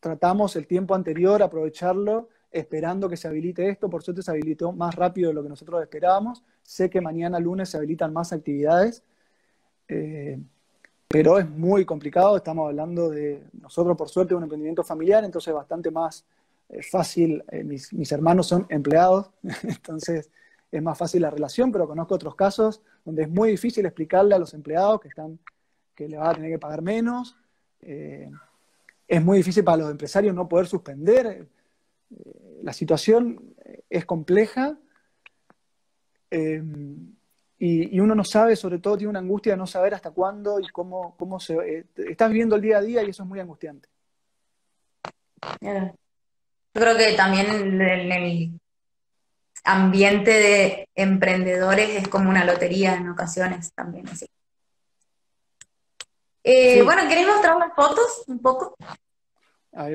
tratamos 0.00 0.56
el 0.56 0.66
tiempo 0.66 0.94
anterior, 0.94 1.42
aprovecharlo 1.42 2.28
esperando 2.54 3.08
que 3.08 3.16
se 3.16 3.28
habilite 3.28 3.68
esto. 3.68 3.90
Por 3.90 4.02
suerte 4.02 4.22
se 4.22 4.30
habilitó 4.30 4.72
más 4.72 4.94
rápido 4.94 5.28
de 5.28 5.34
lo 5.34 5.42
que 5.42 5.48
nosotros 5.48 5.82
esperábamos. 5.82 6.44
Sé 6.62 6.88
que 6.88 7.00
mañana 7.00 7.40
lunes 7.40 7.68
se 7.68 7.76
habilitan 7.76 8.12
más 8.12 8.32
actividades, 8.32 9.02
eh, 9.88 10.38
pero 11.08 11.38
es 11.38 11.48
muy 11.48 11.84
complicado. 11.84 12.36
Estamos 12.36 12.68
hablando 12.68 13.10
de 13.10 13.42
nosotros, 13.60 13.96
por 13.96 14.08
suerte, 14.08 14.34
un 14.34 14.42
emprendimiento 14.42 14.82
familiar, 14.82 15.24
entonces 15.24 15.48
es 15.48 15.54
bastante 15.54 15.90
más 15.90 16.24
eh, 16.68 16.82
fácil. 16.82 17.44
Eh, 17.50 17.64
mis, 17.64 17.92
mis, 17.92 18.10
hermanos 18.12 18.46
son 18.46 18.66
empleados, 18.68 19.30
entonces 19.62 20.30
es 20.70 20.82
más 20.82 20.98
fácil 20.98 21.22
la 21.22 21.30
relación, 21.30 21.70
pero 21.70 21.86
conozco 21.86 22.14
otros 22.14 22.34
casos 22.34 22.82
donde 23.04 23.22
es 23.22 23.30
muy 23.30 23.50
difícil 23.50 23.86
explicarle 23.86 24.34
a 24.34 24.38
los 24.38 24.54
empleados 24.54 25.00
que, 25.00 25.08
están, 25.08 25.38
que 25.94 26.08
le 26.08 26.16
van 26.16 26.28
a 26.28 26.34
tener 26.34 26.50
que 26.50 26.58
pagar 26.58 26.82
menos. 26.82 27.36
es 27.80 29.22
muy 29.22 29.36
difícil 29.38 29.62
para 29.62 29.76
los 29.76 29.90
empresarios 29.90 30.34
no 30.34 30.48
poder 30.48 30.66
suspender 30.66 31.46
la 32.62 32.72
situación 32.72 33.54
es 33.90 34.04
compleja 34.04 34.78
y, 37.58 38.00
uno 38.00 38.14
no 38.14 38.24
sabe, 38.24 38.56
sobre 38.56 38.78
todo 38.78 38.96
tiene 38.96 39.10
una 39.10 39.20
angustia 39.20 39.52
de 39.52 39.58
no 39.58 39.66
saber 39.66 39.94
hasta 39.94 40.10
cuándo 40.10 40.58
y 40.60 40.68
cómo, 40.68 41.16
cómo 41.16 41.38
se... 41.38 41.54
Eh, 41.54 41.84
estás 41.96 42.28
viviendo 42.28 42.56
el 42.56 42.62
día 42.62 42.78
a 42.78 42.82
día 42.82 43.02
y 43.02 43.10
eso 43.10 43.22
es 43.22 43.28
muy 43.28 43.40
angustiante. 43.40 43.88
Yo 45.60 45.92
creo 46.72 46.96
que 46.96 47.12
también 47.12 47.46
en 47.48 47.80
el 47.80 48.60
ambiente 49.62 50.30
de 50.30 50.88
emprendedores 50.94 51.90
es 51.90 52.08
como 52.08 52.28
una 52.28 52.44
lotería 52.44 52.96
en 52.96 53.08
ocasiones 53.08 53.72
también. 53.72 54.08
Así. 54.08 54.26
Eh, 56.42 56.82
bueno, 56.82 57.08
¿querés 57.08 57.26
mostrar 57.26 57.56
las 57.56 57.74
fotos 57.74 58.24
un 58.26 58.40
poco? 58.40 58.76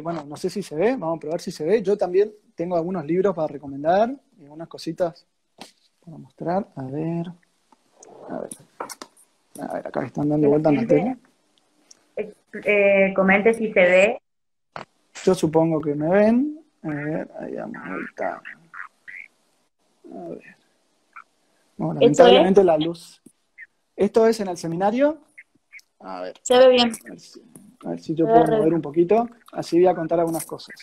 bueno, 0.02 0.26
no 0.26 0.36
sé 0.36 0.50
si 0.50 0.62
se 0.62 0.76
ve, 0.76 0.92
vamos 0.98 1.18
a 1.18 1.20
probar 1.20 1.40
si 1.40 1.52
se 1.52 1.64
ve. 1.64 1.82
Yo 1.82 1.98
también 1.98 2.34
tengo 2.56 2.76
algunos 2.76 3.06
libros 3.06 3.36
para 3.36 3.48
recomendar 3.48 4.14
y 4.38 4.44
algunas 4.44 4.68
cositas 4.68 5.26
para 6.00 6.18
mostrar. 6.18 6.68
A 6.76 6.84
ver. 6.84 7.32
A 8.30 8.40
ver. 8.40 8.50
A 9.62 9.74
ver, 9.74 9.88
acá 9.88 10.06
están 10.06 10.30
dando 10.30 10.50
vuelta 10.50 10.70
en 10.70 10.76
la 10.76 10.88
tele. 10.88 11.18
Eh, 12.66 13.14
comente 13.16 13.54
si 13.54 13.72
se 13.72 13.80
ve. 13.80 14.22
Yo 15.24 15.36
supongo 15.36 15.82
que 15.82 15.94
me 15.94 16.10
ven. 16.10 16.60
A 16.84 16.90
ver, 16.90 17.32
ahí 17.40 17.56
vamos, 17.56 17.90
vuelta. 17.90 18.42
A 20.14 20.30
ver. 20.30 20.56
Bueno, 21.78 21.94
lamentablemente 21.94 22.64
la 22.64 22.78
luz. 22.78 23.22
¿Esto 23.96 24.26
es 24.28 24.40
en 24.40 24.48
el 24.48 24.58
seminario? 24.58 25.18
A 26.00 26.22
ver. 26.22 26.40
Se 26.42 26.58
ve 26.58 26.70
bien. 26.70 26.92
A 27.86 27.90
ver 27.92 28.00
si 28.00 28.16
yo 28.16 28.26
puedo 28.26 28.46
mover 28.46 28.74
un 28.74 28.82
poquito, 28.82 29.30
así 29.54 29.78
voy 29.78 29.88
a 29.88 29.96
contar 29.96 30.20
algunas 30.20 30.46
cosas. 30.46 30.76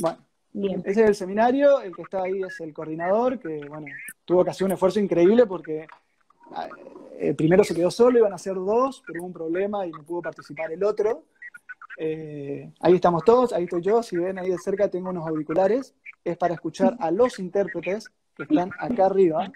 Bueno, 0.00 0.18
Bien. 0.52 0.82
ese 0.84 1.02
es 1.02 1.08
el 1.08 1.14
seminario, 1.14 1.80
el 1.80 1.94
que 1.94 2.02
está 2.02 2.22
ahí 2.22 2.42
es 2.42 2.60
el 2.60 2.72
coordinador, 2.72 3.38
que 3.38 3.60
bueno, 3.68 3.86
tuvo 4.24 4.44
que 4.44 4.50
hacer 4.50 4.64
un 4.64 4.72
esfuerzo 4.72 5.00
increíble 5.00 5.46
porque 5.46 5.86
eh, 7.18 7.34
primero 7.34 7.64
se 7.64 7.74
quedó 7.74 7.90
solo, 7.90 8.18
iban 8.18 8.32
a 8.32 8.38
ser 8.38 8.54
dos, 8.54 9.02
pero 9.06 9.20
hubo 9.20 9.26
un 9.26 9.32
problema 9.32 9.86
y 9.86 9.90
no 9.90 10.02
pudo 10.02 10.22
participar 10.22 10.72
el 10.72 10.82
otro. 10.84 11.24
Eh, 11.96 12.72
ahí 12.80 12.94
estamos 12.94 13.24
todos, 13.24 13.52
ahí 13.52 13.64
estoy 13.64 13.82
yo, 13.82 14.02
si 14.02 14.16
ven 14.16 14.38
ahí 14.38 14.50
de 14.50 14.58
cerca 14.58 14.88
tengo 14.88 15.10
unos 15.10 15.26
auriculares, 15.26 15.94
es 16.24 16.36
para 16.36 16.54
escuchar 16.54 16.96
a 16.98 17.10
los 17.10 17.38
intérpretes 17.38 18.10
que 18.36 18.42
están 18.42 18.70
acá 18.80 19.06
arriba, 19.06 19.52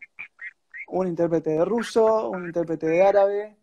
un 0.88 1.08
intérprete 1.08 1.50
de 1.50 1.64
ruso, 1.64 2.30
un 2.30 2.46
intérprete 2.46 2.86
de 2.86 3.02
árabe, 3.02 3.56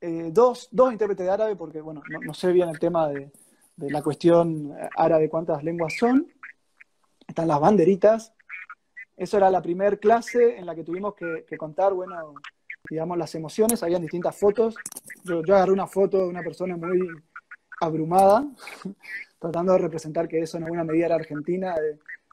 eh, 0.00 0.28
dos, 0.30 0.68
dos 0.70 0.92
intérpretes 0.92 1.26
de 1.26 1.32
árabe, 1.32 1.56
porque 1.56 1.80
bueno, 1.80 2.02
no, 2.24 2.34
sé 2.34 2.52
bien 2.52 2.68
el 2.68 2.78
tema 2.78 3.08
de, 3.08 3.32
la 3.76 4.02
cuestión 4.02 4.72
árabe, 4.96 5.28
cuántas 5.28 5.64
lenguas 5.64 5.94
son. 5.98 6.28
Están 7.26 7.48
las 7.48 7.58
banderitas. 7.58 8.33
Eso 9.16 9.36
era 9.36 9.50
la 9.50 9.62
primera 9.62 9.96
clase 9.96 10.58
en 10.58 10.66
la 10.66 10.74
que 10.74 10.84
tuvimos 10.84 11.14
que, 11.14 11.56
contar, 11.56 11.92
bueno, 11.92 12.34
digamos, 12.88 13.16
las 13.16 13.34
emociones. 13.34 13.82
Habían 13.82 14.02
distintas 14.02 14.36
fotos. 14.36 14.74
Yo, 15.24 15.40
agarré 15.40 15.72
una 15.72 15.86
foto 15.86 16.18
de 16.18 16.28
una 16.28 16.42
persona 16.42 16.76
muy 16.76 17.08
abrumada, 17.80 18.46
tratando 19.38 19.72
de 19.72 19.78
representar 19.78 20.28
que 20.28 20.40
eso 20.40 20.56
en 20.56 20.64
alguna 20.64 20.84
medida 20.84 21.06
era 21.06 21.14
Argentina, 21.16 21.74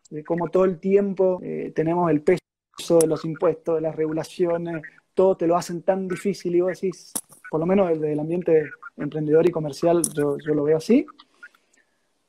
de, 0.10 0.24
cómo 0.24 0.50
todo 0.50 0.66
el 0.66 0.80
tiempo 0.80 1.40
eh, 1.42 1.72
tenemos 1.76 2.10
el 2.12 2.22
peso 2.22 3.00
de 3.00 3.08
los 3.08 3.24
impuestos, 3.24 3.76
de 3.76 3.82
las 3.82 3.96
regulaciones, 3.96 4.82
todo 5.14 5.38
te 5.38 5.48
lo 5.48 5.56
hacen 5.56 5.84
tan 5.84 6.08
difícil 6.08 6.56
y 6.56 6.62
vos 6.62 6.72
decís, 6.72 7.14
por 7.50 7.60
lo 7.60 7.66
menos 7.66 7.90
desde 7.90 8.14
el 8.14 8.20
ambiente 8.20 8.70
emprendedor 8.98 9.48
y 9.48 9.52
comercial 9.52 10.02
yo, 10.14 10.38
lo 10.38 10.64
veo 10.64 10.78
así. 10.78 11.06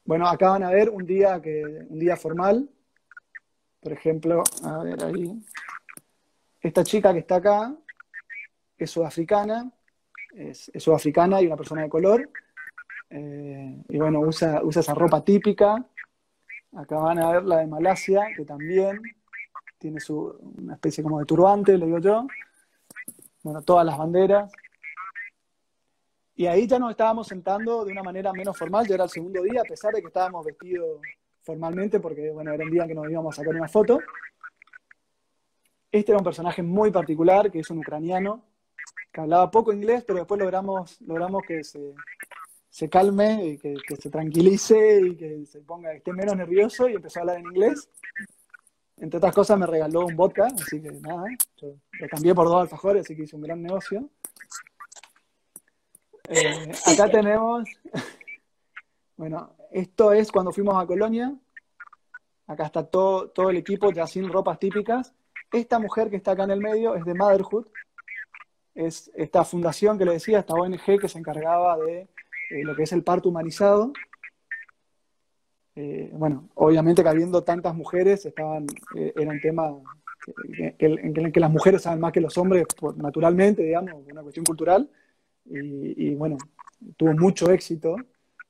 Bueno, 0.04 0.28
acá 0.28 0.50
van 0.50 0.64
a 0.64 0.70
ver 0.70 0.90
un 0.90 1.06
día, 1.06 1.40
que, 1.40 1.62
un 1.88 1.98
día 1.98 2.16
formal, 2.16 2.68
por 3.82 3.92
ejemplo, 3.92 4.44
a 4.62 4.78
ver 4.84 5.02
ahí, 5.04 5.42
esta 6.60 6.84
chica 6.84 7.12
que 7.12 7.18
está 7.18 7.36
acá 7.36 7.74
es 8.78 8.90
sudafricana, 8.90 9.72
es, 10.34 10.70
sudafricana 10.76 11.42
y 11.42 11.46
una 11.46 11.56
persona 11.56 11.82
de 11.82 11.88
color, 11.88 12.30
eh, 13.10 13.82
y 13.88 13.98
bueno, 13.98 14.20
usa, 14.20 14.62
usa 14.62 14.80
esa 14.80 14.94
ropa 14.94 15.22
típica. 15.24 15.84
Acá 16.74 16.96
van 16.96 17.18
a 17.18 17.32
ver 17.32 17.44
la 17.44 17.58
de 17.58 17.66
Malasia, 17.66 18.28
que 18.34 18.44
también 18.44 19.02
tiene 19.78 20.00
su, 20.00 20.34
una 20.56 20.74
especie 20.74 21.02
como 21.02 21.18
de 21.18 21.26
turbante, 21.26 21.76
le 21.76 21.86
digo 21.86 21.98
yo. 21.98 22.26
Bueno, 23.42 23.62
todas 23.62 23.84
las 23.84 23.98
banderas. 23.98 24.50
Y 26.36 26.46
ahí 26.46 26.66
ya 26.66 26.78
nos 26.78 26.92
estábamos 26.92 27.26
sentando 27.26 27.84
de 27.84 27.92
una 27.92 28.02
manera 28.02 28.32
menos 28.32 28.56
formal, 28.56 28.86
ya 28.86 28.94
era 28.94 29.04
el 29.04 29.10
segundo 29.10 29.42
día, 29.42 29.60
a 29.60 29.64
pesar 29.64 29.92
de 29.92 30.00
que 30.00 30.06
estábamos 30.06 30.46
vestidos 30.46 31.00
formalmente, 31.42 32.00
porque 32.00 32.30
bueno, 32.30 32.52
era 32.52 32.64
un 32.64 32.70
día 32.70 32.86
que 32.86 32.94
nos 32.94 33.10
íbamos 33.10 33.34
a 33.34 33.42
sacar 33.42 33.54
una 33.54 33.68
foto. 33.68 33.98
Este 35.90 36.12
era 36.12 36.18
un 36.18 36.24
personaje 36.24 36.62
muy 36.62 36.90
particular, 36.90 37.50
que 37.50 37.60
es 37.60 37.70
un 37.70 37.78
ucraniano, 37.78 38.42
que 39.12 39.20
hablaba 39.20 39.50
poco 39.50 39.72
inglés, 39.72 40.04
pero 40.06 40.20
después 40.20 40.40
logramos, 40.40 41.00
logramos 41.02 41.42
que 41.46 41.62
se, 41.62 41.94
se 42.72 42.88
calme 42.88 43.44
y 43.44 43.58
que, 43.58 43.76
se 44.00 44.08
tranquilice 44.08 45.00
y 45.02 45.14
que 45.14 45.44
se 45.44 45.60
ponga, 45.60 45.90
que 45.90 45.98
esté 45.98 46.12
menos 46.14 46.34
nervioso 46.34 46.88
y 46.88 46.94
empezó 46.94 47.18
a 47.18 47.22
hablar 47.22 47.36
en 47.36 47.46
inglés. 47.46 47.90
Entre 48.96 49.18
otras 49.18 49.34
cosas 49.34 49.58
me 49.58 49.66
regaló 49.66 50.06
un 50.06 50.16
vodka, 50.16 50.46
así 50.46 50.80
que 50.80 50.90
nada, 50.92 51.24
lo 51.60 52.08
cambié 52.08 52.34
por 52.34 52.46
dos 52.46 52.62
alfajores, 52.62 53.04
así 53.04 53.14
que 53.14 53.24
hice 53.24 53.36
un 53.36 53.42
gran 53.42 53.60
negocio. 53.60 54.08
Eh, 56.30 56.72
acá 56.86 57.10
tenemos, 57.10 57.68
bueno, 59.16 59.56
esto 59.70 60.12
es 60.12 60.30
cuando 60.30 60.52
fuimos 60.52 60.82
a 60.82 60.86
Colonia. 60.86 61.34
Acá 62.46 62.66
está 62.66 62.84
todo, 62.84 63.28
todo 63.30 63.50
el 63.50 63.56
equipo 63.56 63.92
ya 63.92 64.06
sin 64.06 64.28
ropas 64.30 64.58
típicas. 64.58 65.14
Esta 65.52 65.78
mujer 65.78 66.10
que 66.10 66.16
está 66.16 66.32
acá 66.32 66.44
en 66.44 66.52
el 66.52 66.60
medio 66.60 66.94
es 66.94 67.04
de 67.04 67.14
Motherhood. 67.14 67.66
Es 68.74 69.10
esta 69.14 69.44
fundación 69.44 69.98
que 69.98 70.04
le 70.04 70.12
decía, 70.12 70.38
esta 70.40 70.54
ONG 70.54 70.98
que 71.00 71.08
se 71.08 71.18
encargaba 71.18 71.76
de 71.76 72.08
eh, 72.50 72.64
lo 72.64 72.74
que 72.74 72.84
es 72.84 72.92
el 72.92 73.04
parto 73.04 73.28
humanizado. 73.28 73.92
Eh, 75.74 76.10
bueno, 76.12 76.48
obviamente 76.54 77.02
que 77.02 77.08
habiendo 77.08 77.44
tantas 77.44 77.74
mujeres, 77.74 78.26
estaban, 78.26 78.66
era 78.94 79.30
un 79.30 79.40
tema 79.40 79.70
en 80.78 81.32
que, 81.32 81.40
las 81.40 81.50
mujeres 81.50 81.82
saben 81.82 82.00
más 82.00 82.12
que 82.12 82.20
los 82.20 82.36
hombres, 82.38 82.64
naturalmente, 82.96 83.62
digamos, 83.62 83.94
una 84.10 84.22
cuestión 84.22 84.44
cultural 84.44 84.88
y, 85.44 86.14
bueno, 86.14 86.36
tuvo 86.96 87.12
mucho 87.14 87.50
éxito, 87.50 87.96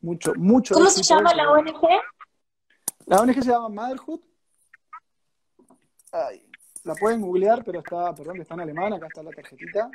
mucho, 0.03 0.35
mucho 0.35 0.75
¿Cómo 0.75 0.91
se 0.91 1.03
llama 1.03 1.35
la 1.35 1.51
ONG? 1.51 1.81
La 3.07 3.21
ONG 3.21 3.35
se 3.35 3.51
llama 3.51 3.69
Motherhood. 3.69 4.21
la 6.85 6.95
pueden 6.95 7.21
googlear, 7.21 7.65
pero 7.65 7.79
está, 7.79 8.15
perdón, 8.15 8.41
está 8.41 8.55
en 8.55 8.61
alemán, 8.61 8.93
acá 8.93 9.07
está 9.07 9.23
la 9.23 9.31
tarjetita. 9.31 9.91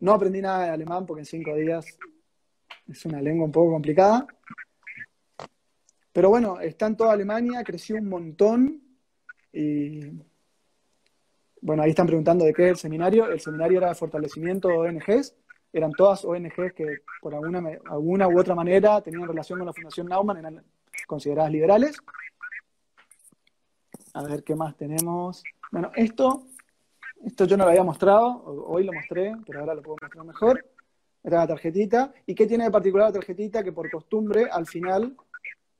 No 0.00 0.12
aprendí 0.12 0.42
nada 0.42 0.64
de 0.64 0.70
alemán 0.70 1.06
porque 1.06 1.20
en 1.20 1.26
cinco 1.26 1.54
días 1.54 1.86
es 2.88 3.04
una 3.04 3.20
lengua 3.20 3.46
un 3.46 3.52
poco 3.52 3.72
complicada. 3.72 4.26
Pero 6.12 6.30
bueno, 6.30 6.60
está 6.60 6.86
en 6.86 6.96
toda 6.96 7.12
Alemania, 7.12 7.62
creció 7.62 7.96
un 7.96 8.08
montón 8.08 8.82
y 9.52 10.00
bueno, 11.60 11.82
ahí 11.82 11.90
están 11.90 12.06
preguntando 12.06 12.44
de 12.44 12.52
qué 12.54 12.64
es 12.64 12.70
el 12.70 12.76
seminario. 12.76 13.26
El 13.30 13.40
seminario 13.40 13.78
era 13.78 13.88
de 13.88 13.94
fortalecimiento 13.94 14.68
de 14.68 14.76
ONGs. 14.76 15.34
Eran 15.76 15.92
todas 15.92 16.24
ONGs 16.24 16.72
que 16.74 17.00
por 17.20 17.34
alguna, 17.34 17.62
alguna 17.90 18.28
u 18.28 18.40
otra 18.40 18.54
manera 18.54 19.02
tenían 19.02 19.28
relación 19.28 19.58
con 19.58 19.66
la 19.66 19.74
Fundación 19.74 20.06
Naumann, 20.06 20.38
eran 20.38 20.64
consideradas 21.06 21.52
liberales. 21.52 21.98
A 24.14 24.22
ver 24.22 24.42
qué 24.42 24.54
más 24.54 24.74
tenemos. 24.74 25.42
Bueno, 25.70 25.92
esto 25.94 26.46
Esto 27.22 27.44
yo 27.44 27.56
no 27.58 27.64
lo 27.64 27.70
había 27.70 27.82
mostrado, 27.84 28.42
hoy 28.66 28.84
lo 28.84 28.92
mostré, 28.92 29.34
pero 29.46 29.60
ahora 29.60 29.74
lo 29.74 29.82
puedo 29.82 29.98
mostrar 30.00 30.24
mejor. 30.24 30.64
Esta 31.22 31.36
es 31.36 31.42
la 31.42 31.46
tarjetita. 31.46 32.14
¿Y 32.24 32.34
qué 32.34 32.46
tiene 32.46 32.64
de 32.64 32.70
particular 32.70 33.08
la 33.08 33.12
tarjetita? 33.12 33.62
Que 33.62 33.72
por 33.72 33.90
costumbre, 33.90 34.48
al 34.50 34.66
final, 34.66 35.14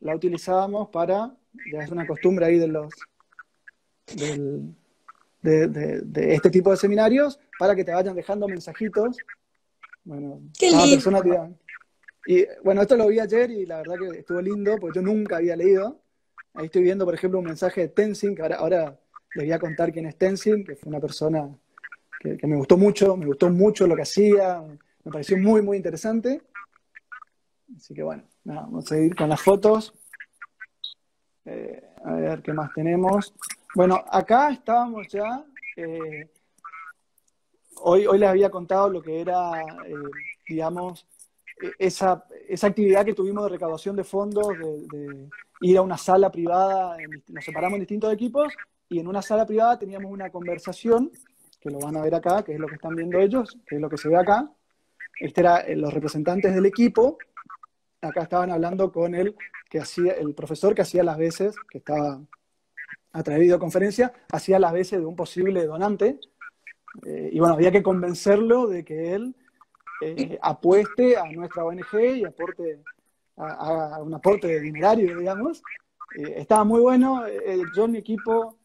la 0.00 0.14
utilizábamos 0.14 0.88
para, 0.88 1.34
ya 1.72 1.80
es 1.80 1.90
una 1.90 2.06
costumbre 2.06 2.44
ahí 2.44 2.58
de 2.58 2.68
los, 2.68 2.92
de, 5.42 6.34
este 6.34 6.50
tipo 6.50 6.70
de 6.70 6.76
seminarios, 6.76 7.38
para 7.58 7.74
que 7.74 7.84
te 7.84 7.92
vayan 7.92 8.14
dejando 8.14 8.46
mensajitos. 8.46 9.16
Bueno, 10.06 10.40
qué 10.56 10.70
lindo. 10.70 10.94
persona 10.94 11.50
y 12.28 12.44
bueno, 12.64 12.82
esto 12.82 12.96
lo 12.96 13.08
vi 13.08 13.20
ayer 13.20 13.50
y 13.50 13.66
la 13.66 13.78
verdad 13.78 13.94
que 13.98 14.18
estuvo 14.20 14.40
lindo, 14.40 14.76
porque 14.80 14.98
yo 14.98 15.02
nunca 15.02 15.36
había 15.36 15.54
leído. 15.54 16.00
Ahí 16.54 16.66
estoy 16.66 16.82
viendo, 16.82 17.04
por 17.04 17.14
ejemplo, 17.14 17.38
un 17.38 17.44
mensaje 17.44 17.82
de 17.82 17.88
Tenzin, 17.88 18.34
que 18.34 18.42
ahora, 18.42 18.56
ahora 18.56 19.00
les 19.34 19.44
voy 19.44 19.52
a 19.52 19.58
contar 19.58 19.92
quién 19.92 20.06
es 20.06 20.16
Tenzin, 20.16 20.64
que 20.64 20.74
fue 20.74 20.90
una 20.90 21.00
persona 21.00 21.48
que, 22.20 22.38
me 22.46 22.56
gustó 22.56 22.76
mucho, 22.76 23.16
me 23.16 23.26
gustó 23.26 23.50
mucho 23.50 23.86
lo 23.86 23.94
que 23.94 24.02
hacía, 24.02 24.60
me 25.04 25.12
pareció 25.12 25.38
muy, 25.38 25.62
muy 25.62 25.76
interesante. 25.76 26.42
Así 27.76 27.94
que 27.94 28.02
bueno, 28.02 28.24
vamos 28.44 28.86
a 28.86 28.94
seguir 28.94 29.14
con 29.14 29.28
las 29.28 29.40
fotos. 29.40 29.92
Eh, 31.44 31.80
a 32.04 32.12
ver 32.14 32.42
qué 32.42 32.52
más 32.52 32.72
tenemos. 32.74 33.34
Bueno, 33.74 34.04
acá 34.10 34.50
estábamos 34.50 35.06
ya. 35.08 35.44
Eh, 35.76 36.28
hoy, 37.82 38.06
hoy 38.06 38.18
les 38.18 38.28
había 38.28 38.50
contado 38.50 38.88
lo 38.88 39.02
que 39.02 39.20
era, 39.20 39.60
eh, 39.60 39.94
digamos, 40.48 41.06
e, 41.62 41.72
esa, 41.78 42.24
actividad 42.62 43.04
que 43.04 43.14
tuvimos 43.14 43.44
de 43.44 43.50
recaudación 43.50 43.96
de 43.96 44.04
fondos, 44.04 44.48
de, 44.48 45.28
ir 45.60 45.78
a 45.78 45.82
una 45.82 45.96
sala 45.96 46.30
privada, 46.30 46.96
nos 47.28 47.44
separamos 47.44 47.76
en 47.76 47.80
distintos 47.80 48.12
equipos 48.12 48.52
y 48.88 49.00
en 49.00 49.08
una 49.08 49.22
sala 49.22 49.46
privada 49.46 49.78
teníamos 49.78 50.10
una 50.10 50.30
conversación, 50.30 51.10
que 51.60 51.70
lo 51.70 51.78
van 51.78 51.96
a 51.96 52.02
ver 52.02 52.14
acá, 52.14 52.44
que 52.44 52.52
es 52.52 52.60
lo 52.60 52.66
que 52.66 52.74
están 52.74 52.94
viendo 52.94 53.18
ellos, 53.18 53.58
que 53.66 53.76
es 53.76 53.80
lo 53.80 53.88
que 53.88 53.96
se 53.96 54.08
ve 54.08 54.16
acá. 54.16 54.50
Este 55.18 55.40
era 55.40 55.60
eh, 55.60 55.76
los 55.76 55.92
representantes 55.92 56.54
del 56.54 56.66
equipo. 56.66 57.18
Acá 58.02 58.22
estaban 58.22 58.50
hablando 58.50 58.92
con 58.92 59.14
el, 59.14 59.34
que 59.70 59.80
hacía, 59.80 60.12
el 60.12 60.34
profesor 60.34 60.74
que 60.74 60.82
hacía 60.82 61.02
las 61.02 61.16
veces, 61.16 61.56
que 61.70 61.78
estaba 61.78 62.20
a 63.12 63.22
través 63.22 63.40
de 63.40 63.46
videoconferencia, 63.46 64.12
hacía 64.30 64.58
las 64.58 64.72
veces 64.72 65.00
de 65.00 65.06
un 65.06 65.16
posible 65.16 65.64
donante. 65.64 66.20
Eh, 67.04 67.30
y 67.32 67.38
bueno, 67.38 67.54
había 67.54 67.72
que 67.72 67.82
convencerlo 67.82 68.66
de 68.66 68.84
que 68.84 69.14
él 69.14 69.34
eh, 70.00 70.38
apueste 70.42 71.16
a 71.16 71.24
nuestra 71.32 71.64
ONG 71.64 72.00
y 72.16 72.24
aporte 72.24 72.82
a, 73.36 74.02
un 74.02 74.14
aporte 74.14 74.46
de 74.46 74.60
dinerario, 74.60 75.18
digamos. 75.18 75.62
Eh, 76.16 76.34
estaba 76.36 76.64
muy 76.64 76.80
bueno. 76.80 77.26
Eh, 77.26 77.62
yo 77.74 77.84
en 77.84 77.92
mi 77.92 77.98
equipo, 77.98 78.56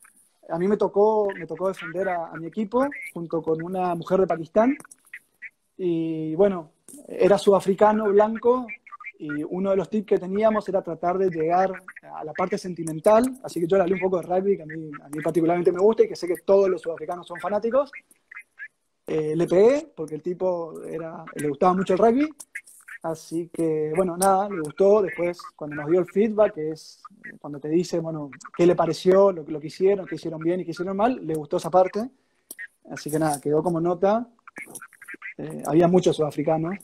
a 0.50 0.58
mí 0.58 0.68
me 0.68 0.78
tocó, 0.78 1.30
me 1.38 1.48
tocó 1.48 1.70
defender 1.70 2.10
a, 2.10 2.34
mi 2.34 2.48
equipo 2.48 2.88
junto 3.14 3.42
con 3.42 3.62
una 3.62 3.96
mujer 3.96 4.20
de 4.20 4.28
Pakistán. 4.28 4.78
Y 5.78 6.36
bueno, 6.36 6.72
era 7.08 7.38
sudafricano, 7.38 8.10
blanco, 8.10 8.68
y 9.18 9.44
uno 9.44 9.72
de 9.72 9.78
los 9.78 9.90
tips 9.90 10.06
que 10.06 10.18
teníamos 10.18 10.68
era 10.68 10.82
tratar 10.82 11.18
de 11.18 11.30
llegar 11.30 11.72
a 12.16 12.24
la 12.24 12.34
parte 12.34 12.58
sentimental, 12.58 13.40
así 13.44 13.60
que 13.60 13.68
yo 13.68 13.78
le 13.78 13.84
hablé 13.84 13.96
un 13.96 14.02
poco 14.02 14.18
de 14.18 14.24
rugby, 14.24 14.58
que 14.58 14.64
a 14.64 14.66
mí, 14.66 14.92
a 15.02 15.10
mí 15.10 15.22
particularmente 15.24 15.72
me 15.72 15.80
gusta 15.80 16.04
y 16.04 16.08
que 16.08 16.16
sé 16.16 16.28
que 16.28 16.36
todos 16.46 16.70
los 16.70 16.82
sudafricanos 16.82 17.26
son 17.26 17.40
fanáticos, 17.40 17.92
eh, 19.12 19.36
le 19.36 19.46
pegué 19.46 19.92
porque 19.94 20.16
el 20.16 20.22
tipo 20.22 20.82
era, 20.84 21.26
le 21.36 21.50
gustaba 21.50 21.74
mucho 21.74 21.94
el 21.94 22.00
rugby. 22.00 22.30
Así 23.04 23.50
que, 23.52 23.92
bueno, 23.94 24.16
nada, 24.16 24.48
le 24.48 24.62
gustó. 24.62 25.02
Después, 25.02 25.42
cuando 25.56 25.76
nos 25.76 25.90
dio 25.90 26.00
el 26.00 26.06
feedback, 26.06 26.54
que 26.54 26.72
es 26.72 27.02
cuando 27.42 27.60
te 27.60 27.68
dice, 27.68 28.00
bueno, 28.00 28.32
qué 28.56 28.66
le 28.66 28.76
pareció, 28.76 29.34
lo, 29.34 29.44
lo 29.44 29.60
que 29.60 29.68
hicieron, 29.68 30.06
qué 30.06 30.16
hicieron 30.16 30.40
bien 30.40 30.62
y 30.62 30.66
qué 30.66 30.72
hicieron 30.72 30.96
mal, 30.96 31.20
le 31.26 31.34
gustó 31.34 31.58
esa 31.58 31.70
parte. 31.70 32.10
Así 32.90 33.12
que 33.12 33.20
nada, 33.20 33.42
quedó 33.42 33.62
como 33.62 33.82
nota. 33.82 34.30
Eh, 35.38 35.62
había 35.66 35.90
muchos 35.90 36.16
sudafricanos. 36.16 36.78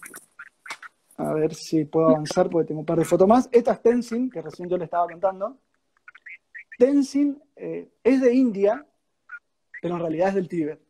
A 1.16 1.34
ver 1.34 1.56
si 1.56 1.86
puedo 1.86 2.10
avanzar 2.10 2.50
porque 2.50 2.68
tengo 2.68 2.82
un 2.82 2.86
par 2.86 3.00
de 3.00 3.06
fotos 3.06 3.28
más. 3.28 3.48
Esta 3.54 3.72
es 3.72 3.82
Tenzin, 3.82 4.30
que 4.30 4.42
recién 4.42 4.68
yo 4.68 4.78
le 4.78 4.84
estaba 4.84 5.08
contando. 5.08 5.58
Tenzin 6.78 7.42
eh, 7.56 7.90
es 8.04 8.22
de 8.22 8.34
India, 8.34 8.86
pero 9.82 9.96
en 9.96 10.02
realidad 10.02 10.30
es 10.30 10.36
del 10.36 10.50
Tíbet. 10.50 10.87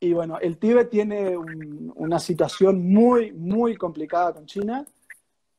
Y 0.00 0.12
bueno, 0.12 0.38
el 0.40 0.58
Tíbet 0.58 0.90
tiene 0.90 1.36
una 1.36 2.18
situación 2.20 2.88
muy, 2.88 3.32
muy 3.32 3.76
complicada 3.76 4.32
con 4.32 4.46
China. 4.46 4.86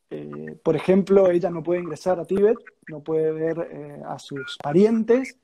Eh, 0.10 0.58
por 0.64 0.76
ejemplo, 0.76 1.30
ella 1.30 1.50
no 1.50 1.62
puede 1.62 1.82
ingresar 1.82 2.20
a 2.20 2.26
Tíbet, 2.26 2.58
no 2.88 3.02
puede 3.02 3.32
ver 3.32 3.70
eh, 3.72 4.02
a 4.08 4.18
sus 4.18 4.58
parientes. 4.62 5.38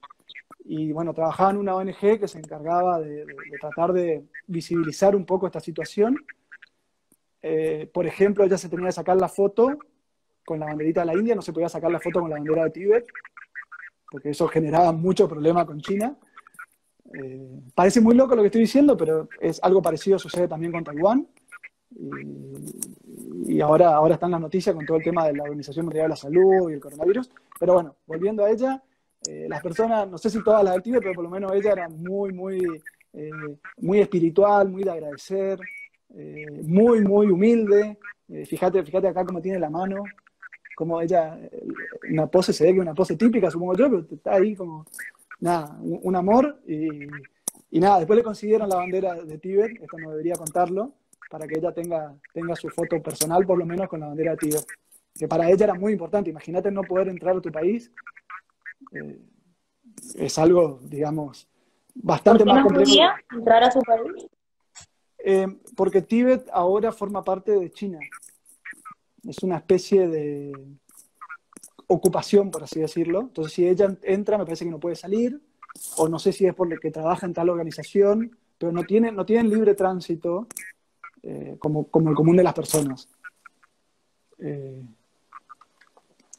Y 0.64 0.92
bueno, 0.94 1.14
trabajaba 1.14 1.52
en 1.52 1.58
una 1.58 1.76
ONG 1.76 2.20
que 2.20 2.28
se 2.28 2.40
encargaba 2.40 3.00
de, 3.00 3.26
tratar 3.60 3.92
de 3.94 4.26
visibilizar 4.48 5.16
un 5.16 5.26
poco 5.26 5.46
esta 5.46 5.60
situación. 5.60 6.18
Eh, 7.42 7.90
por 7.94 8.08
ejemplo, 8.08 8.44
ella 8.44 8.58
se 8.58 8.70
tenía 8.70 8.88
que 8.88 8.92
sacar 8.94 9.18
la 9.18 9.28
foto 9.28 9.78
con 10.46 10.60
la 10.60 10.68
banderita 10.68 11.02
de 11.02 11.08
la 11.08 11.14
India, 11.14 11.36
no 11.36 11.42
se 11.42 11.54
podía 11.54 11.70
sacar 11.70 11.92
la 11.92 12.00
foto 12.00 12.22
con 12.22 12.30
la 12.30 12.38
bandera 12.38 12.64
de 12.64 12.70
Tíbet, 12.70 13.06
porque 14.10 14.30
eso 14.30 14.48
generaba 14.48 14.92
mucho 14.92 15.28
problema 15.28 15.66
con 15.66 15.80
China. 15.82 16.18
Eh, 17.14 17.62
parece 17.74 18.02
muy 18.02 18.16
loco 18.16 18.36
lo 18.36 18.42
que 18.42 18.48
estoy 18.48 18.62
diciendo, 18.62 18.98
pero 18.98 19.30
es 19.40 19.60
algo 19.64 19.82
parecido 19.82 20.18
sucede 20.18 20.48
también 20.48 20.72
con 20.72 20.84
Taiwán. 20.84 21.28
Y, 23.48 23.62
ahora, 23.62 23.96
ahora 23.96 24.16
están 24.16 24.32
las 24.32 24.42
noticias 24.42 24.76
con 24.76 24.86
todo 24.86 24.98
el 24.98 25.04
tema 25.04 25.26
de 25.26 25.34
la 25.34 25.44
Organización 25.44 25.86
Mundial 25.86 26.06
de 26.06 26.10
la 26.10 26.16
Salud 26.16 26.70
y 26.70 26.74
el 26.74 26.80
coronavirus. 26.80 27.30
Pero 27.60 27.74
bueno, 27.74 27.96
volviendo 28.08 28.44
a 28.44 28.50
ella, 28.50 28.84
eh, 29.30 29.46
las 29.48 29.62
personas, 29.62 30.10
no 30.10 30.18
sé 30.18 30.30
si 30.30 30.44
todas 30.44 30.64
las 30.64 30.82
del 30.82 31.00
pero 31.00 31.14
por 31.14 31.24
lo 31.24 31.30
menos 31.30 31.54
ella 31.54 31.72
era 31.72 31.90
muy, 31.90 32.34
muy, 32.34 32.60
eh, 33.14 33.30
muy 33.78 34.00
espiritual, 34.00 34.70
muy 34.70 34.84
de 34.84 34.92
agradecer, 34.92 35.60
muy, 36.64 37.02
muy 37.02 37.28
humilde. 37.28 37.98
fíjate, 38.46 38.84
fíjate 38.84 39.08
acá 39.08 39.26
cómo 39.26 39.42
tiene 39.42 39.60
la 39.60 39.70
mano, 39.70 40.04
como 40.76 41.02
ella, 41.02 41.38
una 42.10 42.28
pose, 42.28 42.54
se 42.54 42.64
ve 42.64 42.74
que 42.74 42.80
una 42.80 42.94
pose 42.94 43.18
típica, 43.18 43.52
supongo 43.52 43.76
yo, 43.76 43.90
pero 43.90 44.06
está 44.10 44.36
ahí 44.36 44.56
como 44.56 44.86
nada, 45.40 45.78
un, 45.82 46.16
amor 46.16 46.62
y, 46.68 47.80
nada, 47.80 48.00
después 48.00 48.18
le 48.18 48.24
consiguieron 48.24 48.70
la 48.70 48.78
bandera 48.78 49.16
de 49.16 49.38
Tíbet, 49.38 49.82
esto 49.82 49.98
no 49.98 50.12
debería 50.12 50.36
contarlo, 50.36 50.94
para 51.30 51.48
que 51.48 51.60
ella 51.60 51.72
tenga, 51.74 52.16
tenga 52.34 52.56
su 52.56 52.70
foto 52.70 53.02
personal 53.02 53.46
por 53.46 53.58
lo 53.58 53.66
menos 53.66 53.88
con 53.88 54.00
la 54.00 54.08
bandera 54.08 54.32
de 54.32 54.38
Tíbet, 54.38 54.66
que 55.14 55.28
para 55.28 55.50
ella 55.50 55.66
era 55.66 55.74
muy 55.74 55.94
importante, 55.94 56.30
imagínate 56.30 56.72
no 56.72 56.82
poder 56.84 57.10
entrar 57.10 57.36
a 57.36 57.42
tu 57.42 57.52
país, 57.52 57.92
eh, 58.92 59.20
es 60.16 60.38
algo, 60.38 60.80
digamos, 60.84 61.48
bastante 61.94 62.44
¿Por 62.44 62.48
qué 62.48 62.54
más 62.54 62.64
no 62.64 62.68
complejo. 62.68 62.90
podía 62.90 63.16
entrar 63.32 63.64
a 63.64 63.72
su 63.72 63.80
país? 63.82 64.28
Eh, 65.28 65.48
porque 65.76 66.02
Tíbet 66.02 66.48
ahora 66.52 66.92
forma 66.92 67.24
parte 67.24 67.52
de 67.52 67.72
China. 67.72 68.00
Es 69.28 69.42
una 69.42 69.58
especie 69.58 70.08
de, 70.08 70.52
ocupación, 71.88 72.52
por 72.52 72.64
así 72.64 72.80
decirlo. 72.80 73.22
Entonces, 73.22 73.54
si 73.54 73.68
ella 73.68 73.96
entra, 74.04 74.38
me 74.38 74.46
parece 74.46 74.66
que 74.66 74.72
no 74.72 74.80
puede 74.80 74.96
salir, 74.96 75.42
o 75.98 76.08
no 76.08 76.20
sé 76.20 76.32
si 76.32 76.46
es 76.46 76.54
por 76.54 76.80
que 76.80 76.92
trabaja 76.92 77.26
en 77.26 77.34
tal 77.34 77.50
organización, 77.50 78.38
pero 78.58 78.72
no 78.72 78.84
tienen, 78.84 79.16
no 79.16 79.26
tienen 79.26 79.50
libre 79.50 79.76
tránsito 79.76 80.48
eh, 81.24 81.58
como, 81.60 81.88
como, 81.88 82.10
el 82.10 82.16
común 82.16 82.38
de 82.38 82.44
las 82.44 82.54
personas. 82.54 83.08
Eh, 84.40 84.82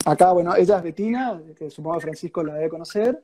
acá, 0.05 0.32
bueno, 0.32 0.55
ella 0.57 0.78
es 0.78 0.82
Betina, 0.82 1.40
que 1.57 1.70
supongo 1.70 2.01
Francisco 2.01 2.42
la 2.42 2.55
debe 2.55 2.70
conocer. 2.70 3.20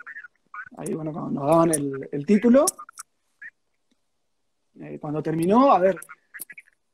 Ahí, 0.77 0.95
bueno, 0.95 1.13
cuando 1.13 1.31
nos 1.31 1.49
daban 1.49 1.71
el, 1.71 2.09
el 2.11 2.27
título. 2.27 2.65
Eh, 4.81 4.99
cuando 5.01 5.23
terminó, 5.23 5.73
a 5.73 5.79
ver, 5.79 5.99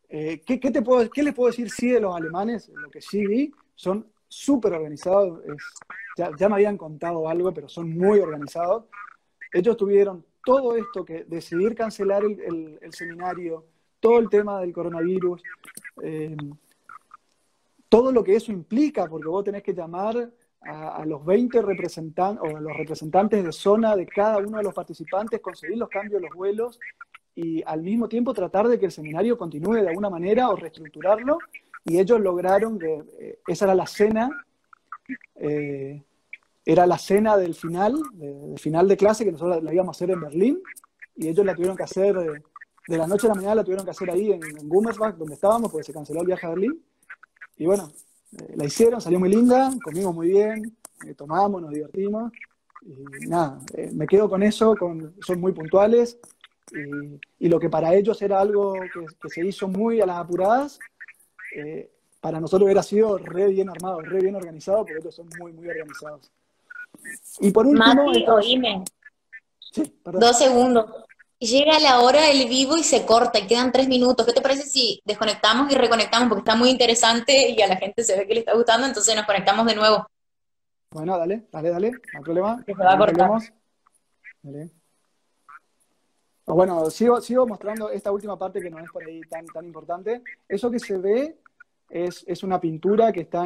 ¿qué, 0.09 0.41
qué, 0.61 0.71
te 0.71 0.83
puedo, 0.83 1.09
¿qué 1.11 1.23
les 1.23 1.35
puedo 1.35 1.51
decir 1.51 1.71
sí 1.71 1.91
de 1.91 2.01
los 2.01 2.15
alemanes? 2.15 2.69
Lo 2.69 2.91
que 2.91 3.01
sí 3.01 3.27
vi 3.27 3.53
son 3.75 4.07
súper 4.29 4.75
organizados. 4.75 5.41
ya, 6.17 6.31
ya, 6.39 6.49
me 6.49 6.57
habían 6.57 6.77
contado 6.77 7.29
algo, 7.29 7.53
pero 7.53 7.69
son 7.69 7.97
muy 7.97 8.21
organizados. 8.21 8.85
Ellos 9.53 9.77
tuvieron 9.77 10.25
todo 10.45 10.77
esto 10.77 11.05
que 11.05 11.25
decidir 11.25 11.75
cancelar 11.75 12.23
el, 12.25 12.79
seminario, 12.91 13.67
todo 14.01 14.19
el 14.19 14.29
tema 14.29 14.61
del 14.61 14.73
coronavirus, 14.73 15.43
eh, 16.03 16.37
todo 17.89 18.13
lo 18.13 18.23
que 18.23 18.37
eso 18.37 18.53
implica, 18.53 19.07
porque 19.07 19.29
vos 19.29 19.45
tenés 19.45 19.63
que 19.63 19.75
llamar 19.75 20.31
a, 20.63 21.05
los 21.07 21.25
20 21.25 21.63
representantes 21.63 22.43
o 22.43 22.57
a 22.57 22.61
los 22.61 22.77
representantes 22.77 23.45
de 23.45 23.53
zona 23.53 23.97
de 23.97 24.07
cada 24.07 24.39
uno 24.39 24.59
de 24.59 24.65
los 24.65 24.75
participantes, 24.75 25.41
conseguir 25.41 25.79
los 25.79 25.89
cambios 25.89 26.21
de 26.21 26.29
los 26.29 26.37
vuelos 26.37 26.79
y 27.35 27.63
al 27.65 27.83
mismo 27.83 28.09
tiempo 28.09 28.35
tratar 28.35 28.69
de 28.69 28.79
que 28.79 28.87
el 28.87 28.93
seminario 28.93 29.39
continúe 29.39 29.75
de 29.75 29.89
alguna 29.89 30.11
manera 30.11 30.49
o 30.51 30.57
reestructurarlo 30.57 31.39
y 31.85 31.99
ellos 31.99 32.21
lograron 32.21 32.79
que 32.79 33.03
eh, 33.19 33.39
esa 33.47 33.67
era 33.67 33.75
la 33.75 33.87
cena, 33.87 34.31
eh, 35.37 36.03
era 36.65 36.87
la 36.87 36.99
cena 36.99 37.37
del 37.37 37.55
final, 37.55 37.95
del 38.13 38.59
final 38.59 38.89
de 38.89 38.97
clase 38.97 39.25
que 39.25 39.33
nosotros 39.33 39.63
la 39.63 39.73
íbamos 39.73 39.97
a 39.97 39.97
hacer 39.97 40.11
en 40.11 40.21
Berlín, 40.21 40.63
y 41.17 41.29
ellos 41.29 41.45
la 41.45 41.55
tuvieron 41.55 41.77
que 41.77 41.85
hacer, 41.85 42.17
eh, 42.17 42.43
de 42.87 42.99
la 42.99 43.07
noche 43.07 43.27
a 43.27 43.31
la 43.31 43.35
mañana 43.35 43.57
la 43.57 43.65
tuvieron 43.65 43.85
que 43.85 43.91
hacer 43.91 44.11
ahí 44.11 44.33
en, 44.33 44.43
en 44.45 44.69
Gummersbach, 44.69 45.17
donde 45.17 45.35
estábamos, 45.35 45.71
porque 45.71 45.85
se 45.85 45.93
canceló 45.93 46.21
el 46.21 46.27
viaje 46.27 46.47
a 46.47 46.51
Berlín, 46.51 46.83
y 47.57 47.67
bueno, 47.67 47.91
la 48.55 48.65
hicieron, 48.65 49.01
salió 49.01 49.19
muy 49.19 49.31
linda, 49.31 49.71
comimos 49.83 50.15
muy 50.15 50.29
bien, 50.29 50.77
tomamos, 51.17 51.63
nos 51.63 51.71
divertimos, 51.71 52.33
Y 52.83 53.27
nada, 53.27 53.59
eh, 53.75 53.91
me 53.93 54.07
quedo 54.07 54.29
con 54.29 54.43
eso, 54.43 54.77
con, 54.77 55.15
son 55.21 55.41
muy 55.41 55.53
puntuales 55.53 56.19
y, 56.73 57.47
y 57.47 57.49
lo 57.49 57.59
que 57.59 57.69
para 57.69 57.95
ellos 57.95 58.21
era 58.23 58.41
algo 58.41 58.75
que, 58.75 59.07
que 59.21 59.29
se 59.29 59.47
hizo 59.47 59.69
muy 59.69 60.01
a 60.01 60.07
las 60.07 60.19
apuradas, 60.19 60.79
eh, 61.57 61.91
para 62.21 62.41
nosotros 62.41 62.67
hubiera 62.67 62.83
sido 62.83 63.19
re 63.19 63.49
bien 63.49 63.69
armado, 63.69 64.01
re 64.01 64.21
bien 64.21 64.35
organizado, 64.35 64.79
porque 64.79 64.99
ellos 65.01 65.15
son 65.15 65.29
muy, 65.39 65.53
muy 65.53 65.69
organizados. 65.69 66.31
Y 67.41 67.51
por 67.51 67.67
último... 67.67 68.07
Mati, 68.07 68.27
oíme. 68.29 68.85
Sí, 69.73 69.95
perdón. 70.03 70.21
Dos 70.21 70.39
segundos. 70.39 70.87
Llega 71.39 71.79
la 71.79 72.01
hora 72.01 72.23
del 72.23 72.49
vivo 72.49 72.77
y 72.77 72.83
se 72.83 73.07
corta 73.07 73.39
y 73.39 73.47
quedan 73.47 73.71
tres 73.71 73.87
minutos. 73.87 74.27
¿Qué 74.27 74.33
te 74.33 74.41
parece 74.41 74.63
si 74.63 75.01
desconectamos 75.05 75.71
y 75.71 75.77
reconectamos? 75.77 76.29
Porque 76.29 76.41
está 76.41 76.57
muy 76.57 76.71
interesante 76.71 77.51
y 77.51 77.63
a 77.63 77.69
la 77.69 77.77
gente 77.77 78.03
se 78.03 78.17
ve 78.17 78.27
que 78.27 78.35
le 78.35 78.41
está 78.41 78.55
gustando, 78.55 78.87
entonces 78.87 79.15
nos 79.15 79.25
conectamos 79.25 79.65
de 79.67 79.77
nuevo. 79.77 80.09
Bueno, 80.91 81.17
dale, 81.17 81.47
dale, 81.53 81.71
dale, 81.71 81.91
no 81.91 81.99
hay 82.15 82.25
problema. 82.25 82.65
se 82.67 82.75
va 82.75 82.95
a 82.95 82.99
cortar. 82.99 83.31
Dale. 84.43 84.71
Bueno, 86.49 86.89
sigo, 86.91 87.47
mostrando 87.47 87.91
esta 87.91 88.11
última 88.11 88.39
parte 88.39 88.61
que 88.61 88.71
no 88.71 88.79
es 88.79 88.91
por 88.91 89.05
ahí 89.05 89.21
tan, 89.29 89.45
tan 89.47 89.65
importante. 89.65 90.23
Eso 90.49 90.71
que 90.71 90.79
se 90.79 90.97
ve 90.99 91.37
es, 91.91 92.43
una 92.43 92.61
pintura 92.61 93.13
que 93.13 93.21
está 93.21 93.43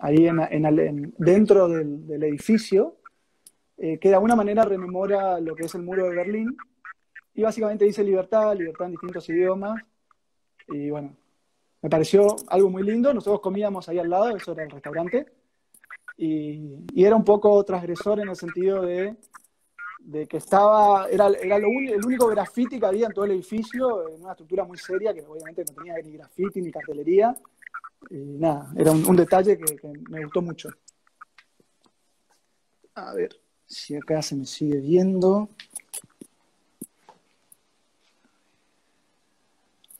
ahí 0.00 0.26
en, 0.26 1.14
dentro 1.18 1.68
del, 1.68 2.22
edificio 2.22 2.96
eh, 3.76 3.98
que 3.98 4.08
de 4.08 4.14
alguna 4.14 4.36
manera 4.36 4.64
rememora 4.64 5.40
lo 5.40 5.54
que 5.54 5.64
es 5.64 5.74
el 5.74 5.82
muro 5.82 6.08
de 6.08 6.14
Berlín, 6.14 6.56
y 7.34 7.42
básicamente 7.42 7.84
dice 7.84 8.04
libertad, 8.04 8.54
libertad 8.56 8.86
en 8.86 8.92
distintos 8.92 9.28
idiomas, 9.28 9.82
y 10.68 10.90
bueno, 10.90 11.16
me 11.82 11.90
pareció 11.90 12.36
algo 12.48 12.70
muy 12.70 12.84
lindo, 12.84 13.12
nosotros 13.12 13.40
comíamos 13.40 13.88
ahí 13.88 13.98
al 13.98 14.08
lado, 14.08 14.36
eso 14.36 14.52
era 14.52 14.62
el 14.62 14.70
restaurante, 14.70 15.26
y, 16.16 16.84
era 16.94 17.16
un 17.16 17.24
poco 17.24 17.64
transgresor 17.64 18.20
en 18.20 18.28
el 18.28 18.36
sentido 18.36 18.82
de, 18.82 19.16
de 20.04 20.26
que 20.26 20.36
estaba, 20.36 21.08
era, 21.08 21.28
era 21.28 21.58
lo 21.58 21.68
el 21.68 22.04
único 22.04 22.26
graffiti 22.28 22.78
que 22.78 22.86
había 22.86 23.06
en 23.06 23.12
todo 23.12 23.24
el 23.24 23.32
edificio, 23.32 24.06
en 24.08 24.22
una 24.22 24.32
estructura 24.32 24.64
muy 24.64 24.76
seria, 24.76 25.14
que 25.14 25.22
obviamente 25.22 25.64
no 25.66 25.74
tenía 25.74 25.94
ni 26.04 26.12
graffiti 26.12 26.60
ni 26.60 26.70
cartelería, 26.70 27.34
y 28.10 28.16
nada, 28.16 28.70
era 28.76 28.92
un, 28.92 29.16
detalle 29.16 29.56
que 29.56 29.92
me 30.10 30.24
gustó 30.24 30.42
mucho. 30.42 30.68
A 32.94 33.14
ver. 33.14 33.40
Si 33.66 33.96
acá 33.96 34.20
se 34.20 34.36
me 34.36 34.44
sigue 34.44 34.78
viendo. 34.78 35.48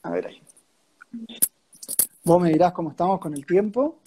A 0.03 0.11
ver 0.11 0.27
ahí. 0.27 0.41
Vos 2.23 2.41
me 2.41 2.51
dirás 2.51 2.73
cómo 2.73 2.91
estamos 2.91 3.19
con 3.19 3.33
el 3.33 3.43
tiempo. 3.43 3.99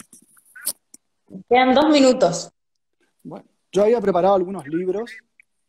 Quedan 1.49 1.75
dos 1.75 1.89
minutos. 1.89 2.51
Bueno, 3.21 3.45
yo 3.71 3.83
había 3.83 3.99
preparado 3.99 4.35
algunos 4.35 4.65
libros 4.65 5.11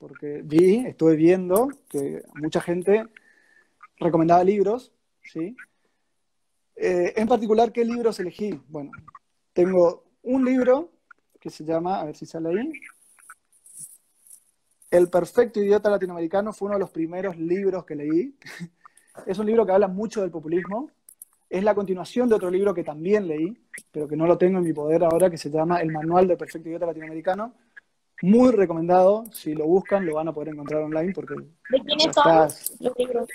porque 0.01 0.41
vi, 0.43 0.87
estuve 0.87 1.15
viendo 1.15 1.69
que 1.91 2.23
mucha 2.35 2.63
gente 2.63 3.05
recomendaba 3.99 4.43
libros, 4.43 4.93
¿sí? 5.23 5.55
Eh, 6.75 7.13
en 7.17 7.29
particular, 7.29 7.71
¿qué 7.71 7.85
libros 7.85 8.19
elegí? 8.19 8.59
Bueno, 8.69 8.91
tengo 9.53 10.05
un 10.23 10.47
libro 10.47 10.91
que 11.39 11.51
se 11.51 11.65
llama, 11.65 12.01
a 12.01 12.05
ver 12.07 12.17
si 12.17 12.25
sale 12.25 12.49
ahí, 12.49 12.73
el 14.91 15.11
perfecto 15.11 15.61
idiota 15.61 15.91
latinoamericano 15.91 16.55
fue 16.55 16.67
uno 16.67 16.77
de 16.77 16.81
los 16.81 16.91
primeros 16.91 17.37
libros 17.37 17.85
que 17.85 17.95
leí. 17.95 18.35
es 19.27 19.39
un 19.39 19.47
libro 19.47 19.67
que 19.67 19.73
habla 19.73 19.87
mucho 19.87 20.23
del 20.23 20.31
populismo. 20.31 20.91
Es 21.51 21.63
la 21.63 21.75
continuación 21.75 22.29
de 22.29 22.37
otro 22.37 22.51
libro 22.51 22.73
que 22.73 22.85
también 22.85 23.29
leí, 23.29 23.57
pero 23.93 24.09
que 24.09 24.17
no 24.17 24.27
lo 24.27 24.39
tengo 24.39 24.59
en 24.59 24.65
mi 24.65 24.73
poder 24.73 25.05
ahora, 25.05 25.29
que 25.29 25.37
se 25.37 25.51
llama 25.51 25.81
El 25.83 25.93
Manual 25.93 26.27
del 26.27 26.39
Perfecto 26.39 26.69
Idiota 26.69 26.87
Latinoamericano. 26.87 27.55
Muy 28.23 28.53
recomendado. 28.53 29.25
Si 29.33 29.55
lo 29.55 29.67
buscan, 29.67 30.07
lo 30.07 30.15
van 30.15 30.29
a 30.29 30.33
poder 30.33 30.51
encontrar 30.51 30.83
online. 30.83 31.13
Porque 31.13 31.35
¿De 31.35 31.81
quiénes 31.81 32.15
son 32.15 32.49
los 32.81 32.99
libros? 32.99 33.29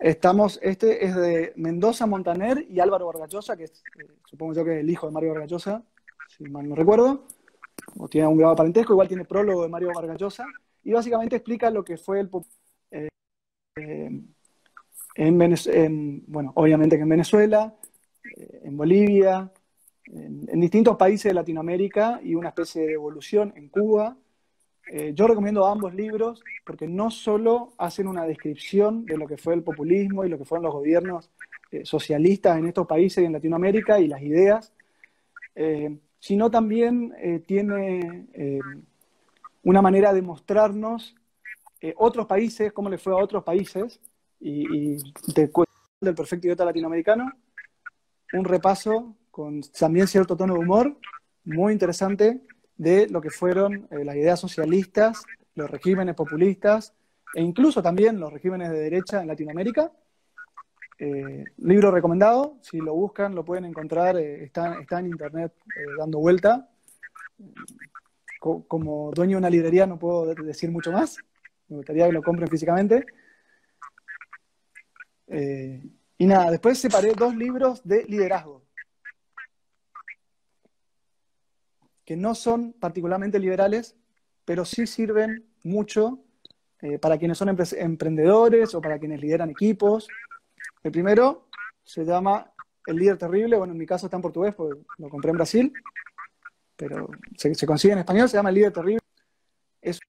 Estamos, 0.00 0.58
este 0.62 1.04
es 1.04 1.14
de 1.14 1.52
Mendoza 1.56 2.06
Montaner 2.06 2.64
y 2.70 2.80
Álvaro 2.80 3.06
Vargallosa, 3.06 3.54
que 3.54 3.64
es, 3.64 3.82
eh, 3.98 4.08
supongo 4.24 4.54
yo 4.54 4.64
que 4.64 4.76
es 4.76 4.80
el 4.80 4.88
hijo 4.88 5.06
de 5.06 5.12
Mario 5.12 5.32
Vargallosa, 5.32 5.82
si 6.26 6.44
mal 6.44 6.66
no 6.66 6.74
recuerdo, 6.74 7.26
o 7.98 8.08
tiene 8.08 8.26
un 8.26 8.38
grado 8.38 8.56
parentesco, 8.56 8.94
igual 8.94 9.08
tiene 9.08 9.26
prólogo 9.26 9.62
de 9.62 9.68
Mario 9.68 9.90
Vargallosa, 9.94 10.46
y 10.84 10.92
básicamente 10.92 11.36
explica 11.36 11.70
lo 11.70 11.84
que 11.84 11.98
fue 11.98 12.20
el 12.20 12.30
eh, 12.92 13.08
en, 15.16 16.24
bueno, 16.26 16.52
obviamente 16.54 16.96
que 16.96 17.02
en 17.02 17.08
Venezuela, 17.10 17.74
eh, 18.38 18.62
en 18.64 18.76
Bolivia, 18.78 19.52
en, 20.12 20.60
distintos 20.60 20.96
países 20.96 21.30
de 21.30 21.34
Latinoamérica 21.34 22.20
y 22.22 22.34
una 22.34 22.48
especie 22.48 22.82
de 22.82 22.92
evolución 22.92 23.52
en 23.56 23.68
Cuba. 23.68 24.16
Eh, 24.90 25.12
yo 25.14 25.26
recomiendo 25.26 25.66
ambos 25.66 25.94
libros 25.94 26.42
porque 26.64 26.88
no 26.88 27.10
solo 27.10 27.74
hacen 27.78 28.08
una 28.08 28.24
descripción 28.24 29.04
de 29.04 29.16
lo 29.16 29.26
que 29.26 29.36
fue 29.36 29.54
el 29.54 29.62
populismo 29.62 30.24
y 30.24 30.28
lo 30.28 30.38
que 30.38 30.44
fueron 30.44 30.64
los 30.64 30.74
gobiernos 30.74 31.30
socialistas 31.84 32.58
en 32.58 32.66
estos 32.66 32.86
países 32.86 33.22
y 33.22 33.26
en 33.26 33.32
Latinoamérica 33.32 34.00
y 34.00 34.08
las 34.08 34.20
ideas, 34.22 34.72
sino 36.18 36.50
también 36.50 37.14
tiene 37.46 38.26
una 39.62 39.80
manera 39.80 40.12
de 40.12 40.22
mostrarnos 40.22 41.14
eh, 41.80 41.94
otros 41.96 42.26
países, 42.26 42.72
cómo 42.72 42.90
le 42.90 42.98
fue 42.98 43.12
a 43.12 43.16
otros 43.16 43.42
países, 43.42 44.00
y, 44.38 44.94
y 44.94 45.14
del 46.00 46.14
perfecto 46.14 46.46
idiota 46.46 46.64
latinoamericano, 46.64 47.30
un 48.32 48.44
repaso 48.44 49.16
con 49.30 49.60
también 49.78 50.06
cierto 50.06 50.36
tono 50.36 50.54
de 50.54 50.60
humor, 50.60 50.96
muy 51.44 51.72
interesante, 51.72 52.42
de 52.76 53.08
lo 53.08 53.20
que 53.20 53.30
fueron 53.30 53.88
eh, 53.90 54.04
las 54.04 54.16
ideas 54.16 54.40
socialistas, 54.40 55.22
los 55.54 55.70
regímenes 55.70 56.14
populistas, 56.14 56.94
e 57.34 57.42
incluso 57.42 57.82
también 57.82 58.18
los 58.18 58.32
regímenes 58.32 58.70
de 58.70 58.80
derecha 58.80 59.20
en 59.20 59.28
Latinoamérica. 59.28 59.92
Eh, 60.98 61.44
libro 61.58 61.90
recomendado, 61.90 62.58
si 62.60 62.78
lo 62.78 62.94
buscan 62.94 63.34
lo 63.34 63.44
pueden 63.44 63.64
encontrar, 63.64 64.18
está, 64.18 64.78
está, 64.80 65.00
en 65.00 65.06
internet 65.06 65.52
dando 65.96 66.18
vuelta 66.18 66.68
como 68.40 69.10
dueño 69.12 69.32
de 69.32 69.38
una 69.38 69.50
librería 69.50 69.86
no 69.86 69.98
puedo 69.98 70.34
decir 70.34 70.70
mucho 70.70 70.90
más. 70.90 71.18
Me 71.68 71.76
gustaría 71.76 72.06
que 72.06 72.12
lo 72.12 72.22
compren 72.22 72.48
físicamente. 72.48 73.04
Eh, 75.28 75.82
y 76.18 76.26
nada, 76.26 76.50
después 76.50 76.78
separé 76.78 77.12
dos 77.14 77.36
libros 77.36 77.82
de 77.84 78.04
liderazgo, 78.04 78.59
que 82.10 82.16
no 82.16 82.34
son 82.34 82.72
particularmente 82.72 83.38
liberales, 83.38 83.94
pero 84.44 84.64
sí 84.64 84.84
sirven 84.88 85.46
mucho 85.62 86.18
eh, 86.80 86.98
para 86.98 87.16
quienes 87.16 87.38
son 87.38 87.50
emprendedores 87.50 88.74
o 88.74 88.80
para 88.80 88.98
quienes 88.98 89.20
lideran 89.20 89.48
equipos. 89.48 90.08
El 90.82 90.90
primero 90.90 91.46
se 91.84 92.04
llama 92.04 92.50
El 92.84 92.96
líder 92.96 93.16
terrible, 93.16 93.58
bueno, 93.58 93.74
en 93.74 93.78
mi 93.78 93.86
caso 93.86 94.06
está 94.08 94.16
en 94.16 94.22
portugués, 94.22 94.56
porque 94.56 94.82
lo 94.98 95.08
compré 95.08 95.30
en 95.30 95.36
Brasil 95.36 95.72
pero 96.74 97.08
se, 97.36 97.64
consigue 97.64 97.92
en 97.92 98.00
español, 98.00 98.28
se 98.28 98.38
llama 98.38 98.48
El 98.48 98.56
líder 98.56 98.72
terrible. 98.72 99.00
Es 99.80 100.00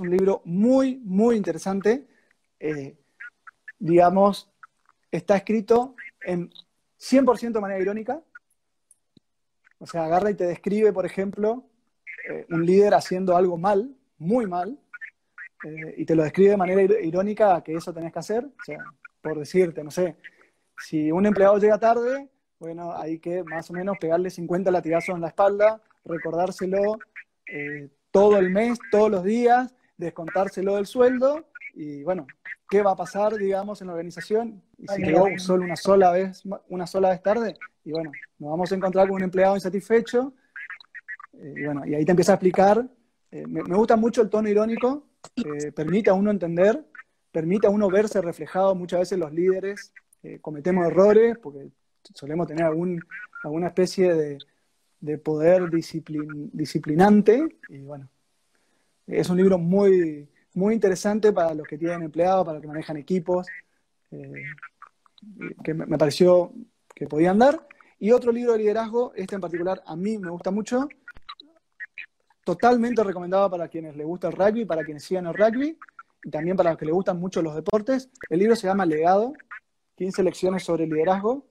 un 0.00 0.10
libro 0.10 0.42
muy, 0.44 0.96
muy 1.02 1.36
interesante. 1.36 2.06
Eh, 2.60 2.94
digamos, 3.78 4.52
está 5.10 5.34
escrito 5.34 5.96
en 6.20 6.50
100% 6.98 7.52
de 7.52 7.60
manera 7.62 7.80
irónica. 7.80 8.22
O 9.84 9.86
sea, 9.86 10.06
agarra 10.06 10.30
y 10.30 10.34
te 10.34 10.46
describe, 10.46 10.94
por 10.94 11.04
ejemplo, 11.04 11.62
eh, 12.30 12.46
un 12.48 12.64
líder 12.64 12.94
haciendo 12.94 13.36
algo 13.36 13.58
mal, 13.58 13.94
muy 14.16 14.46
mal, 14.46 14.78
eh, 15.62 15.94
y 15.98 16.06
te 16.06 16.14
lo 16.16 16.22
describe 16.22 16.52
de 16.52 16.56
manera 16.56 16.82
irónica 17.02 17.62
que 17.62 17.74
eso 17.74 17.92
tenés 17.92 18.10
que 18.10 18.18
hacer. 18.18 18.46
O 18.46 18.64
sea, 18.64 18.82
por 19.20 19.38
decirte, 19.38 19.84
no 19.84 19.90
sé, 19.90 20.16
si 20.78 21.12
un 21.12 21.26
empleado 21.26 21.58
llega 21.58 21.78
tarde, 21.78 22.30
bueno, 22.58 22.96
hay 22.96 23.18
que 23.18 23.44
más 23.44 23.68
o 23.68 23.74
menos 23.74 23.98
pegarle 23.98 24.30
50 24.30 24.70
latigazos 24.70 25.16
en 25.16 25.20
la 25.20 25.28
espalda, 25.28 25.82
recordárselo 26.06 26.98
eh, 27.46 27.90
todo 28.10 28.38
el 28.38 28.48
mes, 28.48 28.78
todos 28.90 29.10
los 29.10 29.22
días, 29.22 29.74
descontárselo 29.98 30.76
del 30.76 30.86
sueldo 30.86 31.44
y 31.74 32.02
bueno, 32.04 32.26
¿qué 32.68 32.82
va 32.82 32.92
a 32.92 32.96
pasar, 32.96 33.34
digamos, 33.36 33.80
en 33.80 33.88
la 33.88 33.94
organización? 33.94 34.62
Y 34.78 34.86
si 34.88 35.02
llegó 35.02 35.26
solo 35.38 35.64
una 35.64 35.76
sola 35.76 36.12
vez, 36.12 36.42
una 36.68 36.86
sola 36.86 37.10
vez 37.10 37.22
tarde, 37.22 37.56
y 37.84 37.90
bueno, 37.92 38.12
nos 38.38 38.50
vamos 38.50 38.70
a 38.70 38.74
encontrar 38.74 39.08
con 39.08 39.16
un 39.16 39.22
empleado 39.22 39.56
insatisfecho, 39.56 40.32
eh, 41.34 41.54
y 41.56 41.64
bueno, 41.64 41.84
y 41.84 41.94
ahí 41.94 42.04
te 42.04 42.12
empieza 42.12 42.32
a 42.32 42.36
explicar. 42.36 42.86
Eh, 43.30 43.44
me, 43.46 43.62
gusta 43.62 43.96
mucho 43.96 44.22
el 44.22 44.30
tono 44.30 44.48
irónico, 44.48 45.08
permite 45.74 46.10
a 46.10 46.14
uno 46.14 46.30
entender, 46.30 46.84
permite 47.32 47.66
a 47.66 47.70
uno 47.70 47.88
verse 47.88 48.20
reflejado 48.20 48.74
muchas 48.74 49.00
veces 49.00 49.18
los 49.18 49.32
líderes, 49.32 49.92
cometemos 50.40 50.86
errores, 50.86 51.36
porque 51.38 51.68
solemos 52.14 52.46
tener 52.46 52.64
algún, 52.64 53.00
alguna 53.42 53.68
especie 53.68 54.14
de, 54.14 54.38
poder 55.18 55.70
disciplinante. 55.70 57.46
Y 57.68 57.78
bueno, 57.80 58.08
es 59.06 59.28
un 59.28 59.36
libro 59.36 59.58
muy, 59.58 60.28
muy 60.54 60.74
interesante 60.74 61.32
para 61.32 61.52
los 61.54 61.66
que 61.66 61.76
tienen 61.76 62.02
empleados, 62.02 62.44
para 62.44 62.54
los 62.54 62.62
que 62.62 62.68
manejan 62.68 62.96
equipos, 62.96 63.46
eh, 64.10 64.44
que 65.62 65.74
me, 65.74 65.98
pareció 65.98 66.52
que 66.94 67.06
podían 67.06 67.38
dar. 67.38 67.66
Y 67.98 68.12
otro 68.12 68.32
libro 68.32 68.52
de 68.52 68.58
liderazgo, 68.58 69.12
este 69.16 69.34
en 69.34 69.40
particular 69.40 69.82
a 69.86 69.96
mí 69.96 70.18
me 70.18 70.30
gusta 70.30 70.50
mucho, 70.50 70.88
totalmente 72.44 73.02
recomendado 73.02 73.50
para 73.50 73.68
quienes 73.68 73.96
les 73.96 74.06
gusta 74.06 74.28
el 74.28 74.34
rugby, 74.34 74.64
para 74.64 74.84
quienes 74.84 75.04
sigan 75.04 75.26
el 75.26 75.34
rugby 75.34 75.78
y 76.24 76.30
también 76.30 76.56
para 76.56 76.70
los 76.70 76.78
que 76.78 76.86
les 76.86 76.94
gustan 76.94 77.18
mucho 77.18 77.42
los 77.42 77.54
deportes. 77.54 78.10
El 78.30 78.38
libro 78.38 78.54
se 78.56 78.66
llama 78.66 78.86
Legado, 78.86 79.32
15 79.96 80.22
lecciones 80.22 80.62
sobre 80.62 80.86
liderazgo. 80.86 81.46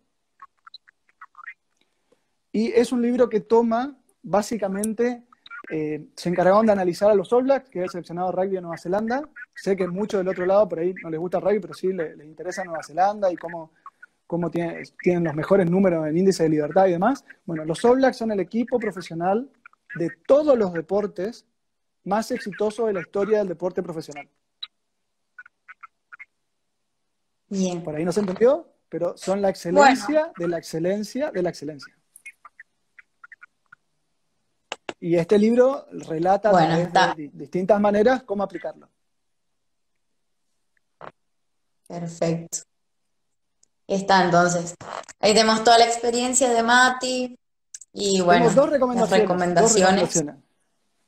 Y 2.52 2.72
es 2.72 2.92
un 2.92 3.02
libro 3.02 3.30
que 3.30 3.40
toma, 3.40 3.98
básicamente, 4.22 5.24
eh, 5.70 6.08
se 6.16 6.30
encargaron 6.30 6.66
de 6.66 6.72
analizar 6.72 7.10
a 7.10 7.16
los 7.16 7.32
All 7.34 7.44
Blacks, 7.44 7.70
que 7.70 7.80
es 7.80 7.86
el 7.86 7.92
seleccionado 7.92 8.32
de 8.32 8.36
rugby 8.36 8.56
de 8.56 8.62
Nueva 8.62 8.78
Zelanda. 8.78 9.22
Sé 9.56 9.76
que 9.76 9.88
muchos 9.88 10.20
del 10.20 10.28
otro 10.28 10.46
lado 10.46 10.68
por 10.68 10.80
ahí 10.80 10.94
no 11.04 11.10
les 11.10 11.20
gusta 11.20 11.38
el 11.38 11.44
rugby, 11.44 11.60
pero 11.60 11.74
sí 11.74 11.94
les, 11.94 12.18
les 12.18 12.28
interesa 12.28 12.64
Nueva 12.64 12.84
Zelanda 12.84 13.32
y 13.32 13.36
cómo 13.36 13.72
cómo 14.34 14.50
tienen, 14.50 14.84
tienen 15.02 15.26
los 15.26 15.36
mejores 15.36 15.70
números 15.70 16.08
en 16.08 16.18
índice 16.18 16.42
de 16.42 16.50
libertad 16.50 16.88
y 16.88 16.94
demás. 16.94 17.24
Bueno, 17.46 17.66
los 17.66 17.86
All 17.86 17.98
Blacks 17.98 18.18
son 18.18 18.32
el 18.32 18.40
equipo 18.40 18.80
profesional 18.80 19.48
de 19.96 20.10
todos 20.26 20.58
los 20.58 20.74
deportes 20.74 21.46
más 22.04 22.32
exitoso 22.32 22.88
de 22.88 22.94
la 22.94 23.02
historia 23.02 23.38
del 23.38 23.48
deporte 23.48 23.84
profesional. 23.84 24.28
Bien. 27.48 27.84
Por 27.84 27.96
ahí 27.96 28.04
no 28.04 28.12
se 28.12 28.22
entendió, 28.22 28.68
pero 28.90 29.16
son 29.16 29.40
la 29.40 29.50
excelencia 29.50 30.32
de 30.36 30.48
la 30.48 30.58
excelencia 30.58 31.30
de 31.30 31.44
la 31.44 31.50
excelencia. 31.50 31.96
Y 35.06 35.18
este 35.18 35.38
libro 35.38 35.86
relata 35.92 36.50
Bueno, 36.50 36.78
de 36.78 37.30
distintas 37.34 37.78
maneras 37.78 38.24
cómo 38.24 38.42
aplicarlo. 38.42 38.88
Perfecto. 41.86 42.60
Está 43.86 44.24
entonces. 44.24 44.76
Ahí 45.20 45.34
tenemos 45.34 45.62
toda 45.66 45.78
la 45.78 45.84
experiencia 45.88 46.54
de 46.54 46.64
Mati 46.64 47.38
y 47.92 48.22
bueno, 48.22 48.48
Tengo 48.48 48.62
dos 48.62 48.70
recomendaciones. 48.70 49.10
dos 49.10 49.20
recomendaciones. 49.20 49.76
recomendaciones. 49.76 50.36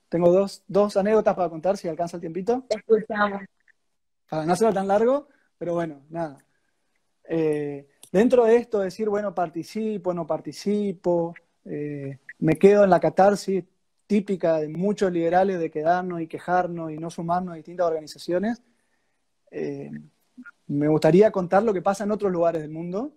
Tengo 0.10 0.30
dos, 0.30 0.62
dos 0.68 0.98
anécdotas 0.98 1.34
para 1.34 1.50
contar 1.50 1.78
si 1.78 1.88
alcanza 1.88 2.18
el 2.18 2.22
tiempito. 2.22 2.66
Te 2.68 2.76
escuchamos. 2.76 3.44
para 4.30 4.46
no 4.46 4.52
hacerlo 4.52 4.74
tan 4.74 4.90
largo, 4.90 5.30
pero 5.58 5.74
bueno, 5.74 6.02
nada. 6.10 6.38
Eh, 7.30 7.88
dentro 8.12 8.44
de 8.44 8.58
esto, 8.58 8.80
decir, 8.82 9.08
bueno, 9.08 9.34
participo, 9.34 10.14
no 10.14 10.28
participo, 10.28 11.34
eh, 11.64 12.20
me 12.40 12.58
quedo 12.58 12.84
en 12.84 12.90
la 12.90 13.00
catarsis 13.00 13.64
típica 14.08 14.60
de 14.60 14.70
muchos 14.70 15.12
liberales 15.12 15.60
de 15.60 15.72
quedarnos 15.72 16.22
y 16.22 16.28
quejarnos 16.28 16.92
y 16.92 16.98
no 16.98 17.10
sumarnos 17.10 17.54
a 17.54 17.56
distintas 17.56 17.88
organizaciones, 17.88 18.62
eh, 19.52 19.92
me 20.68 20.88
gustaría 20.88 21.32
contar 21.32 21.64
lo 21.64 21.74
que 21.74 21.82
pasa 21.82 22.04
en 22.04 22.12
otros 22.12 22.32
lugares 22.32 22.62
del 22.62 22.72
mundo. 22.72 23.14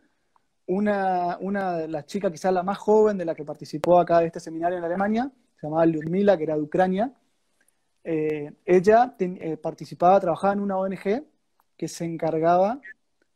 Una, 0.66 1.38
una 1.40 1.78
de 1.78 1.88
las 1.88 2.06
chicas, 2.06 2.30
quizás 2.30 2.52
la 2.52 2.62
más 2.62 2.78
joven 2.78 3.16
de 3.16 3.24
la 3.24 3.34
que 3.34 3.44
participó 3.44 3.98
acá 3.98 4.20
de 4.20 4.26
este 4.26 4.40
seminario 4.40 4.78
en 4.78 4.84
Alemania, 4.84 5.30
se 5.58 5.66
llamaba 5.66 5.86
Lyudmila, 5.86 6.36
que 6.36 6.44
era 6.44 6.54
de 6.54 6.62
Ucrania, 6.62 7.12
eh, 8.04 8.52
ella 8.64 9.14
eh, 9.18 9.56
participaba, 9.56 10.20
trabajaba 10.20 10.52
en 10.52 10.60
una 10.60 10.78
ONG 10.78 11.24
que 11.76 11.88
se 11.88 12.04
encargaba 12.04 12.80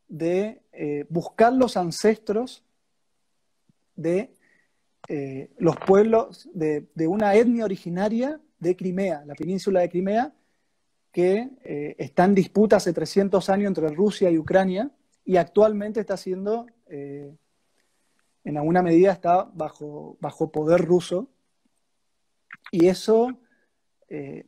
de 0.09 0.61
buscar 1.09 1.53
los 1.53 1.77
ancestros 1.77 2.63
de 3.95 4.35
eh, 5.09 5.51
los 5.59 5.77
pueblos 5.77 6.49
de, 6.55 6.87
una 7.07 7.35
etnia 7.35 7.65
originaria 7.65 8.41
de 8.59 8.77
Crimea, 8.77 9.25
la 9.27 9.35
península 9.35 9.81
de 9.81 9.89
Crimea, 9.89 10.33
que 11.11 11.51
eh, 11.63 11.95
está 11.99 12.25
en 12.25 12.35
disputa 12.35 12.77
hace 12.77 12.93
300 12.93 13.49
años 13.51 13.69
entre 13.69 13.89
Rusia 13.89 14.31
y 14.31 14.39
Ucrania 14.39 14.91
y 15.25 15.37
actualmente 15.37 16.01
está 16.01 16.17
siendo, 16.17 16.67
eh, 16.89 17.37
en 18.45 18.57
alguna 18.57 18.83
medida, 18.83 19.13
está 19.13 19.45
bajo, 19.53 20.17
bajo 20.21 20.51
poder 20.51 20.81
ruso. 20.81 21.29
Y 22.71 22.87
eso, 22.87 23.39
eh, 24.09 24.47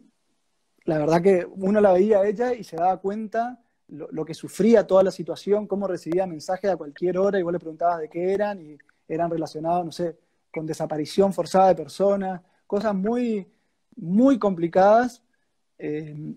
la 0.85 0.99
verdad 0.99 1.23
que 1.23 1.47
uno 1.47 1.81
la 1.81 1.93
veía 1.93 2.21
a 2.21 2.27
ella 2.27 2.55
y 2.55 2.65
se 2.65 2.77
daba 2.77 2.97
cuenta 3.01 3.61
lo, 3.89 4.09
lo, 4.11 4.25
que 4.25 4.35
sufría 4.35 4.87
toda 4.87 5.03
la 5.03 5.11
situación, 5.11 5.67
cómo 5.67 5.87
recibía 5.87 6.27
mensajes 6.27 6.71
a 6.71 6.77
cualquier 6.77 7.19
hora 7.19 7.39
y 7.39 7.43
vos 7.43 7.53
le 7.53 7.59
preguntabas 7.59 8.01
de 8.01 8.09
qué 8.09 8.33
eran 8.33 8.61
y 8.61 8.79
eran 9.07 9.31
relacionados, 9.31 9.85
no 9.85 9.93
sé, 9.93 10.17
con 10.55 10.67
desaparición 10.67 11.33
forzada 11.33 11.69
de 11.69 11.75
personas, 11.75 12.41
cosas 12.67 12.95
muy, 12.95 13.47
muy 13.97 14.39
complicadas. 14.39 15.23
Eh, 15.79 16.35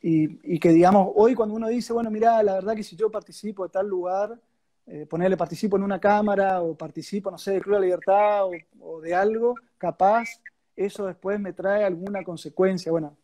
y, 0.00 0.54
y, 0.54 0.60
que 0.60 0.68
digamos, 0.68 1.10
hoy 1.16 1.34
cuando 1.34 1.54
uno 1.54 1.68
dice, 1.68 1.92
bueno, 1.92 2.10
mira, 2.10 2.40
la 2.42 2.54
verdad 2.54 2.76
que 2.76 2.84
si 2.84 2.94
yo 2.94 3.10
participo 3.10 3.64
de 3.64 3.70
tal 3.70 3.88
lugar, 3.88 4.38
eh, 4.86 5.06
ponerle 5.06 5.36
participo 5.36 5.76
en 5.76 5.82
una 5.82 5.98
cámara 5.98 6.62
o 6.62 6.76
participo, 6.76 7.30
no 7.30 7.38
sé, 7.38 7.52
de 7.52 7.60
Club 7.60 7.74
de 7.74 7.80
la 7.80 7.86
Libertad 7.86 8.44
o, 8.44 8.52
o 8.80 9.00
de 9.00 9.14
algo, 9.14 9.54
capaz 9.78 10.28
eso 10.76 11.06
después 11.06 11.40
me 11.40 11.52
trae 11.52 11.84
alguna 11.84 12.22
consecuencia. 12.22 12.92
Bueno, 12.92 13.16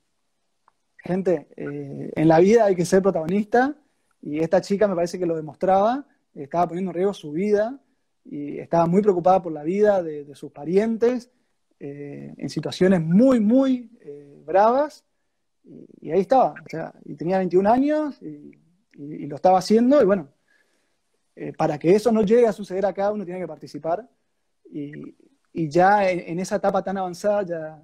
gente, 0.97 1.47
eh, 1.57 2.11
en 2.17 2.29
la 2.29 2.41
vida 2.41 2.65
hay 2.65 2.75
que 2.75 2.85
ser 2.85 3.03
protagonista 3.03 3.77
y 4.21 4.41
esta 4.41 4.61
chica 4.61 4.89
me 4.89 4.95
parece 4.97 5.19
que 5.19 5.27
lo 5.27 5.37
demostraba, 5.37 6.07
estaba 6.35 6.69
poniendo 6.69 6.91
en 6.91 6.97
riesgo 6.97 7.15
su 7.15 7.31
vida 7.33 7.79
y 8.25 8.59
estaba 8.59 8.87
muy 8.87 9.03
preocupada 9.03 9.43
por 9.43 9.53
la 9.53 9.63
vida 9.63 10.03
de, 10.03 10.35
sus 10.35 10.51
parientes 10.51 11.31
eh, 11.79 12.33
en 12.37 12.49
situaciones 12.49 13.01
muy, 13.01 13.41
muy 13.41 13.91
eh, 14.01 14.43
bravas 14.45 15.05
y, 15.65 16.11
ahí 16.11 16.21
estaba, 16.21 16.53
o 16.53 16.69
sea, 16.69 16.93
y 17.05 17.15
tenía 17.15 17.39
21 17.39 17.71
años 17.71 18.21
y, 18.23 18.61
lo 18.97 19.35
estaba 19.35 19.59
haciendo 19.59 20.01
y 20.01 20.05
bueno, 20.05 20.29
eh, 21.35 21.53
para 21.53 21.81
que 21.81 21.97
eso 21.97 22.13
no 22.13 22.23
llegue 22.23 22.47
a 22.47 22.53
suceder 22.53 22.87
acá 22.87 23.11
uno 23.11 23.25
tiene 23.25 23.41
que 23.41 23.49
participar 23.49 24.09
y, 24.71 25.15
ya 25.53 26.09
en, 26.09 26.39
esa 26.39 26.57
etapa 26.57 26.83
tan 26.83 26.97
avanzada 26.97 27.43
ya 27.43 27.83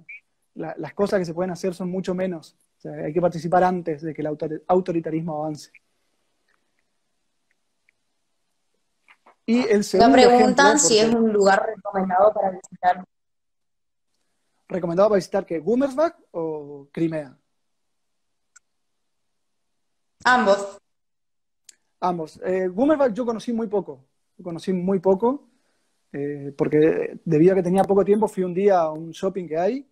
la, 0.55 0.73
las 0.77 0.93
cosas 0.93 1.19
que 1.19 1.25
se 1.25 1.33
pueden 1.33 1.51
hacer 1.51 1.73
son 1.73 1.89
mucho 1.89 2.13
menos. 2.13 2.57
O 2.77 2.81
sea, 2.81 2.93
hay 3.05 3.13
que 3.13 3.21
participar 3.21 3.63
antes 3.63 4.01
de 4.01 4.13
que 4.13 4.21
el 4.21 4.27
autor, 4.27 4.63
autoritarismo 4.67 5.43
avance. 5.43 5.71
Y 9.45 9.67
el 9.67 9.83
segundo 9.83 10.15
Me 10.15 10.23
preguntan 10.23 10.75
ejemplo, 10.75 10.87
si 10.87 10.97
es 10.99 11.13
un 11.13 11.33
lugar 11.33 11.65
recomendado 11.75 12.33
para 12.33 12.51
visitar. 12.51 13.03
¿Recomendado 14.67 15.09
para 15.09 15.17
visitar 15.17 15.45
qué? 15.45 15.59
¿Gummersbach 15.59 16.15
o 16.31 16.87
Crimea? 16.91 17.37
Ambos. 20.23 20.77
Ambos. 21.99 22.39
Eh, 22.45 22.67
Gummersbach 22.67 23.13
yo 23.13 23.25
conocí 23.25 23.51
muy 23.51 23.67
poco. 23.67 24.05
Conocí 24.41 24.71
muy 24.71 24.99
poco. 24.99 25.47
Eh, 26.13 26.53
porque 26.57 27.19
debido 27.23 27.53
a 27.53 27.55
que 27.55 27.63
tenía 27.63 27.83
poco 27.83 28.03
tiempo, 28.03 28.27
fui 28.27 28.43
un 28.43 28.53
día 28.53 28.79
a 28.79 28.91
un 28.91 29.11
shopping 29.11 29.47
que 29.47 29.57
hay, 29.57 29.87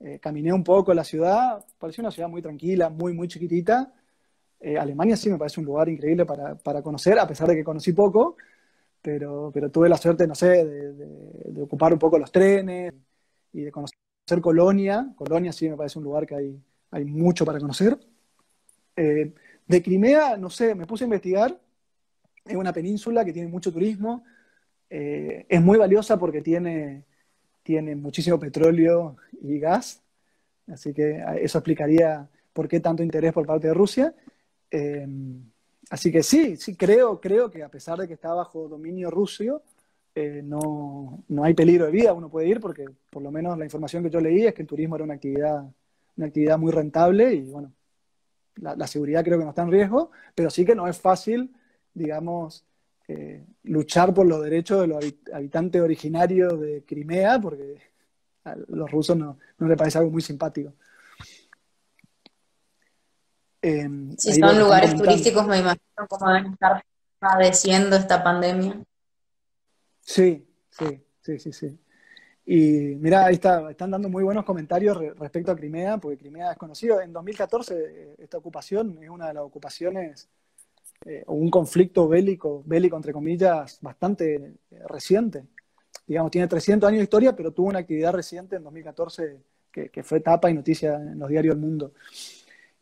eh, 0.00 0.18
caminé 0.18 0.52
un 0.52 0.64
poco 0.64 0.92
en 0.92 0.96
la 0.96 1.04
ciudad, 1.04 1.64
pareció 1.78 2.02
una 2.02 2.10
ciudad 2.10 2.28
muy 2.28 2.42
tranquila, 2.42 2.88
muy, 2.88 3.12
muy 3.12 3.28
chiquitita. 3.28 3.92
Eh, 4.58 4.76
Alemania 4.78 5.16
sí 5.16 5.30
me 5.30 5.38
parece 5.38 5.60
un 5.60 5.66
lugar 5.66 5.88
increíble 5.88 6.26
para, 6.26 6.54
para, 6.56 6.82
conocer, 6.82 7.18
a 7.18 7.26
pesar 7.26 7.48
de 7.48 7.56
que 7.56 7.64
conocí 7.64 7.92
poco, 7.92 8.36
pero, 9.02 9.50
pero 9.52 9.70
tuve 9.70 9.88
la 9.88 9.96
suerte, 9.96 10.26
no 10.26 10.34
sé, 10.34 10.64
de, 10.64 10.92
de, 10.92 11.06
de, 11.52 11.62
ocupar 11.62 11.92
un 11.92 11.98
poco 11.98 12.18
los 12.18 12.30
trenes 12.30 12.92
y 13.52 13.62
de 13.62 13.72
conocer 13.72 13.96
Colonia. 14.40 15.12
Colonia 15.16 15.52
sí 15.52 15.68
me 15.68 15.76
parece 15.76 15.98
un 15.98 16.04
lugar 16.04 16.26
que 16.26 16.34
hay, 16.34 16.62
hay 16.90 17.04
mucho 17.04 17.44
para 17.44 17.58
conocer. 17.58 17.98
Eh, 18.96 19.32
de 19.66 19.82
Crimea, 19.82 20.36
no 20.36 20.50
sé, 20.50 20.74
me 20.74 20.86
puse 20.86 21.04
a 21.04 21.06
investigar, 21.06 21.58
es 22.44 22.56
una 22.56 22.72
península 22.72 23.24
que 23.24 23.32
tiene 23.32 23.48
mucho 23.48 23.72
turismo, 23.72 24.24
eh, 24.90 25.46
es 25.48 25.62
muy 25.62 25.78
valiosa 25.78 26.18
porque 26.18 26.42
tiene, 26.42 27.04
tiene 27.62 27.94
muchísimo 27.94 28.38
petróleo 28.38 29.16
y 29.40 29.58
gas, 29.58 30.02
así 30.66 30.92
que 30.92 31.22
eso 31.40 31.58
explicaría 31.58 32.28
por 32.52 32.68
qué 32.68 32.80
tanto 32.80 33.02
interés 33.02 33.32
por 33.32 33.46
parte 33.46 33.68
de 33.68 33.74
Rusia. 33.74 34.14
Eh, 34.70 35.06
así 35.90 36.10
que 36.10 36.22
sí, 36.22 36.56
sí 36.56 36.74
creo, 36.76 37.20
creo 37.20 37.50
que 37.50 37.62
a 37.62 37.68
pesar 37.68 37.98
de 37.98 38.08
que 38.08 38.14
está 38.14 38.32
bajo 38.32 38.68
dominio 38.68 39.10
ruso, 39.10 39.62
eh, 40.14 40.40
no, 40.42 41.22
no, 41.28 41.44
hay 41.44 41.54
peligro 41.54 41.86
de 41.86 41.92
vida, 41.92 42.12
uno 42.12 42.30
puede 42.30 42.48
ir 42.48 42.60
porque 42.60 42.86
por 43.10 43.22
lo 43.22 43.30
menos 43.30 43.56
la 43.58 43.64
información 43.64 44.02
que 44.02 44.10
yo 44.10 44.20
leí 44.20 44.46
es 44.46 44.54
que 44.54 44.62
el 44.62 44.68
turismo 44.68 44.96
era 44.96 45.04
una 45.04 45.14
actividad, 45.14 45.64
una 46.16 46.26
actividad 46.26 46.58
muy 46.58 46.72
rentable 46.72 47.32
y 47.34 47.42
bueno, 47.50 47.72
la, 48.56 48.86
seguridad 48.86 49.24
creo 49.24 49.38
que 49.38 49.44
no 49.44 49.50
está 49.50 49.62
en 49.62 49.70
riesgo, 49.70 50.10
pero 50.34 50.50
sí 50.50 50.64
que 50.64 50.74
no 50.74 50.86
es 50.88 50.98
fácil, 51.00 51.54
digamos, 51.94 52.64
eh, 53.08 53.44
luchar 53.64 54.14
por 54.14 54.26
los 54.26 54.42
derechos 54.42 54.80
de 54.80 54.86
los 54.88 55.04
habitantes 55.32 55.80
originarios 55.80 56.60
de 56.60 56.84
Crimea, 56.84 57.40
porque 57.40 57.78
a 58.44 58.56
los 58.68 58.90
rusos 58.90 59.16
no, 59.16 59.38
no 59.58 59.68
les 59.68 59.76
parece 59.76 59.98
algo 59.98 60.10
muy 60.10 60.22
simpático. 60.22 60.72
Eh, 63.62 63.88
si 64.16 64.34
son 64.34 64.58
lugares 64.58 64.96
turísticos, 64.96 65.46
me 65.46 65.58
imagino 65.58 66.06
cómo 66.08 66.28
deben 66.28 66.52
estar 66.52 66.82
padeciendo 67.18 67.96
esta 67.96 68.22
pandemia. 68.22 68.82
Sí, 70.00 70.46
sí, 70.70 71.04
sí, 71.20 71.38
sí, 71.38 71.52
sí. 71.52 71.78
Y 72.46 72.96
mira, 72.96 73.26
ahí 73.26 73.34
está, 73.34 73.70
están 73.70 73.90
dando 73.90 74.08
muy 74.08 74.24
buenos 74.24 74.44
comentarios 74.44 74.96
re 74.96 75.14
respecto 75.14 75.52
a 75.52 75.56
Crimea, 75.56 75.98
porque 75.98 76.18
Crimea 76.18 76.52
es 76.52 76.58
conocido. 76.58 77.00
En 77.00 77.12
2014, 77.12 78.16
esta 78.18 78.38
ocupación 78.38 78.98
es 79.02 79.10
una 79.10 79.28
de 79.28 79.34
las 79.34 79.42
ocupaciones 79.44 80.28
eh, 81.04 81.24
un 81.28 81.48
conflicto 81.48 82.08
bélico, 82.08 82.62
bélico 82.66 82.96
entre 82.96 83.12
comillas, 83.12 83.78
bastante 83.80 84.34
eh, 84.34 84.54
reciente. 84.86 85.44
Digamos, 86.06 86.30
tiene 86.30 86.46
300 86.46 86.88
años 86.88 86.98
de 86.98 87.04
historia, 87.04 87.34
pero 87.34 87.52
tuvo 87.52 87.68
una 87.68 87.78
actividad 87.78 88.12
reciente 88.12 88.56
en 88.56 88.64
2014 88.64 89.40
que, 89.72 90.02
fue 90.02 90.20
tapa 90.20 90.50
y 90.50 90.54
noticia 90.54 90.96
en 90.96 91.18
los 91.18 91.28
diarios 91.28 91.54
del 91.54 91.62
mundo. 91.62 91.92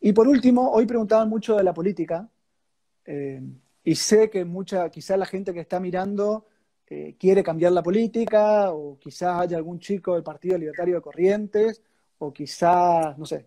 Y 0.01 0.13
por 0.13 0.27
último, 0.27 0.71
hoy 0.71 0.85
preguntaban 0.85 1.27
mucho 1.27 1.57
de 1.57 1.63
la 1.63 1.73
política, 1.73 2.29
eh, 3.05 3.41
y 3.83 3.95
sé 3.95 4.29
que 4.29 4.45
mucha, 4.45 4.89
quizá 4.89 5.17
la 5.17 5.25
gente 5.25 5.53
que 5.53 5.59
está 5.59 5.79
mirando 5.79 6.45
eh, 6.87 7.15
quiere 7.19 7.43
cambiar 7.43 7.73
la 7.73 7.83
política, 7.83 8.71
o 8.71 8.97
quizás 8.97 9.41
haya 9.41 9.57
algún 9.57 9.79
chico 9.79 10.13
del 10.13 10.23
Partido 10.23 10.57
Libertario 10.57 10.95
de 10.95 11.01
Corrientes, 11.01 11.81
o 12.17 12.31
quizás, 12.31 13.17
no 13.17 13.25
sé. 13.25 13.45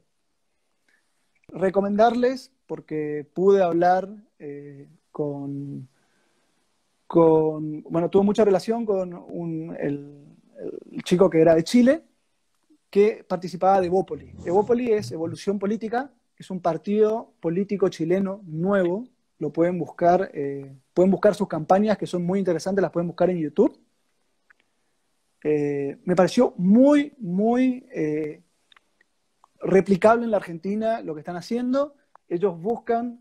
Recomendarles, 1.48 2.52
porque 2.66 3.26
pude 3.32 3.62
hablar 3.62 4.08
eh, 4.38 4.88
con, 5.10 5.88
bueno, 7.08 8.10
tuve 8.10 8.24
mucha 8.24 8.44
relación 8.44 8.84
con 8.86 9.12
un, 9.14 9.76
el, 9.78 10.24
el 10.90 11.02
chico 11.02 11.28
que 11.28 11.40
era 11.40 11.54
de 11.54 11.64
Chile, 11.64 12.02
que 12.90 13.24
participaba 13.26 13.80
de 13.80 13.86
Evópoli. 13.86 14.32
Evópoli 14.44 14.92
es 14.92 15.12
Evolución 15.12 15.58
Política, 15.58 16.10
es 16.42 16.50
un 16.50 16.60
partido 16.60 17.32
político 17.38 17.88
chileno 17.88 18.42
nuevo. 18.44 19.06
Lo 19.38 19.52
pueden 19.52 19.78
buscar, 19.78 20.30
eh, 20.34 20.76
pueden 20.92 21.10
buscar 21.10 21.36
sus 21.36 21.46
campañas 21.46 21.96
que 21.96 22.06
son 22.06 22.24
muy 22.24 22.40
interesantes, 22.40 22.82
las 22.82 22.90
pueden 22.90 23.06
buscar 23.06 23.30
en 23.30 23.38
YouTube. 23.38 23.78
Eh, 25.44 25.98
me 26.04 26.16
pareció 26.16 26.52
muy, 26.56 27.14
muy 27.18 27.86
eh, 27.94 28.42
replicable 29.60 30.24
en 30.24 30.32
la 30.32 30.38
Argentina 30.38 31.00
lo 31.00 31.14
que 31.14 31.20
están 31.20 31.36
haciendo. 31.36 31.94
Ellos 32.28 32.60
buscan 32.60 33.20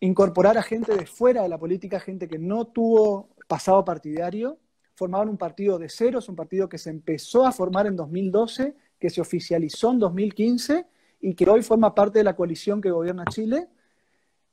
incorporar 0.00 0.56
a 0.56 0.62
gente 0.62 0.96
de 0.96 1.04
fuera 1.04 1.42
de 1.42 1.50
la 1.50 1.58
política, 1.58 2.00
gente 2.00 2.28
que 2.28 2.38
no 2.38 2.66
tuvo 2.66 3.28
pasado 3.46 3.84
partidario, 3.84 4.58
formaban 4.94 5.28
un 5.28 5.36
partido 5.36 5.78
de 5.78 5.90
cero, 5.90 6.20
es 6.20 6.28
un 6.30 6.36
partido 6.36 6.68
que 6.68 6.78
se 6.78 6.88
empezó 6.88 7.46
a 7.46 7.52
formar 7.52 7.86
en 7.86 7.96
2012, 7.96 8.74
que 8.98 9.10
se 9.10 9.20
oficializó 9.20 9.90
en 9.90 9.98
2015 9.98 10.86
y 11.20 11.34
que 11.34 11.48
hoy 11.48 11.62
forma 11.62 11.94
parte 11.94 12.18
de 12.18 12.24
la 12.24 12.34
coalición 12.34 12.80
que 12.80 12.90
gobierna 12.90 13.24
Chile. 13.26 13.68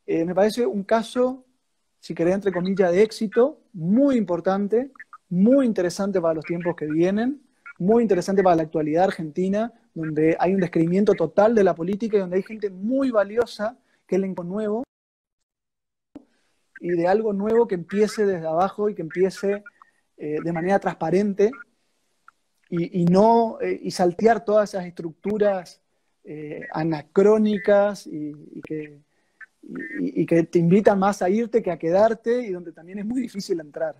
Eh, 0.05 0.25
me 0.25 0.35
parece 0.35 0.65
un 0.65 0.83
caso, 0.83 1.45
si 1.99 2.13
querés, 2.13 2.35
entre 2.35 2.51
comillas, 2.51 2.91
de 2.91 3.01
éxito, 3.01 3.61
muy 3.73 4.17
importante, 4.17 4.91
muy 5.29 5.65
interesante 5.65 6.21
para 6.21 6.35
los 6.35 6.45
tiempos 6.45 6.75
que 6.75 6.85
vienen, 6.85 7.41
muy 7.79 8.01
interesante 8.01 8.43
para 8.43 8.55
la 8.55 8.63
actualidad 8.63 9.05
argentina, 9.05 9.73
donde 9.93 10.35
hay 10.39 10.53
un 10.53 10.61
descreimiento 10.61 11.13
total 11.13 11.55
de 11.55 11.63
la 11.63 11.75
política 11.75 12.17
y 12.17 12.19
donde 12.19 12.37
hay 12.37 12.43
gente 12.43 12.69
muy 12.69 13.11
valiosa 13.11 13.77
que 14.05 14.15
elenco 14.15 14.43
nuevo 14.43 14.83
y 16.79 16.89
de 16.89 17.07
algo 17.07 17.33
nuevo 17.33 17.67
que 17.67 17.75
empiece 17.75 18.25
desde 18.25 18.47
abajo 18.47 18.89
y 18.89 18.95
que 18.95 19.01
empiece 19.01 19.63
eh, 20.17 20.37
de 20.43 20.53
manera 20.53 20.79
transparente 20.79 21.51
y, 22.69 23.05
no, 23.05 23.59
eh, 23.61 23.79
y 23.81 23.91
saltear 23.91 24.43
todas 24.43 24.73
esas 24.73 24.85
estructuras 24.85 25.81
eh, 26.27 26.67
anacrónicas 26.71 28.05
y, 28.07 28.33
que, 28.61 30.43
te 30.43 30.59
invitan 30.59 30.99
más 30.99 31.21
a 31.21 31.29
irte 31.29 31.63
que 31.63 31.71
a 31.71 31.79
quedarte 31.79 32.41
y 32.41 32.51
donde 32.51 32.71
también 32.71 32.99
es 32.99 33.05
muy 33.05 33.21
difícil 33.21 33.59
entrar. 33.59 33.95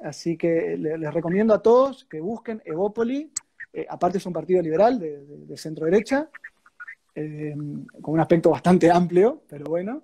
Así 0.00 0.36
que 0.36 0.76
les, 0.76 1.12
recomiendo 1.14 1.54
a 1.54 1.62
todos 1.62 2.04
que 2.04 2.20
busquen 2.20 2.62
Evópoli, 2.64 3.30
aparte 3.88 4.18
es 4.18 4.26
un 4.26 4.32
partido 4.32 4.60
liberal 4.60 4.98
de, 4.98 5.56
centro 5.56 5.84
derecha, 5.84 6.28
con 7.14 8.14
un 8.14 8.20
aspecto 8.20 8.50
bastante 8.50 8.90
amplio, 8.90 9.42
pero 9.48 9.66
bueno, 9.66 10.02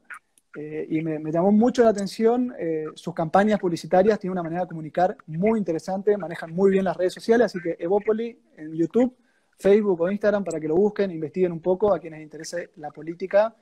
eh, 0.56 0.86
y 0.88 1.02
me, 1.02 1.32
llamó 1.32 1.50
mucho 1.50 1.82
la 1.82 1.90
atención 1.90 2.54
eh, 2.58 2.84
sus 2.94 3.12
campañas 3.12 3.58
publicitarias, 3.58 4.20
tienen 4.20 4.32
una 4.32 4.42
manera 4.42 4.62
de 4.62 4.68
comunicar 4.68 5.16
muy 5.26 5.58
interesante, 5.58 6.16
manejan 6.16 6.54
muy 6.54 6.70
bien 6.70 6.84
las 6.84 6.96
redes 6.96 7.12
sociales, 7.12 7.46
así 7.46 7.60
que 7.60 7.76
Evópoli 7.78 8.38
en 8.56 8.72
YouTube, 8.72 9.16
Facebook 9.58 10.00
o 10.00 10.10
Instagram 10.10 10.44
para 10.44 10.60
que 10.60 10.68
lo 10.68 10.76
busquen, 10.76 11.10
investiguen 11.10 11.52
un 11.52 11.60
poco 11.60 11.94
a 11.94 11.98
quienes 11.98 12.22
interese 12.22 12.70
la 12.76 12.90
política, 12.90 13.54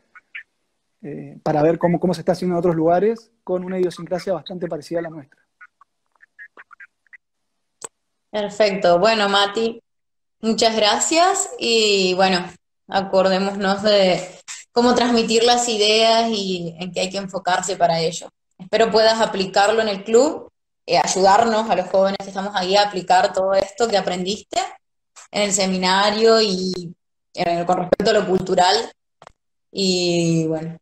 eh, 1.03 1.38
para 1.43 1.62
ver 1.62 1.78
cómo, 1.78 1.99
cómo 1.99 2.14
se 2.14 2.20
está 2.20 2.32
haciendo 2.32 2.55
en 2.55 2.59
otros 2.61 2.76
lugares 2.76 3.32
con 3.43 3.64
una 3.64 3.78
idiosincrasia 3.78 4.34
bastante 4.34 4.68
parecida 4.68 5.01
a 5.01 5.03
la 5.03 5.11
nuestra. 5.11 5.40
Perfecto, 8.30 8.99
bueno 8.99 9.28
Mati, 9.28 9.82
muchas 10.40 10.76
gracias 10.76 11.51
y 11.59 12.14
bueno, 12.14 12.47
acordémonos 12.86 13.82
de 13.82 14.20
cómo 14.70 14.95
transmitir 14.95 15.43
las 15.43 15.68
ideas 15.68 16.30
y 16.30 16.76
en 16.78 16.93
qué 16.93 17.01
hay 17.01 17.11
que 17.11 17.18
enfocarse 17.18 17.76
para 17.76 18.01
ello. 18.01 18.28
Espero 18.57 18.90
puedas 18.93 19.20
aplicarlo 19.20 19.82
en 19.82 19.88
el 19.88 20.05
club, 20.05 20.51
eh, 20.86 20.99
ayudarnos 20.99 21.68
a 21.68 21.76
los 21.76 21.88
jóvenes 21.88 22.18
que 22.22 22.28
estamos 22.28 22.55
ahí 22.55 22.76
a 22.76 22.84
aplicar 22.84 23.32
todo 23.32 23.55
esto 23.55 23.88
que 23.88 23.97
aprendiste 23.97 24.61
en 25.33 25.43
el 25.43 25.53
seminario 25.53 26.41
y 26.41 26.95
eh, 27.35 27.64
con 27.66 27.78
respecto 27.78 28.11
a 28.11 28.14
lo 28.14 28.26
cultural. 28.26 28.76
Y 29.72 30.47
bueno, 30.47 30.76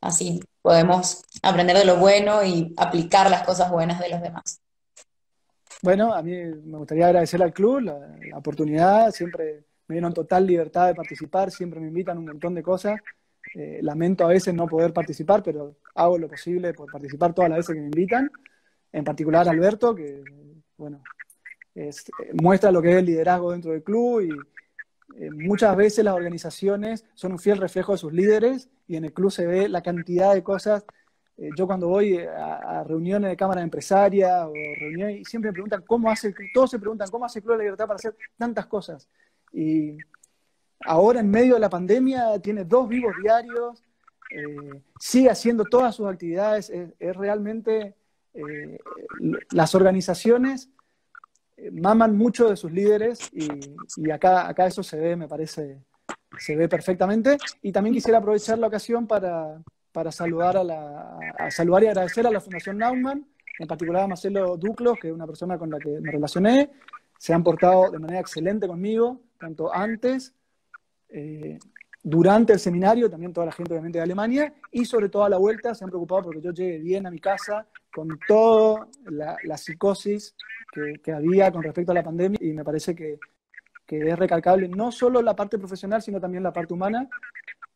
así 0.00 0.40
podemos 0.60 1.24
aprender 1.42 1.76
de 1.76 1.86
lo 1.86 1.96
bueno 1.96 2.44
y 2.44 2.72
aplicar 2.76 3.30
las 3.30 3.42
cosas 3.42 3.70
buenas 3.70 3.98
de 3.98 4.10
los 4.10 4.20
demás. 4.20 4.60
Bueno, 5.82 6.14
a 6.14 6.22
mí 6.22 6.32
me 6.32 6.78
gustaría 6.78 7.06
agradecer 7.06 7.42
al 7.42 7.52
club 7.52 7.80
la, 7.80 7.98
oportunidad, 8.36 9.10
siempre 9.10 9.64
me 9.88 9.96
dieron 9.96 10.12
total 10.14 10.46
libertad 10.46 10.86
de 10.86 10.94
participar, 10.94 11.50
siempre 11.50 11.80
me 11.80 11.88
invitan 11.88 12.18
un 12.18 12.26
montón 12.26 12.54
de 12.54 12.62
cosas. 12.62 13.00
Eh, 13.54 13.80
lamento 13.82 14.24
a 14.24 14.28
veces 14.28 14.54
no 14.54 14.68
poder 14.68 14.92
participar, 14.92 15.42
pero 15.42 15.76
hago 15.96 16.18
lo 16.18 16.28
posible 16.28 16.72
por 16.72 16.90
participar 16.90 17.34
todas 17.34 17.50
las 17.50 17.58
veces 17.58 17.74
que 17.74 17.80
me 17.80 17.86
invitan. 17.86 18.30
En 18.92 19.02
particular 19.02 19.48
Alberto, 19.48 19.94
que 19.94 20.22
bueno, 20.76 21.02
muestra 22.34 22.70
lo 22.70 22.82
que 22.82 22.90
es 22.90 22.96
el 22.96 23.06
liderazgo 23.06 23.52
dentro 23.52 23.72
del 23.72 23.82
club 23.82 24.20
y 24.20 24.30
eh, 25.18 25.30
muchas 25.30 25.76
veces 25.76 26.04
las 26.04 26.14
organizaciones 26.14 27.04
son 27.14 27.32
un 27.32 27.38
fiel 27.38 27.58
reflejo 27.58 27.92
de 27.92 27.98
sus 27.98 28.12
líderes 28.12 28.70
y 28.86 28.96
en 28.96 29.04
el 29.04 29.12
club 29.12 29.30
se 29.30 29.46
ve 29.46 29.68
la 29.68 29.82
cantidad 29.82 30.34
de 30.34 30.42
cosas. 30.42 30.84
Eh, 31.36 31.50
yo 31.56 31.66
cuando 31.66 31.88
voy 31.88 32.18
a, 32.18 32.84
reuniones 32.84 33.30
de 33.30 33.36
cámara 33.36 33.62
empresaria 33.62 34.46
o 34.46 34.52
reuniones, 34.52 35.28
siempre 35.28 35.50
me 35.50 35.54
preguntan 35.54 35.82
cómo 35.86 36.10
hace, 36.10 36.34
todos 36.52 36.70
se 36.70 36.78
preguntan 36.78 37.08
cómo 37.10 37.24
hace 37.24 37.38
el 37.38 37.44
Club 37.44 37.54
de 37.54 37.58
la 37.58 37.64
Libertad 37.64 37.86
para 37.86 37.96
hacer 37.96 38.16
tantas 38.36 38.66
cosas. 38.66 39.08
Y 39.52 39.96
ahora 40.80 41.20
en 41.20 41.30
medio 41.30 41.54
de 41.54 41.60
la 41.60 41.70
pandemia 41.70 42.38
tiene 42.40 42.64
dos 42.64 42.88
vivos 42.88 43.14
diarios, 43.22 43.82
eh, 44.30 44.82
sigue 44.98 45.30
haciendo 45.30 45.64
todas 45.64 45.94
sus 45.94 46.06
actividades, 46.06 46.70
es, 46.70 47.16
realmente 47.16 47.94
eh, 48.34 48.78
las 49.50 49.74
organizaciones 49.74 50.66
eh, 50.66 50.81
maman 51.70 52.16
mucho 52.16 52.48
de 52.48 52.56
sus 52.56 52.72
líderes 52.72 53.30
y, 53.32 54.10
acá, 54.10 54.48
acá 54.48 54.66
eso 54.66 54.82
se 54.82 54.98
ve, 54.98 55.16
me 55.16 55.28
parece, 55.28 55.82
se 56.38 56.56
ve 56.56 56.68
perfectamente. 56.68 57.38
Y 57.62 57.72
también 57.72 57.94
quisiera 57.94 58.18
aprovechar 58.18 58.58
la 58.58 58.66
ocasión 58.66 59.06
para, 59.06 59.62
saludar, 60.10 60.56
a, 60.56 60.64
la, 60.64 61.18
saludar 61.50 61.84
y 61.84 61.86
agradecer 61.86 62.26
a 62.26 62.30
la 62.30 62.40
Fundación 62.40 62.78
Naumann, 62.78 63.26
en 63.58 63.66
particular 63.68 64.02
a 64.02 64.08
Marcelo 64.08 64.56
Duclos, 64.56 64.98
que 65.00 65.08
es 65.08 65.14
una 65.14 65.26
persona 65.26 65.58
con 65.58 65.70
la 65.70 65.78
que 65.78 66.00
me 66.00 66.10
relacioné, 66.10 66.70
se 67.18 67.32
han 67.32 67.44
portado 67.44 67.90
de 67.90 67.98
manera 67.98 68.20
excelente 68.20 68.66
conmigo, 68.66 69.20
tanto 69.38 69.72
antes, 69.72 70.34
eh, 71.08 71.58
durante 72.02 72.52
el 72.52 72.58
seminario, 72.58 73.08
también 73.08 73.32
toda 73.32 73.46
la 73.46 73.52
gente 73.52 73.72
obviamente 73.72 73.98
de 73.98 74.02
Alemania, 74.02 74.52
y 74.72 74.84
sobre 74.84 75.08
todo 75.08 75.24
a 75.24 75.28
la 75.28 75.38
vuelta 75.38 75.74
se 75.74 75.84
han 75.84 75.90
preocupado 75.90 76.22
porque 76.22 76.40
yo 76.40 76.50
llegue 76.50 76.78
bien 76.78 77.06
a 77.06 77.10
mi 77.10 77.20
casa 77.20 77.66
con 77.92 78.18
toda 78.26 78.88
la, 79.04 79.56
psicosis 79.56 80.34
que, 81.02 81.12
había 81.12 81.52
con 81.52 81.62
respecto 81.62 81.92
a 81.92 81.94
la 81.94 82.02
pandemia, 82.02 82.38
y 82.40 82.52
me 82.52 82.64
parece 82.64 82.94
que, 82.94 83.18
es 83.86 84.18
recalcable 84.18 84.68
no 84.68 84.90
solo 84.90 85.20
la 85.20 85.36
parte 85.36 85.58
profesional, 85.58 86.00
sino 86.00 86.18
también 86.18 86.42
la 86.42 86.52
parte 86.52 86.72
humana. 86.72 87.10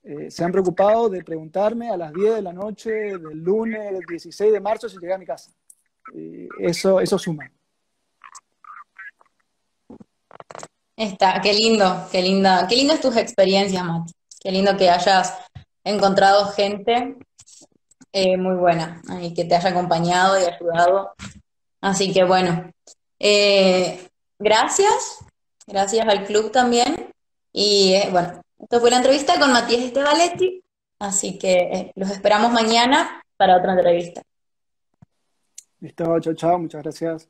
Eh, 0.02 0.30
se 0.30 0.44
han 0.44 0.52
preocupado 0.52 1.10
de 1.10 1.22
preguntarme 1.22 1.90
a 1.90 1.96
las 1.98 2.10
10 2.14 2.36
de 2.36 2.42
la 2.42 2.54
noche 2.54 2.90
del 2.90 3.38
lunes 3.42 4.00
16 4.08 4.50
de 4.50 4.60
marzo 4.60 4.88
si 4.88 4.96
llegué 4.98 5.12
a 5.12 5.18
mi 5.18 5.26
casa. 5.26 5.50
eso, 6.58 7.00
eso 7.00 7.18
suma. 7.18 7.50
Está, 10.96 11.38
qué 11.42 11.52
lindo, 11.52 12.08
qué 12.10 12.22
linda, 12.22 12.66
qué 12.66 12.76
lindas 12.76 13.02
tus 13.02 13.14
experiencias, 13.18 13.84
Mati. 13.84 14.14
Qué 14.40 14.50
lindo 14.50 14.74
que 14.78 14.88
hayas 14.88 15.36
encontrado 15.84 16.46
gente 16.52 17.16
eh, 18.18 18.38
muy 18.38 18.54
buena 18.54 19.02
y 19.20 19.34
que 19.34 19.44
te 19.44 19.54
haya 19.54 19.68
acompañado 19.68 20.40
y 20.40 20.44
ayudado. 20.44 21.14
Así 21.82 22.14
que 22.14 22.24
bueno, 22.24 22.72
eh, 23.18 24.08
gracias, 24.38 25.18
gracias 25.66 26.08
al 26.08 26.24
club 26.24 26.50
también. 26.50 27.12
Y 27.52 27.92
eh, 27.92 28.08
bueno, 28.10 28.40
esto 28.58 28.80
fue 28.80 28.90
la 28.90 28.96
entrevista 28.96 29.38
con 29.38 29.52
Matías 29.52 29.82
Estevaletti, 29.82 30.64
así 30.98 31.38
que 31.38 31.92
los 31.94 32.10
esperamos 32.10 32.52
mañana 32.52 33.22
para 33.36 33.58
otra 33.58 33.74
entrevista. 33.74 34.22
Listo, 35.80 36.18
chao, 36.20 36.32
chao, 36.32 36.58
muchas 36.58 36.82
gracias. 36.82 37.28